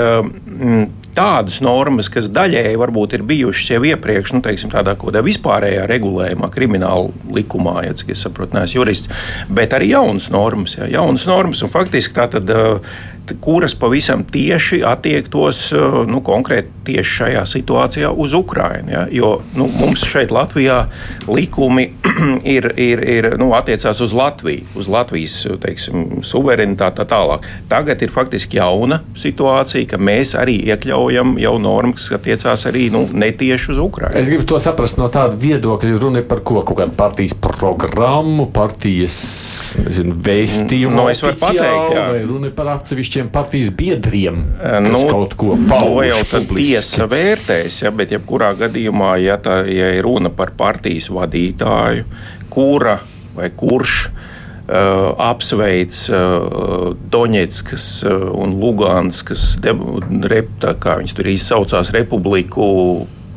Tādas 1.16 1.60
normas, 1.64 2.08
kas 2.12 2.30
daļēji 2.32 2.80
varbūt 2.80 3.18
ir 3.18 3.26
bijušas 3.28 3.74
jau 3.74 3.82
iepriekš, 3.90 4.36
nu, 4.38 4.44
teiksim, 4.46 4.72
tādā 4.72 4.96
kādā 5.00 5.24
vispārējā 5.26 5.84
regulējumā, 5.92 6.52
krimināla 6.54 7.12
likumā, 7.36 7.82
ja 7.88 7.96
cik 7.98 8.14
es 8.16 8.24
saprotu, 8.24 8.56
neesmu 8.56 8.80
jurists, 8.80 9.12
bet 9.52 9.76
arī 9.76 9.92
jaunas 9.92 10.30
normas. 10.32 10.78
Ja, 10.80 10.88
jaunas 11.00 11.28
normas 11.28 11.64
un 11.66 11.74
faktiski 11.74 12.16
tā 12.16 12.30
tad 12.32 12.54
kuras 13.42 13.76
pavisam 13.76 14.24
tieši 14.24 14.82
attiektos 14.86 15.72
eh, 15.74 15.80
nu, 16.08 16.22
konkrēti 16.26 16.70
tieši 16.86 17.12
šajā 17.18 17.44
situācijā 17.48 18.12
uz 18.12 18.34
Ukrajinu. 18.34 18.92
Ja? 18.92 19.06
Jo 19.12 19.32
nu, 19.56 19.68
mums 19.68 20.04
šeit 20.08 20.32
Latvijā 20.32 20.86
likumi 21.30 21.92
ir, 22.56 22.72
ir, 22.78 23.04
ir 23.04 23.30
nu, 23.40 23.52
attiecās 23.56 24.02
uz 24.02 24.14
Latviju, 24.18 24.66
uz 24.76 24.90
Latvijas 24.92 25.38
teiksim, 25.62 26.22
suverenitāti 26.26 27.02
tā 27.02 27.08
tālāk. 27.14 27.46
Tagad 27.72 28.02
ir 28.02 28.14
faktiski 28.14 28.60
jauna 28.60 29.02
situācija, 29.18 29.94
ka 29.94 30.02
mēs 30.02 30.34
arī 30.40 30.58
iekļaujam 30.72 31.01
jau 31.12 31.56
normas, 31.62 32.08
kas 32.10 32.20
attiecās 32.20 32.66
arī 32.70 32.90
nu, 32.94 33.04
netieši 33.08 33.72
uz 33.74 33.82
Ukrajinu. 33.82 34.20
Es 34.22 34.30
gribu 34.30 34.46
to 34.50 34.60
saprast 34.62 35.00
no 35.00 35.08
tāda 35.12 35.38
viedokļa, 35.40 35.98
runa 36.02 36.24
par 36.28 36.44
ko? 36.46 36.62
Kaut 36.62 36.78
kādu 36.82 36.96
partijas 36.98 37.34
programmu, 37.42 38.48
partijas 38.54 39.18
nezinu, 39.82 40.16
vēstījumu. 40.28 40.96
No, 40.96 41.08
es 41.12 41.24
varu 41.26 41.40
pateikt, 41.42 41.96
jā. 41.96 42.08
vai 42.14 42.24
runa 42.28 42.52
par 42.56 42.74
atsevišķiem 42.76 43.32
partijas 43.34 43.72
biedriem, 43.78 44.42
nu, 44.88 45.04
kaut 45.10 45.38
ko 45.40 45.56
pauž. 45.70 46.04
Jau 46.12 46.22
tad 46.34 46.50
tiesa 46.52 47.08
vērtēs, 47.10 47.82
ja, 47.86 47.94
bet 47.96 48.14
jebkurā 48.14 48.52
gadījumā, 48.60 49.16
ja, 49.24 49.40
tā, 49.42 49.62
ja 49.72 49.94
ir 49.96 50.06
runa 50.06 50.34
par 50.34 50.54
partijas 50.58 51.10
vadītāju, 51.14 52.06
kura 52.52 53.00
vai 53.38 53.48
kurš 53.56 54.04
Uh, 54.12 54.28
apsveic 54.72 55.98
uh, 56.10 56.92
Doņetskas 57.12 57.88
uh, 58.08 58.28
un 58.40 58.56
Lugānskas, 58.62 59.56
kā 59.62 60.98
viņas 61.00 61.16
tur 61.18 61.32
īsti 61.34 61.54
saucās, 61.54 61.92
republiku 61.96 62.68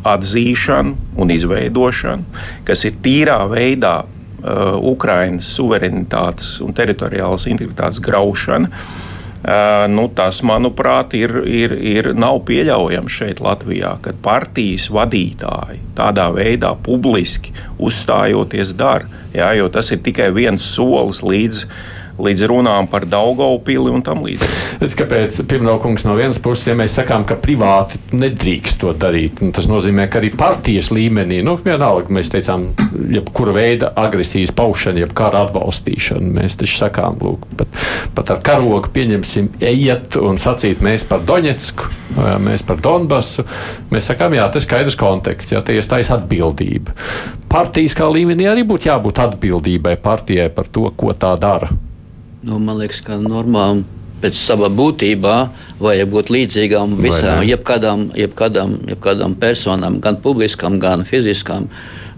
atzīšanu 0.05 1.18
un 1.18 1.32
izveidošanu, 1.32 2.43
kas 2.68 2.85
ir 2.85 3.01
tīrā 3.03 3.41
veidā 3.51 4.03
Ukrainas 4.85 5.47
suverenitātes 5.57 6.59
un 6.61 6.74
teritoriālas 6.76 7.47
integritātes 7.49 8.03
graušana. 8.05 8.68
Nu, 9.92 10.07
tas, 10.16 10.38
manuprāt, 10.40 11.12
ir, 11.18 11.34
ir, 11.45 11.74
ir 11.76 12.07
nav 12.16 12.38
pieļaujams 12.49 13.12
šeit, 13.12 13.42
Latvijā, 13.45 13.90
kad 14.05 14.16
partijas 14.24 14.86
vadītāji 14.88 15.82
tādā 15.99 16.30
veidā 16.32 16.70
publiski 16.86 17.53
uzstājoties 17.76 18.72
dara. 18.78 19.05
Jā, 19.36 19.51
jo 19.59 19.68
tas 19.68 19.92
ir 19.92 20.01
tikai 20.07 20.30
viens 20.32 20.64
solis 20.64 21.20
līdz 21.20 21.66
līdz 22.18 22.46
runām 22.50 22.88
par 22.90 23.06
Daugaupili 23.10 23.92
un 23.92 24.02
tam 24.04 24.22
līdzīgi. 24.24 24.78
Redz, 24.82 24.96
kāpēc 24.98 25.40
Pirmaukungs 25.48 26.06
no 26.06 26.16
vienas 26.18 26.40
puses, 26.42 26.66
ja 26.68 26.76
mēs 26.78 26.96
sakām, 26.98 27.26
ka 27.28 27.36
privāti 27.40 28.00
nedrīkst 28.14 28.80
to 28.82 28.92
darīt, 28.98 29.42
tas 29.54 29.68
nozīmē, 29.70 30.06
ka 30.10 30.20
arī 30.20 30.30
partijas 30.34 30.90
līmenī, 30.94 31.40
nu, 31.46 31.56
vienalga, 31.64 32.12
mēs 32.14 32.32
teicām, 32.34 32.68
jebkura 33.14 33.54
veida 33.56 33.92
agresijas 34.00 34.54
paušana, 34.54 35.04
jeb 35.04 35.14
kara 35.16 35.44
atbalstīšana, 35.46 36.32
mēs 36.40 36.58
taču 36.60 36.78
sakām, 36.80 37.18
lūk, 37.22 37.46
pat, 37.58 37.80
pat 38.16 38.34
ar 38.34 38.42
karogu 38.46 38.92
pieņemsim, 38.94 39.52
ejiet 39.62 40.18
un 40.20 40.40
sacīt 40.40 40.82
mēs 40.84 41.06
par 41.08 41.24
Doņetsku, 41.26 41.90
mēs 42.44 42.66
par 42.66 42.82
Donbasu, 42.82 43.46
mēs 43.94 44.10
sakām, 44.10 44.36
jā, 44.38 44.46
tas 44.52 44.66
skaidrs 44.66 44.98
konteksts, 45.00 45.54
jā, 45.54 45.62
tie 45.64 45.78
iestājas 45.80 46.12
atbildība. 46.18 46.94
Partijas 47.50 47.94
kā 47.94 48.08
līmenī 48.10 48.48
arī 48.50 48.66
būtu 48.66 48.90
jābūt 48.90 49.22
atbildībai 49.28 49.96
partijai 50.02 50.50
par 50.54 50.70
to, 50.70 50.88
ko 50.98 51.14
tā 51.14 51.34
dara. 51.40 51.70
Nu, 52.45 52.59
man 52.61 52.76
liekas, 52.76 53.01
ka 53.01 53.16
normām 53.16 53.86
pēc 54.20 54.36
sava 54.36 54.68
būtībā 54.72 55.36
vajag 55.80 56.11
būt 56.12 56.32
līdzīgām 56.34 56.99
visām, 57.01 57.40
jebkādām, 57.45 58.11
jebkādām, 58.16 58.74
jebkādām 58.92 59.36
personām, 59.40 59.97
gan 60.05 60.18
publiskām, 60.20 60.76
gan 60.80 61.07
fiziskām, 61.09 61.70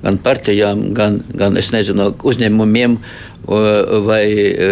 gan 0.02 0.18
partijām, 0.22 0.88
gan, 0.98 1.20
gan 1.30 1.54
nezinu, 1.54 2.10
uzņēmumiem 2.26 2.98
vai 3.46 4.22
e, 4.26 4.68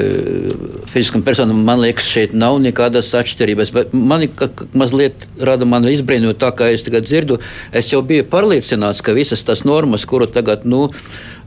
fiziskam 0.90 1.22
personam. 1.22 1.60
Man 1.66 1.78
liekas, 1.84 2.08
šeit 2.10 2.34
nav 2.34 2.58
nekādas 2.62 3.12
atšķirības. 3.14 3.70
Man 3.94 4.26
mazliet 4.74 5.28
rada 5.38 5.68
man 5.68 5.86
izbrīnot, 5.86 6.40
tā 6.42 6.50
kā 6.58 6.72
es 6.74 6.82
tagad 6.86 7.06
dzirdu. 7.06 7.38
Es 7.70 7.92
jau 7.92 8.02
biju 8.02 8.26
pārliecināts, 8.30 9.04
ka 9.04 9.14
visas 9.14 9.46
tās 9.46 9.62
normas, 9.68 10.06
kuru 10.10 10.26
tagad. 10.26 10.66
Nu, 10.66 10.88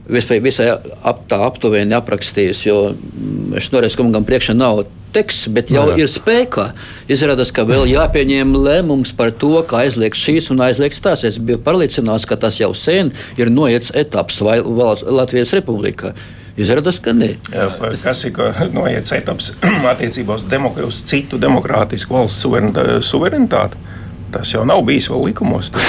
visai 0.08 0.70
ap, 0.72 1.24
tā 1.28 1.40
aptuveni 1.46 1.96
aprakstījis, 1.98 2.62
jo 2.66 2.78
mm, 2.92 3.58
es 3.60 3.68
norēju, 3.74 3.98
ka 3.98 4.06
man 4.08 4.28
priekšā 4.28 4.56
nav 4.56 4.86
teksts, 5.12 5.48
bet 5.52 5.72
jau 5.72 5.86
Jā. 5.90 5.96
ir 6.02 6.10
spēkā. 6.10 6.70
Izrādās, 7.12 7.52
ka 7.54 7.64
vēl 7.68 7.86
jāpieņem 7.90 8.56
lēmums 8.56 9.14
par 9.16 9.32
to, 9.32 9.54
kā 9.68 9.84
aizliegt 9.86 10.18
šīs 10.18 10.50
un 10.52 10.64
aizliegt 10.66 11.00
tās. 11.04 11.24
Es 11.28 11.38
biju 11.40 11.60
pārliecināts, 11.64 12.26
ka 12.28 12.36
tas 12.40 12.58
jau 12.60 12.74
sen 12.76 13.12
ir 13.40 13.52
noiets 13.52 13.92
etaps 13.96 14.42
Latvijas 14.44 15.54
Republikā. 15.56 16.14
Izrādās, 16.58 16.98
ka 16.98 17.14
nē. 17.14 17.34
Jā, 17.54 17.68
kas 17.78 18.24
ir 18.26 18.40
noiets 18.78 19.14
etaps 19.14 19.52
attiecībā 19.92 20.38
uz, 20.40 20.46
demok 20.50 20.80
uz 20.88 21.04
citu 21.08 21.40
demokrātisku 21.40 22.18
valstu 22.18 22.52
suverenitāti? 23.06 23.86
Tas 24.32 24.50
jau 24.52 24.64
nav 24.68 24.82
bijis 24.84 25.08
vēl 25.08 25.22
likumos. 25.30 25.70
Tas, 25.72 25.86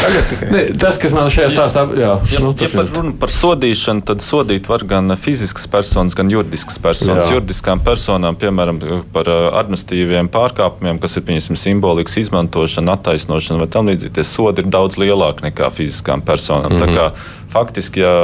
ne, 0.51 0.61
tas 0.79 0.99
kas 1.01 1.13
man 1.15 1.27
šajā 1.33 1.49
stāstā 1.51 1.83
ir. 1.91 1.99
Ja, 1.99 2.13
nu, 2.43 2.53
ja 2.55 2.69
par, 2.71 2.87
runa 2.93 3.11
par 3.19 3.33
sodīšanu, 3.33 4.03
tad 4.07 4.23
sodīt 4.23 4.69
var 4.71 4.85
gan 4.87 5.11
fiziskas 5.19 5.67
personas, 5.71 6.15
gan 6.15 6.31
juridiskas 6.31 6.79
personas. 6.81 7.27
Jā. 7.27 7.37
Juridiskām 7.37 7.83
personām, 7.83 8.37
piemēram, 8.39 8.79
par 9.13 9.27
administratīviem 9.29 10.31
pārkāpumiem, 10.31 11.01
kas 11.03 11.19
ir 11.19 11.27
pieņemsim, 11.27 11.59
simbolikas 11.59 12.15
izmantošana, 12.23 12.95
attaisnošana 12.95 13.65
vai 13.65 13.69
tam 13.75 13.91
līdzīgi, 13.91 14.15
tie 14.15 14.27
sodi 14.27 14.63
ir 14.63 14.71
daudz 14.71 14.99
lielāki 15.01 15.49
nekā 15.49 15.71
fiziskām 15.75 16.23
personām. 16.23 16.71
Mm 16.71 16.79
-hmm. 16.79 16.85
Tā 16.85 16.95
kā 16.95 17.39
faktiski, 17.51 17.99
ja 17.99 18.15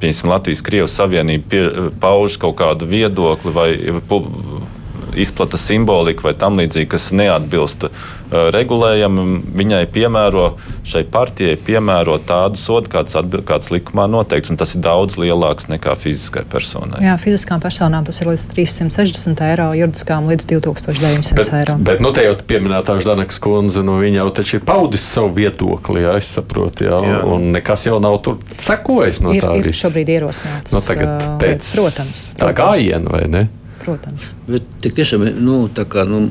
piemēram, 0.00 0.30
Latvijas-Krievijas 0.32 0.94
Savienība 1.00 1.44
pie, 1.48 1.62
pauž 2.00 2.36
kaut 2.36 2.56
kādu 2.56 2.86
viedokli 2.86 3.52
vai 3.52 3.70
izplata 5.16 5.58
simboliku 5.60 6.28
vai 6.28 6.34
tam 6.38 6.58
līdzīgi, 6.60 6.88
kas 6.90 7.10
neatbilst 7.16 7.86
uh, 7.88 8.06
regulējumam, 8.54 9.38
viņai 9.56 9.82
piemēro, 9.92 10.46
šai 10.88 11.04
partijai 11.12 11.56
piemēro 11.64 12.18
tādu 12.28 12.60
sodu, 12.60 12.90
kāds, 12.92 13.16
atbil, 13.18 13.42
kāds 13.46 13.70
likumā 13.72 14.08
noteikts, 14.10 14.52
un 14.52 14.60
tas 14.60 14.74
ir 14.76 14.82
daudz 14.84 15.18
lielāks 15.20 15.68
nekā 15.72 15.94
fiziskai 15.98 16.44
personai. 16.48 17.02
Jā, 17.04 17.16
fiziskām 17.20 17.62
personām 17.62 18.06
tas 18.08 18.20
ir 18.22 18.30
līdz 18.32 18.46
360 18.52 19.44
eiro, 19.48 19.70
juridiskām 19.78 20.28
līdz 20.30 20.48
2900 20.52 21.38
bet, 21.38 21.52
eiro. 21.60 21.78
Bet, 21.90 22.02
nu, 22.04 22.12
te 22.16 22.26
jau 22.26 22.36
pieminētā 22.48 22.98
Ždaneks 23.02 23.40
kundze, 23.44 23.84
nu, 23.86 23.98
viņa 24.02 24.22
jau 24.22 24.28
taču 24.40 24.58
ir 24.58 24.66
paudis 24.68 25.06
savu 25.06 25.32
viedokli, 25.38 26.04
jā, 26.04 26.16
es 26.20 26.32
saprotu, 26.38 26.88
jā, 26.88 27.00
jā. 27.04 27.22
un 27.28 27.50
nekas 27.54 27.86
jau 27.88 27.98
nav 28.02 28.20
tur 28.24 28.40
sekojis 28.62 29.22
no 29.24 29.34
ir, 29.36 29.44
tā. 29.44 29.54
Ir 29.58 29.70
visu. 29.70 29.84
šobrīd 29.86 30.12
ierosināts. 30.18 30.74
Nu, 30.74 30.82
tagad 30.84 31.24
pēc, 31.40 31.64
uh, 31.64 31.74
protams, 31.78 32.24
protams. 32.34 32.40
Tā 32.40 32.52
gājiena, 32.56 33.12
vai 33.12 33.24
ne? 33.30 33.48
Protams. 33.88 34.30
Bet 34.48 34.68
tiešām 34.84 35.26
nu, 35.40 35.58
kā, 35.90 36.04
nu, 36.08 36.24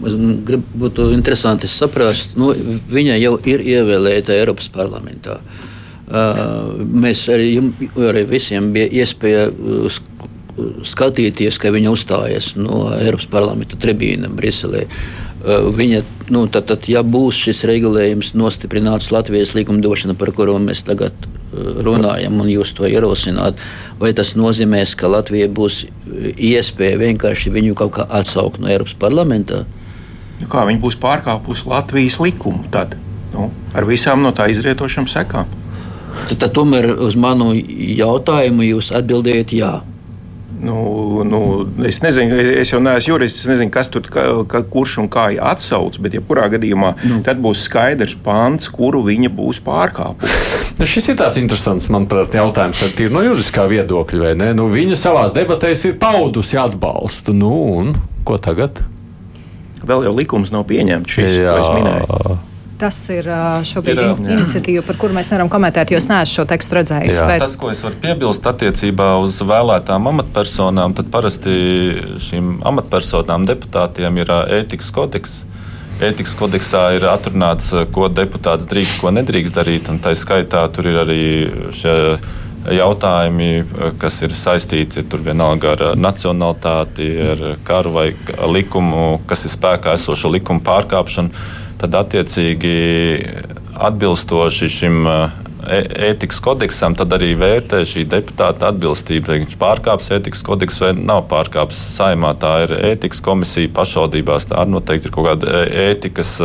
būtu 0.77 1.09
interesanti 1.15 1.69
saprast, 1.71 2.37
nu, 2.39 2.53
viņa 2.93 3.17
jau 3.19 3.35
ir 3.49 3.65
ievēlēta 3.65 4.37
Eiropas 4.37 4.69
parlamentā. 4.73 5.41
Uh, 6.07 6.77
mēs 6.87 7.25
arī, 7.33 7.57
arī 7.99 8.23
visiem 8.29 8.71
bija 8.71 8.87
iespēja 9.03 9.49
uh, 9.51 9.97
skatīties, 10.87 11.59
ka 11.59 11.73
viņa 11.75 11.91
uzstājas 11.91 12.53
no 12.55 12.85
Eiropas 12.95 13.27
parlamenta 13.33 13.79
tribīna 13.81 14.31
Briselē. 14.31 14.85
Uh, 14.87 15.26
viņa, 15.45 16.01
nu, 16.33 16.45
tad, 16.49 16.67
tad, 16.71 16.87
ja 16.89 17.03
būs 17.05 17.37
šis 17.45 17.63
regulējums 17.69 18.33
nostiprināts 18.37 19.11
Latvijas 19.13 19.53
likumdošana, 19.57 20.15
par 20.17 20.31
kuru 20.35 20.57
mēs 20.61 20.83
tagad 20.87 21.13
uh, 21.13 21.37
runājam, 21.85 22.39
un 22.41 22.49
jūs 22.51 22.73
to 22.77 22.87
ierosināt, 22.89 23.59
vai 23.99 24.13
tas 24.17 24.33
nozīmēs, 24.37 24.95
ka 24.97 25.11
Latvija 25.11 25.49
būs 25.49 25.85
iespēja 26.35 27.01
vienkārši 27.03 27.53
viņu 27.53 27.77
kaut 27.77 27.95
kā 27.99 28.07
atsaukt 28.19 28.59
no 28.61 28.71
Eiropas 28.71 28.97
parlamenta? 28.97 29.65
Nu 30.41 30.49
kā 30.49 30.65
viņa 30.67 30.81
būs 30.81 30.97
pārkāpusi 31.01 31.69
Latvijas 31.69 32.19
likumu 32.21 32.67
tad, 32.73 32.97
nu, 33.33 33.49
ar 33.73 33.87
visām 33.89 34.25
no 34.25 34.33
tā 34.35 34.49
izrietošām 34.53 35.07
sekām? 35.09 35.49
Tad, 36.27 36.39
tad 36.41 36.53
tomēr 36.57 36.91
uz 37.05 37.15
manu 37.19 37.53
jautājumu 37.53 38.65
jūs 38.65 38.91
atbildējat 38.95 39.53
jā. 39.53 39.73
Nu, 40.47 41.23
nu, 41.27 41.39
es 41.85 41.99
nezinu, 41.99 42.37
es 42.61 42.71
jau 42.71 42.79
neesmu 42.79 43.11
jurists, 43.11 43.43
es 43.43 43.49
nezinu, 43.51 43.71
kas 43.73 43.91
tur 43.91 44.05
ka, 44.07 44.23
ka, 44.47 44.61
kurš 44.71 44.95
un 45.03 45.09
kā 45.11 45.25
ir 45.35 45.41
atsaucis, 45.43 45.99
bet 46.01 46.15
jebkurā 46.15 46.47
gadījumā 46.55 46.93
nu. 47.03 47.19
tad 47.25 47.41
būs 47.43 47.65
skaidrs 47.67 48.15
pants, 48.23 48.71
kuru 48.71 49.03
viņa 49.05 49.29
būs 49.35 49.59
pārkāpusi. 49.67 50.63
Nu, 50.79 50.87
šis 50.87 51.11
ir 51.11 51.19
tāds 51.19 51.39
interesants, 51.41 51.91
manuprāt, 51.93 52.39
jautājums 52.39 52.79
ar 52.85 52.95
tīru 52.95 53.17
no 53.17 53.25
juridiskā 53.27 53.67
viedokļa. 53.69 54.35
Nu, 54.55 54.69
viņa 54.71 54.97
savā 55.03 55.27
debatēs 55.35 55.83
ir 55.89 55.97
paudusi 55.99 56.59
atbalstu. 56.61 57.35
Nu, 57.35 57.53
un 57.81 57.95
ko 58.27 58.39
tagad? 58.41 58.81
Vēl 59.87 60.07
jau 60.07 60.13
likums 60.15 60.53
nav 60.55 60.63
pieņemts, 60.71 61.11
šis, 61.11 61.41
Jā. 61.43 61.57
ko 61.57 61.65
es 61.65 61.73
minēju. 61.75 62.37
Tas 62.77 62.97
ir 63.09 63.25
šobrīd 63.65 63.97
ir, 63.97 64.03
in, 64.11 64.27
iniciatīva, 64.35 64.83
par 64.85 64.99
kuru 65.01 65.15
mēs 65.17 65.31
nevaram 65.31 65.49
komentēt, 65.49 65.89
jo 65.89 65.97
es 65.97 66.05
neesmu 66.11 66.35
šo 66.35 66.45
tekstu 66.49 66.77
redzējis. 66.77 67.19
Bet... 67.25 67.41
Tas, 67.41 67.55
ko 67.57 67.71
es 67.73 67.81
varu 67.81 67.97
piebilst 68.03 68.45
attiecībā 68.45 69.15
uz 69.23 69.39
vēlētām 69.41 70.11
amatpersonām, 70.11 70.93
tad 70.97 71.09
parasti 71.13 71.57
šīm 72.21 72.59
amatpersonām 72.69 73.49
deputātiem 73.49 74.21
ir 74.21 74.33
ētikas 74.61 74.93
kodeks. 74.93 75.37
Ētikas 75.97 76.35
kodeksā 76.37 76.83
ir 76.99 77.07
atrunāts, 77.09 77.71
ko 77.89 78.11
deputāts 78.13 78.69
drīkst, 78.69 78.99
ko 79.01 79.09
nedrīkst 79.17 79.57
darīt. 79.57 79.89
Tā 80.03 80.13
skaitā 80.13 80.67
tur 80.69 80.91
ir 80.91 81.01
arī 81.01 81.23
šie 81.73 81.95
jautājumi, 82.77 83.51
kas 83.97 84.21
ir 84.21 84.37
saistīti 84.37 85.01
vienalga 85.25 85.73
ar 85.73 85.87
nacionalitāti, 85.97 87.07
ar 87.31 87.47
karu 87.65 87.93
vai 87.95 88.11
likumu, 88.53 89.23
kas 89.25 89.47
ir 89.47 89.57
spēkā 89.57 89.97
esošo 89.97 90.29
likumu 90.29 90.61
pārkāpšanu 90.61 91.65
tad 91.81 91.97
attiecīgi 91.97 92.77
atbilstoši 93.87 94.69
šim 94.71 95.07
e, 95.07 95.17
ētikas 96.09 96.39
kodeksam, 96.43 96.95
tad 96.97 97.13
arī 97.17 97.33
vērtē 97.39 97.83
šī 97.87 98.05
deputāta 98.09 98.71
atbilstību. 98.71 99.33
Viņš 99.33 99.57
pārkāpis 99.61 100.13
ētikas 100.17 100.45
kodeksu 100.47 100.85
vai 100.85 100.93
nav 100.97 101.25
pārkāpis 101.31 101.81
saimā. 101.97 102.33
Tā 102.39 102.53
ir 102.65 102.75
ētikas 102.93 103.21
komisija 103.25 103.73
pašvaldībās. 103.75 104.49
Tā 104.49 104.63
arī 104.63 104.75
noteikti 104.77 105.09
ir 105.09 105.17
kaut 105.17 105.29
kāda 105.31 105.65
ētikas 105.87 106.37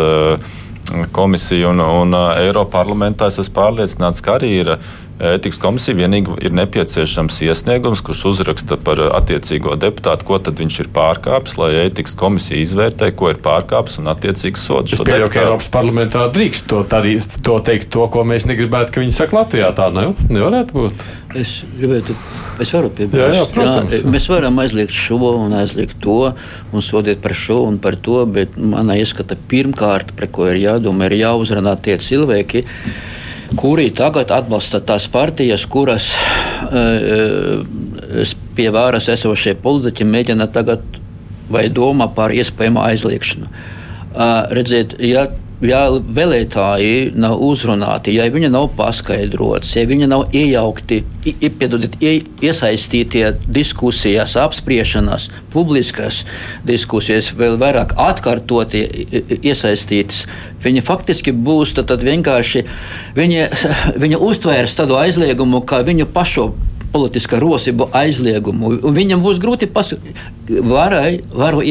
komisija 1.14 1.70
un, 1.70 1.80
un 1.80 2.18
Eiropas 2.18 2.74
parlamentā. 2.74 3.30
Es 3.30 3.40
esmu 3.40 3.56
pārliecināts, 3.60 4.20
ka 4.24 4.36
arī 4.40 4.52
ir 4.64 4.74
ētikas 5.22 5.58
komisija 5.62 5.96
vienīgi 5.96 6.34
ir 6.42 6.54
nepieciešams 6.56 7.38
iesniegums, 7.46 8.02
kurš 8.04 8.24
uzraksta 8.32 8.78
par 8.82 9.00
attiecīgo 9.06 9.76
deputātu, 9.80 10.26
ko 10.26 10.38
tad 10.42 10.58
viņš 10.58 10.78
ir 10.82 10.90
pārkāpis, 10.94 11.54
lai 11.60 11.70
ētikas 11.84 12.16
komisija 12.18 12.60
izvērtē, 12.62 13.12
ko 13.18 13.30
ir 13.30 13.38
pārkāpis 13.44 14.00
un 14.02 14.10
attiecīgs 14.12 14.66
sods. 14.66 14.96
Es 14.96 15.04
pieļauju, 15.06 15.30
ka 15.32 15.44
Eiropas 15.44 15.70
parlamentā 15.72 16.26
drīkst 16.34 16.66
to, 16.70 16.82
arī, 16.98 17.14
to 17.46 17.58
teikt, 17.66 17.90
to, 17.94 18.08
ko 18.12 18.26
mēs 18.26 18.48
negribētu, 18.50 18.94
ka 18.94 19.04
viņi 19.04 19.16
saka 19.16 19.38
Latvijā. 19.38 19.70
Tā 19.78 19.88
ne, 19.94 20.08
nevarētu 20.32 20.78
būt. 20.80 21.06
Es 21.38 21.54
gribētu, 21.78 22.18
es 22.60 22.74
varu 22.74 22.90
piebilst. 22.92 23.22
Jā, 23.22 23.30
jā, 23.38 23.46
protams, 23.54 23.96
jā, 24.00 24.10
mēs 24.12 24.28
varam 24.32 24.58
aizliegt 24.64 24.96
šo 24.96 25.20
un 25.36 25.54
aizliegt 25.56 25.96
to 26.02 26.18
un 26.74 26.84
sodīt 26.84 27.22
par 27.24 27.36
šo 27.38 27.62
un 27.68 27.78
par 27.82 27.96
to, 27.96 28.24
bet 28.28 28.58
manā 28.58 28.98
ieskata 29.00 29.38
pirmkārt, 29.48 30.12
par 30.18 30.28
ko 30.34 30.50
ir 30.50 30.60
jādomā, 30.64 31.08
ir 31.08 31.22
jāuzrunā 31.22 31.78
tie 31.84 31.96
cilvēki. 32.02 32.66
Mm 32.66 33.11
kuri 33.58 33.90
tagad 33.94 34.30
atbalsta 34.34 34.80
tās 34.84 35.08
partijas, 35.12 35.66
kuras 35.70 36.10
uh, 36.68 37.62
pie 38.56 38.68
varas 38.74 39.08
esošie 39.12 39.54
politiķi 39.62 40.08
mēģina 40.08 40.48
tagad 40.52 40.84
vai 41.52 41.68
domā 41.72 42.08
par 42.14 42.32
iespējamu 42.34 42.82
aizliekšanu. 42.82 43.48
Uh, 44.12 44.52
redziet, 44.52 44.96
ja 45.00 45.26
ja 45.62 45.82
vēlētāji 45.90 47.12
nav 47.18 47.40
uzrunāti, 47.42 48.16
ja 48.16 48.26
viņi 48.32 48.50
nav 48.52 48.68
paskaidrots, 48.78 49.76
ja 49.76 49.84
viņi 49.88 50.08
nav 50.10 50.34
iejaukti, 50.34 51.02
piedodiet, 51.58 51.94
ie, 52.02 52.14
iesaistītie 52.42 53.24
diskusijās, 53.46 54.34
apspriešanās, 54.42 55.28
publiskās 55.54 56.22
diskusijas, 56.66 57.30
vēl 57.38 57.58
vairāk 57.62 57.94
atkārtoti 58.00 58.82
iesaistītas, 59.38 60.24
viņi 60.64 60.84
faktiski 60.86 61.34
būs 61.34 61.76
tad, 61.78 61.92
tad 61.92 62.04
vienkārši, 62.06 62.66
viņi, 63.18 63.46
viņi 64.02 64.20
uztvērs 64.30 64.76
tādu 64.78 64.98
aizliegumu, 64.98 65.62
ka 65.66 65.84
viņu 65.86 66.10
pašu 66.12 66.50
politiskā 66.92 67.40
rosību 67.42 67.88
aizliegumu. 67.96 68.74
Viņam 68.94 69.22
būs 69.24 69.40
grūti 69.42 69.68
varai, 70.68 71.22
varu, 71.32 71.62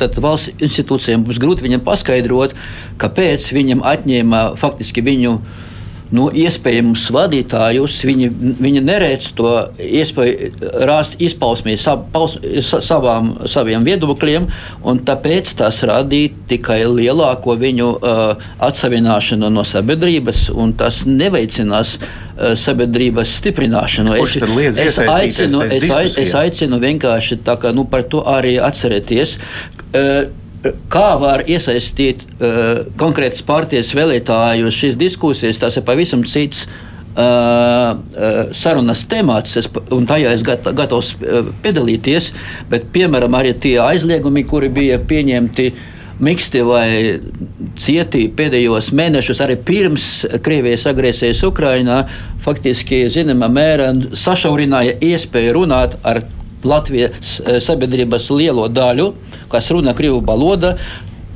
tad 0.00 0.18
valsts 0.22 0.52
institūcijām 0.58 1.24
būs 1.26 1.40
grūti 1.42 1.66
viņam 1.66 1.84
paskaidrot, 1.86 2.56
kāpēc 3.00 3.48
viņam 3.56 3.84
atņēma 3.86 4.42
faktiski 4.58 5.04
viņu 5.06 5.38
nu, 6.14 6.26
iespējamus 6.30 7.06
vadītājus, 7.14 7.96
viņi, 8.06 8.28
viņi 8.62 8.82
neredz 8.84 9.30
to 9.36 9.52
iespēju 9.82 10.70
rāst 10.86 11.16
izpausmē 11.22 11.74
sav, 11.80 12.04
paus, 12.12 12.36
savām, 12.62 13.32
saviem 13.50 13.86
viedokļiem, 13.86 14.46
un 14.86 15.02
tāpēc 15.06 15.54
tas 15.58 15.82
radīja 15.88 16.34
tikai 16.52 16.80
lielāko 16.86 17.56
viņu 17.58 17.90
uh, 17.96 18.46
atsavināšanu 18.62 19.50
no 19.52 19.66
sabiedrības, 19.66 20.46
un 20.54 20.76
tas 20.78 21.02
neveicinās 21.08 21.96
uh, 21.98 22.54
sabiedrības 22.58 23.36
stiprināšanu. 23.40 24.16
Es, 24.22 24.38
es, 24.38 24.98
aicinu, 25.02 25.66
es, 25.66 26.18
es 26.22 26.34
aicinu 26.38 26.80
vienkārši 26.82 27.42
tā, 27.46 27.58
ka, 27.60 27.74
nu, 27.76 27.88
par 27.90 28.06
to 28.10 28.22
arī 28.30 28.56
atcerēties. 28.62 29.38
Uh, 29.90 30.44
kā 30.92 31.08
var 31.20 31.44
iesaistīt 31.46 32.26
uh, 32.26 32.84
konkrētas 33.00 33.44
partijas 33.46 33.94
vēlētājus 33.96 34.82
šīs 34.82 35.00
diskusijas, 35.00 35.60
tas 35.62 35.78
ir 35.78 35.86
pavisam 35.86 36.26
cits. 36.26 36.66
Uh, 37.16 37.22
uh, 37.96 38.50
sarunas 38.52 39.06
temats, 39.08 39.54
es, 39.56 39.70
un 39.96 40.04
tajā 40.04 40.34
es 40.36 40.42
gat, 40.44 40.66
gatavs 40.76 41.14
uh, 41.16 41.46
piedalīties, 41.64 42.26
bet, 42.68 42.90
piemēram, 42.92 43.32
arī 43.38 43.54
tie 43.56 43.78
aizliegumi, 43.80 44.42
kuri 44.44 44.68
bija 44.68 44.98
pieņemti 45.00 45.70
miksti 46.20 46.62
vai 46.64 46.88
cieti 47.80 48.26
pēdējos 48.36 48.90
mēnešus, 48.96 49.40
arī 49.44 49.56
pirms 49.56 50.06
Krievijas 50.44 50.86
agresijas 50.88 51.42
Ukrainā, 51.48 52.02
faktiski 52.44 53.04
zināmā 53.12 53.48
mērā 53.52 53.90
sašaurināja 54.16 54.96
iespēju 55.04 55.56
runāt 55.56 55.98
ar 56.04 56.22
Latvijas 56.64 57.40
sabiedrības 57.62 58.30
lielo 58.32 58.68
daļu, 58.72 59.10
kas 59.52 59.68
runā 59.74 59.94
krievu 59.96 60.22
valoda. 60.26 60.76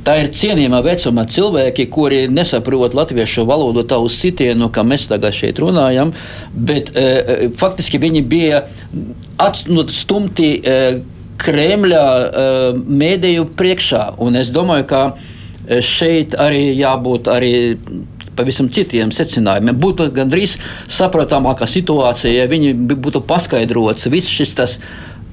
Tā 0.01 0.15
ir 0.17 0.31
cienījama 0.33 0.79
vecuma 0.81 1.27
cilvēki, 1.29 1.85
kuri 1.93 2.23
nesaprot 2.33 2.95
latviešu 2.97 3.43
valodu 3.45 3.83
uz 4.01 4.15
sitienu, 4.17 4.71
kā 4.73 4.81
mēs 4.81 5.05
tagad 5.11 5.35
šeit 5.37 5.61
runājam, 5.61 6.13
bet 6.51 6.89
e, 6.97 7.49
faktiski 7.57 8.01
viņi 8.01 8.23
bija 8.25 8.63
atstumti 9.37 10.55
e, 10.57 10.79
Kremļa 11.41 12.05
e, 12.05 12.47
mēdīju 13.01 13.45
priekšā. 13.57 14.01
Un 14.25 14.41
es 14.41 14.49
domāju, 14.53 14.87
ka 14.89 15.03
šeit 15.85 16.33
arī 16.33 16.71
jābūt 16.73 17.29
arī 17.29 17.53
pavisam 18.35 18.71
citiem 18.73 19.13
secinājumiem. 19.13 19.77
Būtu 19.77 20.09
gandrīz 20.15 20.57
saprotamāka 20.89 21.69
situācija, 21.69 22.41
ja 22.41 22.49
viņi 22.49 22.73
būtu 22.97 23.21
paskaidrots 23.29 24.09
viss 24.09 24.33
šis 24.33 24.57
tas 24.57 24.77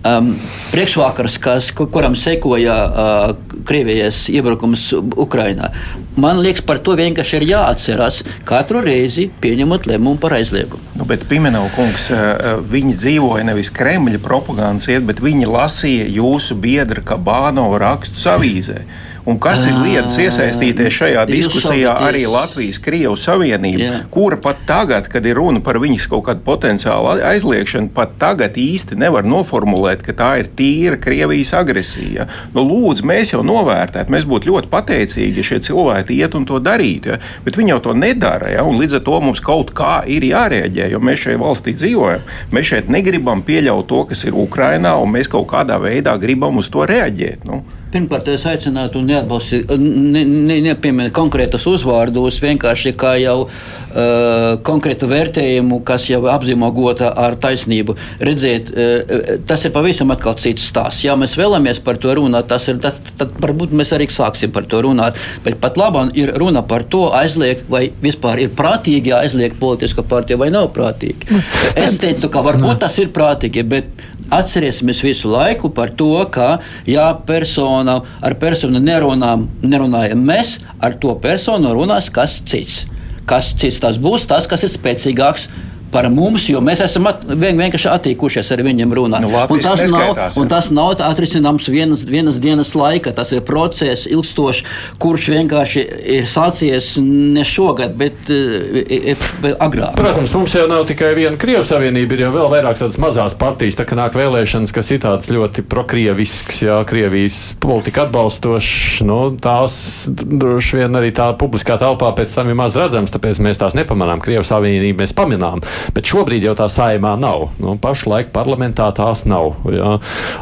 um, 0.05 0.33
priekšvakars, 0.73 1.39
kas, 1.43 1.71
kuram 1.75 2.17
sekoja 2.17 2.77
uh, 2.87 3.37
Krievijas 3.69 4.27
iebrukums 4.33 4.93
Ukrajinā. 4.97 5.73
Man 6.19 6.41
liekas, 6.43 6.65
par 6.67 6.81
to 6.83 6.95
vienkārši 6.99 7.39
ir 7.39 7.47
jāatcerās 7.53 8.23
katru 8.49 8.83
reizi, 8.85 9.29
pieņemot 9.43 9.89
lēmumu 9.91 10.21
par 10.23 10.39
aizliegumu. 10.39 10.83
Nu, 10.99 11.07
bet 11.09 11.27
Pimenova 11.31 11.71
kungs, 11.77 12.09
uh, 12.13 12.19
uh, 12.19 12.63
viņi 12.63 12.97
dzīvoja 12.99 13.47
nevis 13.51 13.73
Kremļa 13.75 14.23
propagandas 14.25 14.89
iet, 14.91 15.05
bet 15.09 15.23
viņi 15.25 15.51
lasīja 15.51 16.09
jūsu 16.19 16.59
biedra 16.63 17.05
Kabānova 17.07 17.83
rakstus 17.85 18.27
avīzē. 18.31 18.83
Un 19.29 19.37
kas 19.37 19.61
ir 19.69 19.75
lietas 19.77 20.15
iesaistīties 20.23 20.95
šajā 21.03 21.23
diskusijā 21.29 21.93
arī 22.01 22.23
Latvijas-Krievijas 22.33 23.27
Savienība, 23.29 23.99
kura 24.09 24.39
pat 24.41 24.63
tagad, 24.65 25.11
kad 25.13 25.27
ir 25.29 25.37
runa 25.37 25.61
par 25.61 25.77
viņas 25.83 26.07
kaut 26.09 26.25
kādu 26.31 26.41
potenciālu 26.47 27.19
aizliekšanu, 27.29 27.91
pat 27.93 28.15
tagad 28.23 28.57
īsti 28.57 28.97
nevar 28.97 29.29
noformulēt, 29.29 30.01
ka 30.07 30.15
tā 30.17 30.31
ir 30.41 30.49
tīra 30.57 30.97
Krievijas 31.03 31.53
agresija. 31.61 32.25
Nu, 32.55 32.65
lūdzu, 32.65 33.05
mēs 33.11 33.35
jau 33.35 33.43
novērtētu, 33.45 34.15
mēs 34.15 34.25
būtu 34.31 34.49
ļoti 34.49 34.71
pateicīgi, 34.73 35.43
ja 35.43 35.49
šie 35.51 35.61
cilvēki 35.67 36.17
iet 36.17 36.37
un 36.39 36.49
to 36.49 36.57
darītu, 36.65 37.13
ja? 37.13 37.19
bet 37.45 37.61
viņi 37.61 37.75
jau 37.75 37.81
to 37.85 37.97
nedara. 38.01 38.55
Ja? 38.55 38.65
Līdz 38.65 38.97
ar 38.97 39.07
to 39.11 39.19
mums 39.27 39.45
kaut 39.45 39.75
kā 39.77 39.99
ir 40.09 40.25
jārēģē, 40.25 40.89
jo 40.95 41.03
mēs 41.05 41.27
šajā 41.27 41.43
valstī 41.43 41.77
dzīvojam. 41.77 42.25
Mēs 42.57 42.73
šeit 42.73 42.89
negribam 42.89 43.45
pieļaut 43.45 43.93
to, 43.93 44.07
kas 44.09 44.25
ir 44.25 44.41
Ukrainā, 44.41 44.97
un 44.97 45.13
mēs 45.19 45.29
kaut 45.29 45.51
kādā 45.53 45.77
veidā 45.85 46.17
gribam 46.17 46.65
uz 46.65 46.73
to 46.73 46.89
reaģēt. 46.89 47.45
Nu. 47.45 47.61
Pirmkārt, 47.89 48.27
es 48.29 48.43
aicinātu 48.45 49.01
neatbalstīt, 49.01 49.71
ne, 49.81 50.21
ne, 50.29 50.59
nepieminēt 50.67 51.13
konkrētus 51.17 51.65
uzvārdus, 51.71 52.37
vienkārši 52.43 52.93
kā 53.01 53.15
jau 53.17 53.37
uh, 53.47 54.59
konkrētu 54.67 55.09
vērtējumu, 55.09 55.79
kas 55.89 56.11
jau 56.11 56.21
apzīmogota 56.29 57.15
ar 57.17 57.39
taisnību. 57.41 57.97
Redziet, 58.29 58.69
uh, 58.69 59.23
tas 59.49 59.65
ir 59.65 59.73
pavisam 59.73 60.13
atkal 60.13 60.37
cits 60.37 60.67
stāsts. 60.69 61.07
Ja 61.07 61.17
mēs 61.17 61.39
vēlamies 61.41 61.81
par 61.85 61.97
to 62.03 62.13
runāt, 62.19 62.51
tas 62.53 62.69
ir, 62.69 62.77
tas, 62.85 63.01
tad 63.17 63.33
varbūt 63.41 63.73
mēs 63.73 63.95
arī 63.97 64.11
sāksim 64.13 64.53
par 64.53 64.69
to 64.69 64.83
runāt. 64.85 65.17
Bet 65.47 65.57
pat 65.63 65.81
labāk 65.81 66.13
ir 66.19 66.35
runa 66.37 66.61
par 66.69 66.85
to 66.93 67.07
aizliegt, 67.17 67.65
vai 67.73 67.87
vispār 68.05 68.45
ir 68.45 68.53
prātīgi 68.59 69.17
aizliegt 69.17 69.57
politisko 69.63 70.05
partiju 70.13 70.43
vai 70.45 70.53
nav 70.53 70.69
prātīgi. 70.77 71.41
Es 71.73 71.97
teiktu, 72.03 72.29
ka 72.29 72.45
varbūt 72.45 72.85
tas 72.85 73.01
ir 73.01 73.09
prātīgi, 73.17 73.65
bet 73.65 74.07
atcerēsimies 74.35 75.01
visu 75.05 75.33
laiku 75.33 75.73
par 75.73 75.95
to, 75.97 76.13
ka 76.33 76.59
ja 76.89 77.09
persona 77.27 77.78
ar 77.87 78.35
personu 78.41 78.81
nerunām, 78.83 79.47
nerunājam 79.63 80.25
mēs, 80.25 80.59
ar 80.81 80.97
to 80.99 81.15
personu 81.23 81.75
runās 81.77 82.11
kas 82.11 82.41
cits. 82.49 82.87
Kas 83.29 83.53
cits 83.55 83.79
tas 83.81 83.99
būs, 84.01 84.27
tas, 84.27 84.47
kas 84.49 84.65
ir 84.65 84.73
spēcīgāks 84.73 85.49
par 85.93 86.09
mums, 86.13 86.49
jo 86.51 86.61
mēs 86.65 86.83
esam 86.85 87.09
at, 87.11 87.23
vien, 87.29 87.59
vienkārši 87.59 87.91
attīkušies 87.93 88.53
ar 88.55 88.63
viņiem 88.67 88.93
runāt. 88.97 89.25
Nu, 89.25 89.33
un 89.33 89.63
tas, 89.65 89.85
nav, 89.91 90.19
un 90.41 90.51
tas 90.51 90.71
nav 90.75 90.97
atrisināms 91.05 91.69
vienas, 91.73 92.05
vienas 92.09 92.41
dienas 92.43 92.75
laika. 92.79 93.13
Tas 93.17 93.33
ir 93.35 93.45
process, 93.47 94.07
ilgstošs, 94.11 94.65
kurš 95.03 95.29
vienkārši 95.35 95.85
ir 96.19 96.29
sācies 96.29 96.95
ne 97.03 97.45
šogad, 97.47 97.95
bet, 97.99 98.31
eh, 98.31 99.15
bet 99.43 99.59
agrāk. 99.65 99.97
Protams, 99.99 100.35
mums 100.37 100.55
jau 100.55 100.67
nav 100.71 100.87
tikai 100.89 101.15
viena 101.17 101.41
Krievijas 101.41 101.73
savienība, 101.73 102.17
ir 102.17 102.25
jau 102.27 102.33
vēl 102.35 102.51
vairāk 102.53 102.81
tādas 102.81 102.99
mazās 103.01 103.37
partijas, 103.39 103.79
tā 103.79 103.87
kā 103.89 103.99
nāk 103.99 104.17
vēlēšanas, 104.19 104.75
kas 104.75 104.93
ir 104.95 105.03
tāds 105.05 105.31
ļoti 105.33 105.65
prokrievisks, 105.69 106.63
jā, 106.67 106.81
Krievijas 106.89 107.55
politika 107.61 108.07
atbalstošs. 108.07 109.03
Nu, 109.09 109.21
tās 109.41 110.09
droši 110.09 110.83
vien 110.83 110.99
arī 110.99 111.13
tā 111.15 111.31
publiskā 111.39 111.79
telpā 111.81 112.13
pēc 112.17 112.35
tam 112.35 112.51
ir 112.53 112.59
maz 112.59 112.77
redzams, 112.79 113.13
tāpēc 113.15 113.41
mēs 113.45 113.61
tās 113.61 113.77
nepamanām. 113.79 114.23
Krievijas 114.25 114.53
savienību 114.53 115.03
mēs 115.03 115.15
pamanām. 115.17 115.63
Bet 115.97 116.09
šobrīd 116.09 116.47
jau 116.47 116.55
tā 116.59 116.69
saimā 116.73 117.15
nav. 117.21 117.49
Nu, 117.63 117.77
pašlaik 117.81 118.33
parlamentā 118.35 118.89
tās 118.97 119.25
nav. 119.29 119.55
Jā. 119.73 119.97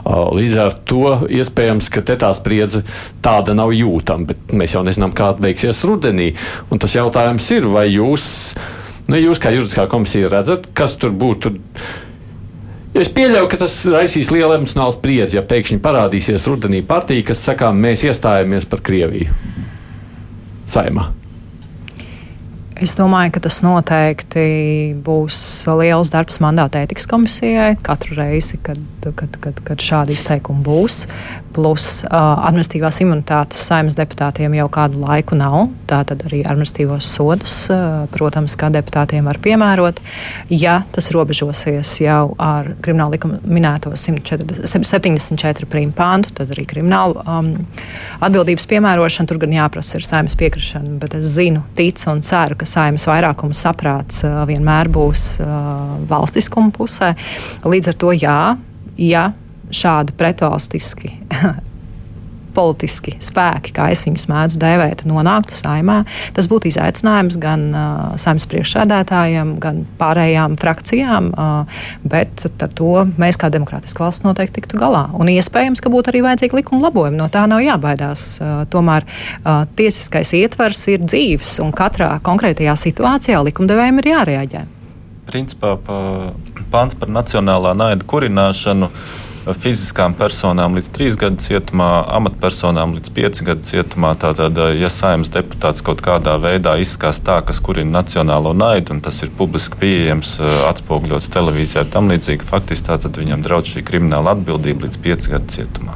Līdz 0.06 0.58
ar 0.62 0.78
to 0.88 1.18
iespējams, 1.32 1.90
ka 1.92 2.04
tā 2.06 2.32
spriedze 2.36 2.84
tāda 3.24 3.56
nav 3.56 3.74
jūtama, 3.76 4.30
bet 4.32 4.56
mēs 4.56 4.76
jau 4.76 4.84
nezinām, 4.86 5.14
kāda 5.16 5.44
veiksies 5.46 5.82
rudenī. 5.86 6.32
Un 6.70 6.82
tas 6.82 6.96
jautājums 6.96 7.46
ir, 7.54 7.68
vai 7.72 7.88
jūs, 7.90 8.26
nu, 9.10 9.20
jūs 9.20 9.42
kā 9.42 9.54
juridiskā 9.54 9.86
komisija 9.90 10.32
redzat, 10.32 10.70
kas 10.76 10.98
tur 11.00 11.14
būtu? 11.16 11.56
Es 12.96 13.10
pieļauju, 13.12 13.48
ka 13.52 13.58
tas 13.60 13.74
raisīs 13.92 14.30
lielu 14.32 14.54
emocionālu 14.56 14.94
spriedzi, 14.94 15.36
ja 15.36 15.44
pēkšņi 15.44 15.82
parādīsies 15.84 16.46
rudenī 16.48 16.80
partija, 16.86 17.26
kas 17.28 17.44
sakām, 17.44 17.76
mēs 17.82 18.06
iestājāmies 18.08 18.64
par 18.70 18.80
Krieviju. 18.86 19.36
Saimā. 20.72 21.10
Es 22.76 22.92
domāju, 22.92 23.32
ka 23.32 23.40
tas 23.46 23.62
noteikti 23.64 24.42
būs 25.04 25.38
liels 25.78 26.10
darbs 26.12 26.36
mandāta 26.44 26.82
ētikas 26.84 27.08
komisijai. 27.08 27.70
Katru 27.80 28.18
reizi, 28.18 28.58
kad, 28.60 28.80
kad, 29.16 29.38
kad, 29.40 29.62
kad 29.64 29.80
šādi 29.80 30.12
izteikumi 30.12 30.60
būs 30.66 31.06
plus 31.56 32.02
uh, 32.04 32.12
administratīvās 32.46 33.00
imunitātes 33.04 33.62
saimnes 33.68 33.96
deputātiem 33.96 34.54
jau 34.58 34.66
kādu 34.72 35.00
laiku 35.00 35.38
nav. 35.38 35.70
Tātad 35.88 36.26
arī 36.28 36.42
administratīvos 36.44 37.08
sodus, 37.16 37.54
uh, 37.72 38.04
protams, 38.12 38.56
kā 38.60 38.68
deputātiem 38.74 39.26
var 39.28 39.40
piemērot. 39.42 40.02
Ja 40.52 40.82
tas 40.92 41.08
robežosies 41.14 41.94
jau 42.02 42.34
ar 42.42 42.74
krimināla 42.84 43.16
likuma 43.16 43.40
minēto 43.46 43.94
140, 43.96 44.66
74 44.68 45.70
prīmu 45.72 45.96
pāntu, 45.96 46.34
tad 46.36 46.52
arī 46.54 46.66
krimināla 46.68 47.24
um, 47.24 47.52
atbildības 48.20 48.68
piemērošana 48.70 49.30
tur 49.30 49.40
gan 49.46 49.56
jāprasa 49.56 49.96
ir 50.00 50.06
saimnes 50.06 50.36
piekrišana. 50.38 50.98
Bet 51.00 51.16
es 51.16 51.32
zinu, 51.38 51.64
ticu 51.78 52.12
un 52.12 52.22
ceru, 52.26 52.58
ka 52.60 52.68
saimnes 52.68 53.08
vairākuma 53.08 53.56
saprāts 53.56 54.22
uh, 54.26 54.42
vienmēr 54.48 54.92
būs 54.92 55.26
uh, 55.40 55.96
valstiskuma 56.10 56.74
pusē. 56.76 57.14
Līdz 57.64 57.94
ar 57.94 58.00
to 58.04 58.14
jā. 58.16 58.38
Ja 58.96 59.26
šādi 59.74 60.14
pretvalstiski 60.16 61.14
politiski 62.56 63.16
spēki, 63.22 63.74
kā 63.76 63.90
es 63.92 64.04
viņus 64.06 64.26
mēdzu 64.30 64.60
dēvēt, 64.62 65.04
nonāktu 65.08 65.56
saimā, 65.56 66.00
tas 66.36 66.48
būtu 66.50 66.70
izaicinājums 66.70 67.38
gan 67.40 67.66
uh, 67.72 68.14
saimnes 68.20 68.46
priekšsēdētājiem, 68.50 69.56
gan 69.62 69.82
pārējām 70.00 70.56
frakcijām, 70.60 71.30
uh, 71.34 71.82
bet 72.08 72.46
ar 72.48 72.72
to 72.78 73.04
mēs 73.20 73.36
kā 73.40 73.50
demokrātiska 73.52 74.06
valsts 74.06 74.24
noteikti 74.26 74.60
tiktu 74.60 74.80
galā. 74.80 75.06
Un 75.20 75.30
iespējams, 75.32 75.82
ka 75.84 75.92
būtu 75.92 76.12
arī 76.12 76.24
vajadzīgi 76.26 76.60
likuma 76.62 76.88
labojumi. 76.88 77.20
No 77.20 77.28
tā 77.32 77.44
nav 77.50 77.60
jābaidās. 77.64 78.24
Uh, 78.40 78.62
tomēr 78.72 79.04
uh, 79.04 79.66
tiesiskais 79.76 80.32
ietvers 80.38 80.80
ir 80.94 81.04
dzīves, 81.04 81.58
un 81.64 81.74
katrā 81.76 82.14
konkrētajā 82.24 82.76
situācijā 82.86 83.42
likumdevējiem 83.50 84.02
ir 84.02 84.10
jārēģē. 84.14 84.64
Principā 85.26 85.74
pa, 85.82 86.00
pants 86.70 86.96
par 86.96 87.10
nacionālā 87.10 87.72
naida 87.76 88.06
kurināšanu 88.06 88.92
fiziskām 89.54 90.14
personām 90.18 90.74
līdz 90.74 90.88
3 90.96 91.18
gadu 91.20 91.42
cietumā, 91.44 91.90
amatpersonām 92.16 92.96
līdz 92.96 93.12
5 93.14 93.42
gadu 93.46 93.68
cietumā. 93.68 94.14
Tātad, 94.18 94.58
ja 94.74 94.90
saimnes 94.90 95.30
deputāts 95.30 95.84
kaut 95.86 96.02
kādā 96.02 96.34
veidā 96.42 96.74
izskās 96.82 97.20
tā, 97.22 97.38
kas 97.46 97.60
kurina 97.62 98.00
nacionālo 98.00 98.54
naidu, 98.56 98.96
un 98.96 99.04
tas 99.04 99.20
ir 99.22 99.30
publiski 99.38 99.78
pieejams, 99.82 100.36
atspoguļots 100.72 101.30
televīzijā 101.34 101.86
un 101.86 101.92
tam 101.94 102.10
līdzīgi, 102.10 102.48
faktiski 102.48 102.90
tad 102.90 103.20
viņam 103.20 103.44
draudz 103.46 103.76
šī 103.76 103.84
krimināla 103.86 104.34
atbildība 104.34 104.88
līdz 104.88 105.00
5 105.06 105.30
gadu 105.36 105.54
cietumā. 105.58 105.94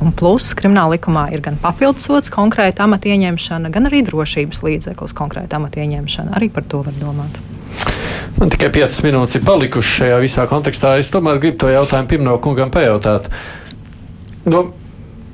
Un 0.00 0.14
plus 0.16 0.54
krimināla 0.56 0.96
likumā 0.96 1.26
ir 1.34 1.42
gan 1.44 1.58
papildus 1.60 2.06
sots, 2.08 2.32
konkrēta 2.32 2.86
amata 2.86 3.10
ieņemšana, 3.12 3.68
gan 3.72 3.88
arī 3.90 4.00
drošības 4.06 4.62
līdzeklis, 4.64 5.12
konkrēta 5.16 5.60
amata 5.60 5.82
ieņemšana. 5.84 6.32
Arī 6.38 6.48
par 6.52 6.64
to 6.64 6.80
var 6.86 6.96
domāt. 6.96 7.36
Man 8.40 8.48
tikai 8.52 8.70
5 8.72 9.02
minūtes 9.04 9.36
ir 9.36 9.44
palikušas 9.44 9.96
šajā 10.00 10.18
visā 10.22 10.46
kontekstā. 10.48 10.94
Es 11.00 11.12
tomēr 11.12 11.40
gribu 11.42 11.60
to 11.60 11.72
jautājumu 11.72 12.08
Pirmno 12.08 12.36
kungam 12.40 12.70
pajautāt. 12.72 13.28
Nu, 14.48 14.62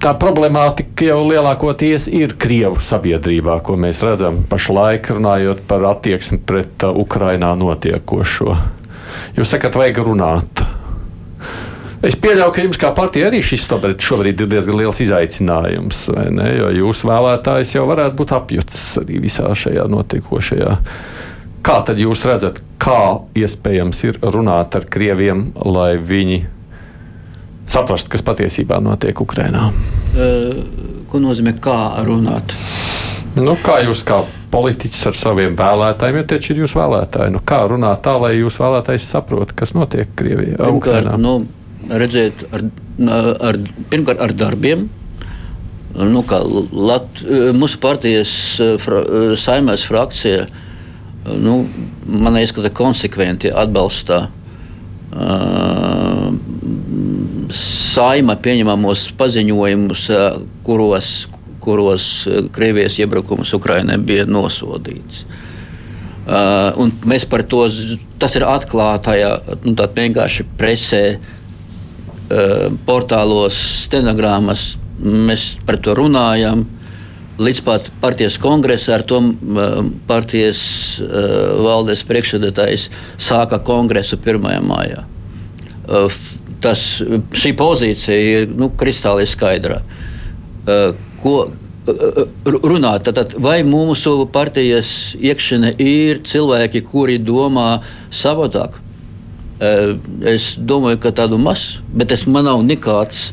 tā 0.02 0.12
problemātika 0.18 1.06
jau 1.10 1.20
lielākoties 1.28 2.08
ir 2.10 2.34
Krievu 2.40 2.82
sabiedrībā, 2.82 3.60
ko 3.66 3.78
mēs 3.80 4.02
redzam 4.06 4.42
pašlaik, 4.50 5.12
runājot 5.14 5.62
par 5.70 5.86
attieksmi 5.92 6.40
pret 6.46 6.86
uh, 6.86 6.98
Ukrainā 6.98 7.52
notiekošo. 7.58 8.56
Jūs 9.36 9.54
sakat, 9.54 9.78
vajag 9.78 10.02
runāt. 10.06 10.64
Es 12.06 12.14
pieļauju, 12.20 12.52
ka 12.52 12.64
jums 12.64 12.78
kā 12.80 12.90
partija 12.94 13.30
arī 13.30 13.40
šis 13.44 13.64
šobrīd 13.66 14.42
ir 14.42 14.50
diezgan 14.50 14.76
liels 14.78 14.98
izaicinājums, 15.00 16.02
jo 16.10 16.68
jūsu 16.76 17.08
vēlētājs 17.08 17.72
jau 17.78 17.86
varētu 17.88 18.18
būt 18.18 18.34
apjucis 18.36 18.82
arī 19.00 19.22
visā 19.24 19.48
šajā 19.56 19.86
notiekošajā. 19.90 20.74
Kā 21.66 21.80
tad 21.82 21.98
jūs 21.98 22.20
redzat, 22.22 22.60
kā 22.78 23.24
iespējams 23.34 24.02
ir 24.06 24.18
runāt 24.22 24.76
ar 24.78 24.84
krieviem, 24.86 25.48
lai 25.66 25.96
viņi 25.98 26.44
saprastu, 27.66 28.12
kas 28.12 28.22
patiesībā 28.26 28.78
notiek 28.84 29.18
Ukrajinā? 29.18 29.70
Uh, 30.14 30.60
Ko 31.10 31.18
nozīmē 31.22 31.56
kā 31.62 32.04
runāt? 32.06 32.54
Nu, 33.34 33.56
kā 33.62 33.80
jūs 33.82 34.00
kā 34.06 34.20
politiķis 34.50 35.08
ar 35.10 35.18
saviem 35.18 35.56
vēlētājiem, 35.58 36.18
jo 36.18 36.24
tie 36.30 36.38
ir 36.52 36.60
jūsu 36.62 36.78
vēlētāji, 36.78 37.32
nu, 37.34 37.40
kā 37.46 37.60
runāt 37.70 38.02
tā, 38.04 38.14
lai 38.20 38.36
jūsu 38.36 38.62
vēlētājs 38.62 39.08
saprotu, 39.10 39.56
kas 39.58 39.74
notiek 39.76 40.10
Krievijā? 40.18 40.58
Pirmkārt, 40.60 41.12
nu, 41.22 41.34
redziet, 41.90 42.46
ar, 42.54 42.64
ar, 43.50 43.58
pirmkārt 43.90 44.22
ar 44.22 44.34
darbiem. 44.38 44.86
Nu, 45.96 46.22
Lat, 46.76 47.22
mūsu 47.56 47.80
partijas 47.82 48.32
fra, 48.82 49.02
saimēs 49.40 49.86
frakcija 49.88 50.46
nu, 51.34 51.66
man 52.06 52.38
izskata 52.38 52.70
konsekventi 52.74 53.50
atbalsta 53.54 54.26
uh, 54.26 54.30
saima 57.52 58.36
pieņemamos 58.42 59.12
paziņojumus, 59.18 60.10
uh, 60.14 60.20
kuros, 60.66 61.28
kuros 61.64 62.28
Krievijas 62.54 62.98
iebrukums 63.02 63.54
Ukrainai 63.56 63.98
bija 63.98 64.24
nosodīts. 64.28 65.16
Uh, 66.26 66.90
mēs 67.06 67.24
par 67.30 67.42
to, 67.46 67.60
tas 68.18 68.36
ir 68.38 68.44
atklātajā, 68.46 69.30
nu, 69.66 69.72
vienkārši 69.76 70.42
presē, 70.58 71.04
uh, 71.16 71.20
portālos, 72.86 73.54
stenogrammas 73.86 74.76
Mēs 74.96 75.56
par 75.66 75.76
to 75.84 75.94
runājam. 75.96 76.64
Līdz 77.36 77.58
pat 77.66 77.88
partijas 78.00 78.38
kongresā 78.40 78.94
ar 78.96 79.02
to 79.04 79.18
partijas 80.08 80.60
uh, 81.04 81.58
valdes 81.66 82.00
priekšsēdētājs 82.08 82.86
sāka 83.20 83.58
kongresu 83.60 84.16
1. 84.16 84.46
maijā. 84.64 85.04
Uh, 85.84 86.16
tas, 86.64 86.86
šī 87.36 87.52
pozīcija 87.58 88.16
ir 88.16 88.48
nu, 88.56 88.70
kristāli 88.80 89.28
skaidra. 89.28 89.82
Uh, 90.64 90.96
ko 91.20 91.36
runāt? 92.64 93.12
Tad, 93.12 93.36
vai 93.36 93.60
mūsu 93.68 94.24
partijas 94.32 95.14
iekšienē 95.20 95.76
ir 95.82 96.24
cilvēki, 96.26 96.82
kuri 96.88 97.20
domā 97.22 97.82
savādāk? 98.10 98.80
Es 100.26 100.50
domāju, 100.58 100.98
ka 101.00 101.14
tādu 101.16 101.38
maz, 101.40 101.78
bet 101.88 102.10
tas 102.10 102.26
man 102.28 102.44
nav 102.44 102.64
nekāds 102.66 103.30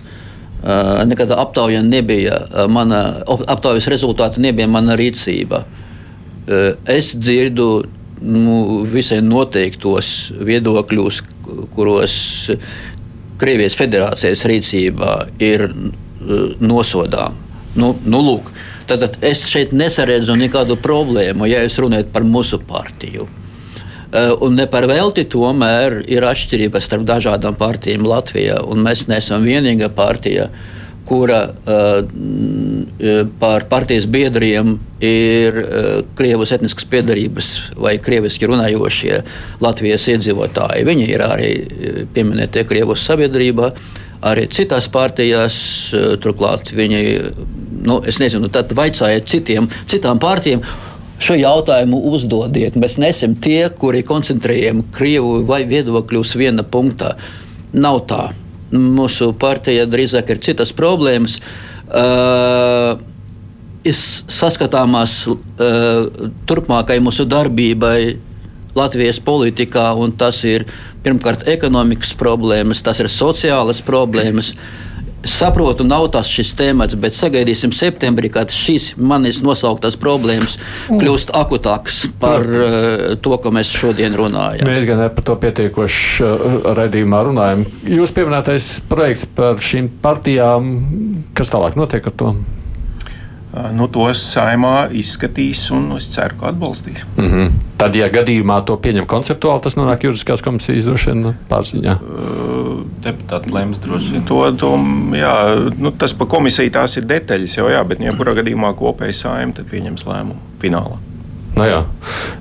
nekāda 0.63 1.37
aptauja 1.41 1.81
nebija, 1.83 2.39
eh, 2.47 2.67
mana 2.67 3.23
aptaujas 3.25 3.87
rezultāti 3.87 4.39
nebija 4.39 4.67
mana 4.67 4.95
rīcība. 4.95 5.63
Eh, 6.47 6.75
es 6.87 7.15
dzirdu 7.15 7.85
nu, 8.21 8.83
visai 8.87 9.21
noteiktos 9.21 10.31
viedokļus, 10.39 11.21
kuros 11.75 12.49
Krievijas 13.37 13.75
federācijas 13.75 14.45
rīcība 14.47 15.27
ir 15.39 15.65
nosodām. 16.63 17.33
Nu, 17.75 17.95
nu, 18.05 18.21
lūk, 18.21 18.51
tad 18.87 19.17
es 19.25 19.41
šeit 19.49 19.73
nesaredzu 19.73 20.37
nekādu 20.39 20.77
problēmu, 20.79 21.49
ja 21.49 21.63
jūs 21.65 21.79
runājat 21.81 22.13
par 22.13 22.23
mūsu 22.23 22.61
partiju. 22.63 23.27
Un 24.13 24.53
ne 24.53 24.67
par 24.69 24.85
velti 24.85 25.23
tomēr 25.25 26.03
ir 26.05 26.25
atšķirības 26.29 26.85
starp 26.85 27.05
dažādām 27.09 27.57
partijām 27.57 28.05
Latvijā. 28.05 28.59
Mēs 28.77 29.07
neesam 29.09 29.41
vienīgā 29.47 29.89
partija, 29.95 30.51
kura 31.09 31.39
uh, 31.49 32.05
par 33.41 33.65
partijas 33.71 34.05
biedriem 34.07 34.77
ir 35.03 35.57
Krievijas 36.15 36.53
etniskas 36.59 36.85
piedarības 36.87 37.49
vai 37.75 37.97
krieviski 37.99 38.47
runājošie 38.47 39.19
Latvijas 39.63 40.07
iedzīvotāji. 40.13 40.85
Viņi 40.87 41.09
ir 41.09 41.25
arī 41.25 41.51
pieminētie 42.13 42.63
Krievijas 42.69 43.09
sabiedrībā. 43.09 43.73
Arī 44.23 44.45
citās 44.47 44.85
partijās, 44.87 45.55
turklāt 46.23 46.69
viņi, 46.71 47.01
nu, 47.83 47.97
es 48.07 48.21
nezinu, 48.23 48.47
tad 48.53 48.71
vaicājiet 48.77 49.27
citiem, 49.27 49.67
citām 49.91 50.21
partijām, 50.23 50.63
šo 51.21 51.37
jautājumu 51.37 51.99
uzdodiet. 52.13 52.77
Mēs 52.79 52.97
nesam 53.01 53.35
tie, 53.39 53.67
kuri 53.69 54.03
koncentrējam 54.07 54.83
Krievu 54.95 55.41
vai 55.47 55.63
viedokļus 55.69 56.35
viena 56.39 56.65
punktā. 56.65 57.15
Nav 57.73 58.03
tā. 58.09 58.27
Mūsu 58.73 59.31
partija 59.37 59.85
drīzāk 59.89 60.33
ir 60.33 60.41
citas 60.43 60.73
problēmas. 60.75 61.39
Uh, 61.93 62.97
saskatāmās 63.83 65.17
uh, 65.29 66.07
turpmākai 66.49 66.97
mūsu 67.03 67.27
darbībai 67.29 67.97
Latvijas 68.73 69.19
politikā, 69.21 69.91
un 69.93 70.15
tas 70.17 70.39
ir 70.49 70.65
pirmkārt 71.03 71.45
ekonomikas 71.51 72.15
problēmas, 72.17 72.81
tas 72.81 73.03
ir 73.03 73.11
sociālas 73.11 73.83
problēmas. 73.85 74.53
Uh, 74.55 74.92
saprotu, 75.23 75.83
nav 75.87 76.07
tas 76.13 76.29
šis 76.29 76.53
temats, 76.59 76.97
bet 76.99 77.17
sagaidīsim 77.17 77.73
septembrī, 77.75 78.31
kad 78.33 78.53
šīs 78.53 78.93
manis 78.97 79.41
nosauktās 79.45 79.97
problēmas 79.99 80.57
kļūst 80.89 81.33
akutākas 81.37 82.03
par 82.21 82.47
uh, 82.47 83.05
to, 83.23 83.37
ko 83.41 83.53
mēs 83.55 83.71
šodien 83.73 84.17
runājam. 84.19 84.67
Mēs 84.69 84.87
gan 84.89 85.05
par 85.13 85.27
to 85.27 85.37
pietiekoši 85.43 86.25
uh, 86.25 86.57
raidījumā 86.79 87.23
runājam. 87.29 87.67
Jūs 87.87 88.13
pieminētais 88.15 88.73
projekts 88.91 89.29
par 89.37 89.61
šīm 89.63 89.89
partijām, 90.03 90.75
kas 91.37 91.53
tālāk 91.53 91.79
notiek 91.79 92.11
ar 92.11 92.19
to? 92.19 92.35
Nu, 93.53 93.87
tos 93.91 94.21
saimā 94.33 94.87
izskatīs 94.97 95.67
un 95.75 95.91
es 95.97 96.07
ceru, 96.13 96.39
ka 96.39 96.49
atbalstīs. 96.49 97.03
Mm 97.17 97.29
-hmm. 97.29 97.51
Tad, 97.77 97.95
ja 97.95 98.07
gadījumā 98.09 98.61
to 98.65 98.77
pieņem 98.77 99.05
konceptuāli, 99.05 99.61
tas 99.61 99.75
nonāk 99.75 100.03
juridiskās 100.03 100.41
komisijas 100.41 100.85
droši 100.85 101.11
vien 101.11 101.35
pārziņā. 101.49 101.95
Uh, 102.01 102.83
Deputāti 103.03 103.53
lems 103.53 103.79
droši 103.79 104.11
vien. 104.11 104.25
To, 104.25 104.51
to, 104.51 104.73
jā, 105.13 105.35
nu, 105.77 105.91
tas 105.91 106.13
pa 106.13 106.25
komisiju 106.25 106.71
tās 106.71 106.97
ir 106.97 107.05
detaļas 107.05 107.57
jau, 107.57 107.69
jā, 107.69 107.83
bet 107.83 107.99
jebkurā 107.99 108.31
ja 108.31 108.41
gadījumā 108.41 108.73
kopēji 108.73 109.13
saima 109.13 109.65
pieņems 109.71 110.05
lēmumu 110.05 110.39
finālā. 110.61 110.97
Nu 111.53 111.65
jā. 111.69 111.83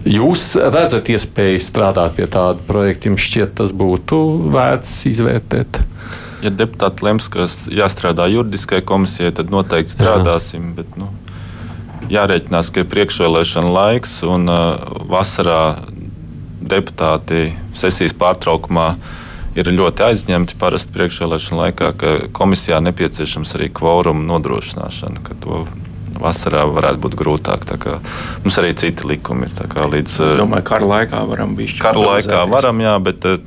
Jūs 0.08 0.54
redzat 0.56 1.08
iespēju 1.12 1.60
strādāt 1.60 2.16
pie 2.16 2.26
tāda 2.26 2.58
projekta, 2.66 3.10
jums 3.10 3.20
šķiet, 3.20 3.54
tas 3.60 3.72
būtu 3.76 4.20
vērts 4.54 4.94
izvērtēt? 5.10 5.82
Ja 6.42 6.52
deputāti 6.52 7.06
lems, 7.06 7.28
ka 7.32 7.46
jāstrādā 7.70 8.26
juridiskai 8.32 8.82
komisijai, 8.86 9.32
tad 9.36 9.52
noteikti 9.54 9.94
strādāsim. 9.94 10.72
Bet, 10.76 10.96
nu, 11.00 11.08
jārēķinās, 12.12 12.72
ka 12.72 12.82
ir 12.82 12.90
priekšvēlēšana 12.92 13.72
laiks 13.72 14.20
un 14.28 14.50
uh, 14.50 14.76
vasarā 15.10 15.62
deputāti 16.62 17.52
sesijas 17.76 18.14
pārtraukumā 18.18 18.92
ir 19.58 19.68
ļoti 19.68 20.06
aizņemti 20.06 20.56
parasti 20.60 20.94
priekšvēlēšana 20.96 21.60
laikā, 21.66 21.92
ka 21.98 22.12
komisijā 22.34 22.80
nepieciešams 22.84 23.56
arī 23.58 23.68
kvoruma 23.74 24.24
nodrošināšana. 24.30 25.24
Vasarā 26.22 26.62
varētu 26.70 27.02
būt 27.02 27.16
grūtāk. 27.18 27.66
Mums 28.44 28.58
arī 28.62 28.74
citi 28.78 29.08
likumi 29.10 29.48
ir. 29.50 29.74
Līdz, 29.92 30.14
es 30.32 30.38
domāju, 30.38 30.64
ka 30.66 30.76
kara 30.76 30.90
laikā 30.94 31.24
varam 31.30 31.56
būt. 31.58 31.76
Kara 31.82 32.06
laikā 32.12 32.44
varam, 32.50 32.80
jā, 32.84 32.94
bet 33.02 33.26
uh, 33.28 33.40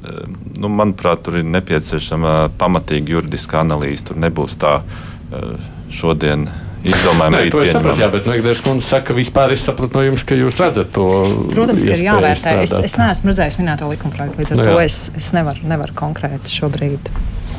nu, 0.59 0.71
manuprāt, 0.71 1.23
tur 1.25 1.39
ir 1.39 1.47
nepieciešama 1.55 2.35
pamatīga 2.59 3.17
juridiska 3.17 3.61
analīze. 3.63 4.05
Tur 4.09 4.19
nebūs 4.21 4.57
tā 4.61 4.77
eh, 4.81 5.71
šodien. 5.93 6.47
Izdomājam, 6.85 7.33
Nē, 7.33 7.45
to 7.49 7.61
es 7.63 7.71
saprotu, 7.73 7.97
jā, 7.97 8.07
bet 8.13 8.27
nu, 8.29 8.35
Ikdienas 8.37 8.59
kundze 8.61 8.85
saka, 8.85 9.07
ka 9.07 9.15
vispār 9.17 9.55
es 9.55 9.63
sapratu 9.65 9.97
no 9.97 10.03
jums, 10.05 10.21
ka 10.27 10.35
jūs 10.37 10.59
redzat 10.61 10.91
to. 10.93 11.05
Protams, 11.49 11.81
ka 11.81 11.95
ir 11.95 12.03
jāvērtē. 12.05 12.53
Es, 12.61 12.75
es 12.91 12.93
neesmu 13.01 13.31
redzējis 13.31 13.57
minēto 13.57 13.89
likuma 13.89 14.13
projektu, 14.13 14.43
līdz 14.43 14.53
ar 14.53 14.59
nu, 14.59 14.67
jā. 14.67 14.75
to 14.75 14.83
es, 14.83 14.99
es 15.17 15.31
nevaru, 15.33 15.65
nevaru 15.71 15.97
konkrēti 15.97 16.53
šobrīd 16.53 17.09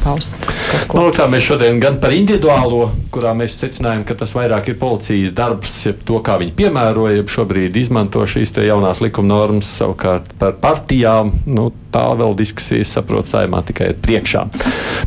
paust. 0.06 0.46
Nu, 0.94 1.08
tā 1.14 1.26
mēs 1.30 1.46
šodien 1.48 1.80
gan 1.82 1.98
par 2.02 2.14
individuālo, 2.14 2.90
kurā 3.14 3.34
mēs 3.36 3.58
secinājām, 3.60 4.04
ka 4.06 4.16
tas 4.18 4.34
vairāk 4.36 4.70
ir 4.70 4.78
policijas 4.80 5.34
darbs, 5.36 5.74
jeb 5.88 6.02
to, 6.06 6.20
kā 6.24 6.38
viņi 6.40 6.54
piemēroja, 6.58 7.20
jeb 7.20 7.32
šobrīd 7.32 7.76
izmanto 7.80 8.22
šīs 8.26 8.54
jaunās 8.66 9.02
likuma 9.04 9.34
normas, 9.34 9.70
savukārt 9.80 10.32
par 10.40 10.56
partijām. 10.62 11.34
Nu, 11.46 11.70
tā 11.96 12.04
vēl 12.18 12.36
diskusijas, 12.36 12.92
saprotu, 12.96 13.32
saimā 13.32 13.62
tikai 13.66 13.90
ir 13.92 14.00
priekšā. 14.04 14.44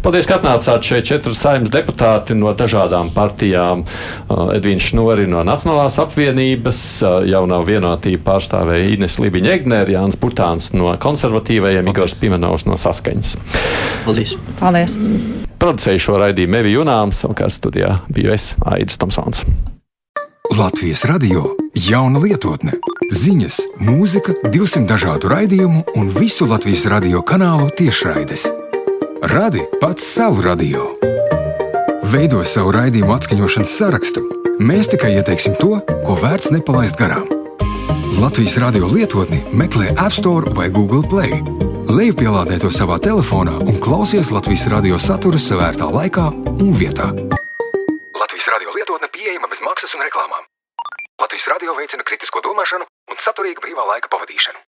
Paldies, 0.03 0.27
ka 0.29 0.39
atnācāt 0.39 0.85
šeit 0.85 1.07
četri 1.09 1.35
saimnes 1.37 1.73
deputāti 1.73 2.37
no 2.37 2.53
dažādām 2.57 3.11
partijām. 3.15 3.85
Uh, 3.85 4.49
Edvīns 4.57 4.89
Šnori 4.89 5.27
no 5.29 5.43
Nacionālās 5.47 5.99
apvienības, 6.01 6.81
uh, 7.03 7.19
jaunā 7.29 7.61
vienotība 7.67 8.25
pārstāvēja 8.31 8.95
Ines 8.95 9.19
Libiņa 9.21 9.55
Egner, 9.59 9.93
Jānis 9.93 10.19
Putāns 10.19 10.71
no 10.73 10.93
konservatīvajiem, 11.01 11.91
Igors 11.93 12.17
Pimenovs 12.19 12.65
no 12.69 12.79
Saskaņas. 12.79 13.37
Paldies! 14.07 14.35
Paldies. 14.59 14.97
Producēju 15.59 16.01
šo 16.01 16.21
raidījumu 16.21 16.61
Evi 16.61 16.77
Junām, 16.77 17.11
savukārt 17.15 17.57
studijā 17.57 17.99
biju 18.13 18.33
es 18.37 18.53
Aidis 18.63 18.99
Tomsons. 19.01 19.43
Latvijas 20.55 21.03
radio 21.05 21.43
jauna 21.75 22.19
lietotne, 22.23 22.79
ziņas, 23.09 23.57
mūzika, 23.81 24.33
200 24.53 24.85
dažādu 24.89 25.29
raidījumu 25.31 25.83
un 25.97 26.09
visu 26.13 26.45
Latvijas 26.49 26.85
radio 26.89 27.21
kanālu 27.25 27.69
tiešraides. 27.73 28.45
Radi 29.21 29.63
pats 29.81 30.05
savu 30.05 30.43
radio. 30.45 30.93
Veido 32.05 32.43
savu 32.45 32.73
raidījumu 32.75 33.13
atskaņošanas 33.15 33.73
sarakstu. 33.81 34.23
Mēs 34.59 34.91
tikai 34.93 35.15
ieteiksim 35.17 35.57
to, 35.59 35.79
ko 36.05 36.17
vērts 36.19 36.51
nepalaist 36.53 36.99
garām. 36.99 37.25
Latvijas 38.19 38.57
radio 38.61 38.89
lietotni 38.91 39.41
meklē 39.53 39.93
App 39.95 40.13
Store 40.13 40.53
vai 40.53 40.69
Google 40.69 41.01
Play. 41.09 41.41
Lejupielādē 41.89 42.59
to 42.61 42.69
savā 42.73 42.99
telefonā 43.01 43.57
un 43.63 43.79
klausies 43.81 44.29
Latvijas 44.33 44.67
radio 44.69 44.99
saturu 45.01 45.41
savērtā 45.41 45.89
laikā 45.89 46.27
un 46.59 46.75
vietā. 46.77 47.09
Latvijas 48.19 48.51
radio 48.53 48.75
lietotne 48.75 49.09
pieejama 49.09 49.49
maksas 49.65 49.95
un 49.97 50.05
reklāmām. 50.05 50.45
Latvijas 51.19 51.49
radio 51.51 51.73
veicina 51.75 52.05
kritisko 52.05 52.43
domāšanu 52.45 52.85
un 53.09 53.21
saturīgu 53.27 53.65
brīvā 53.65 53.85
laika 53.93 54.11
pavadīšanu. 54.13 54.68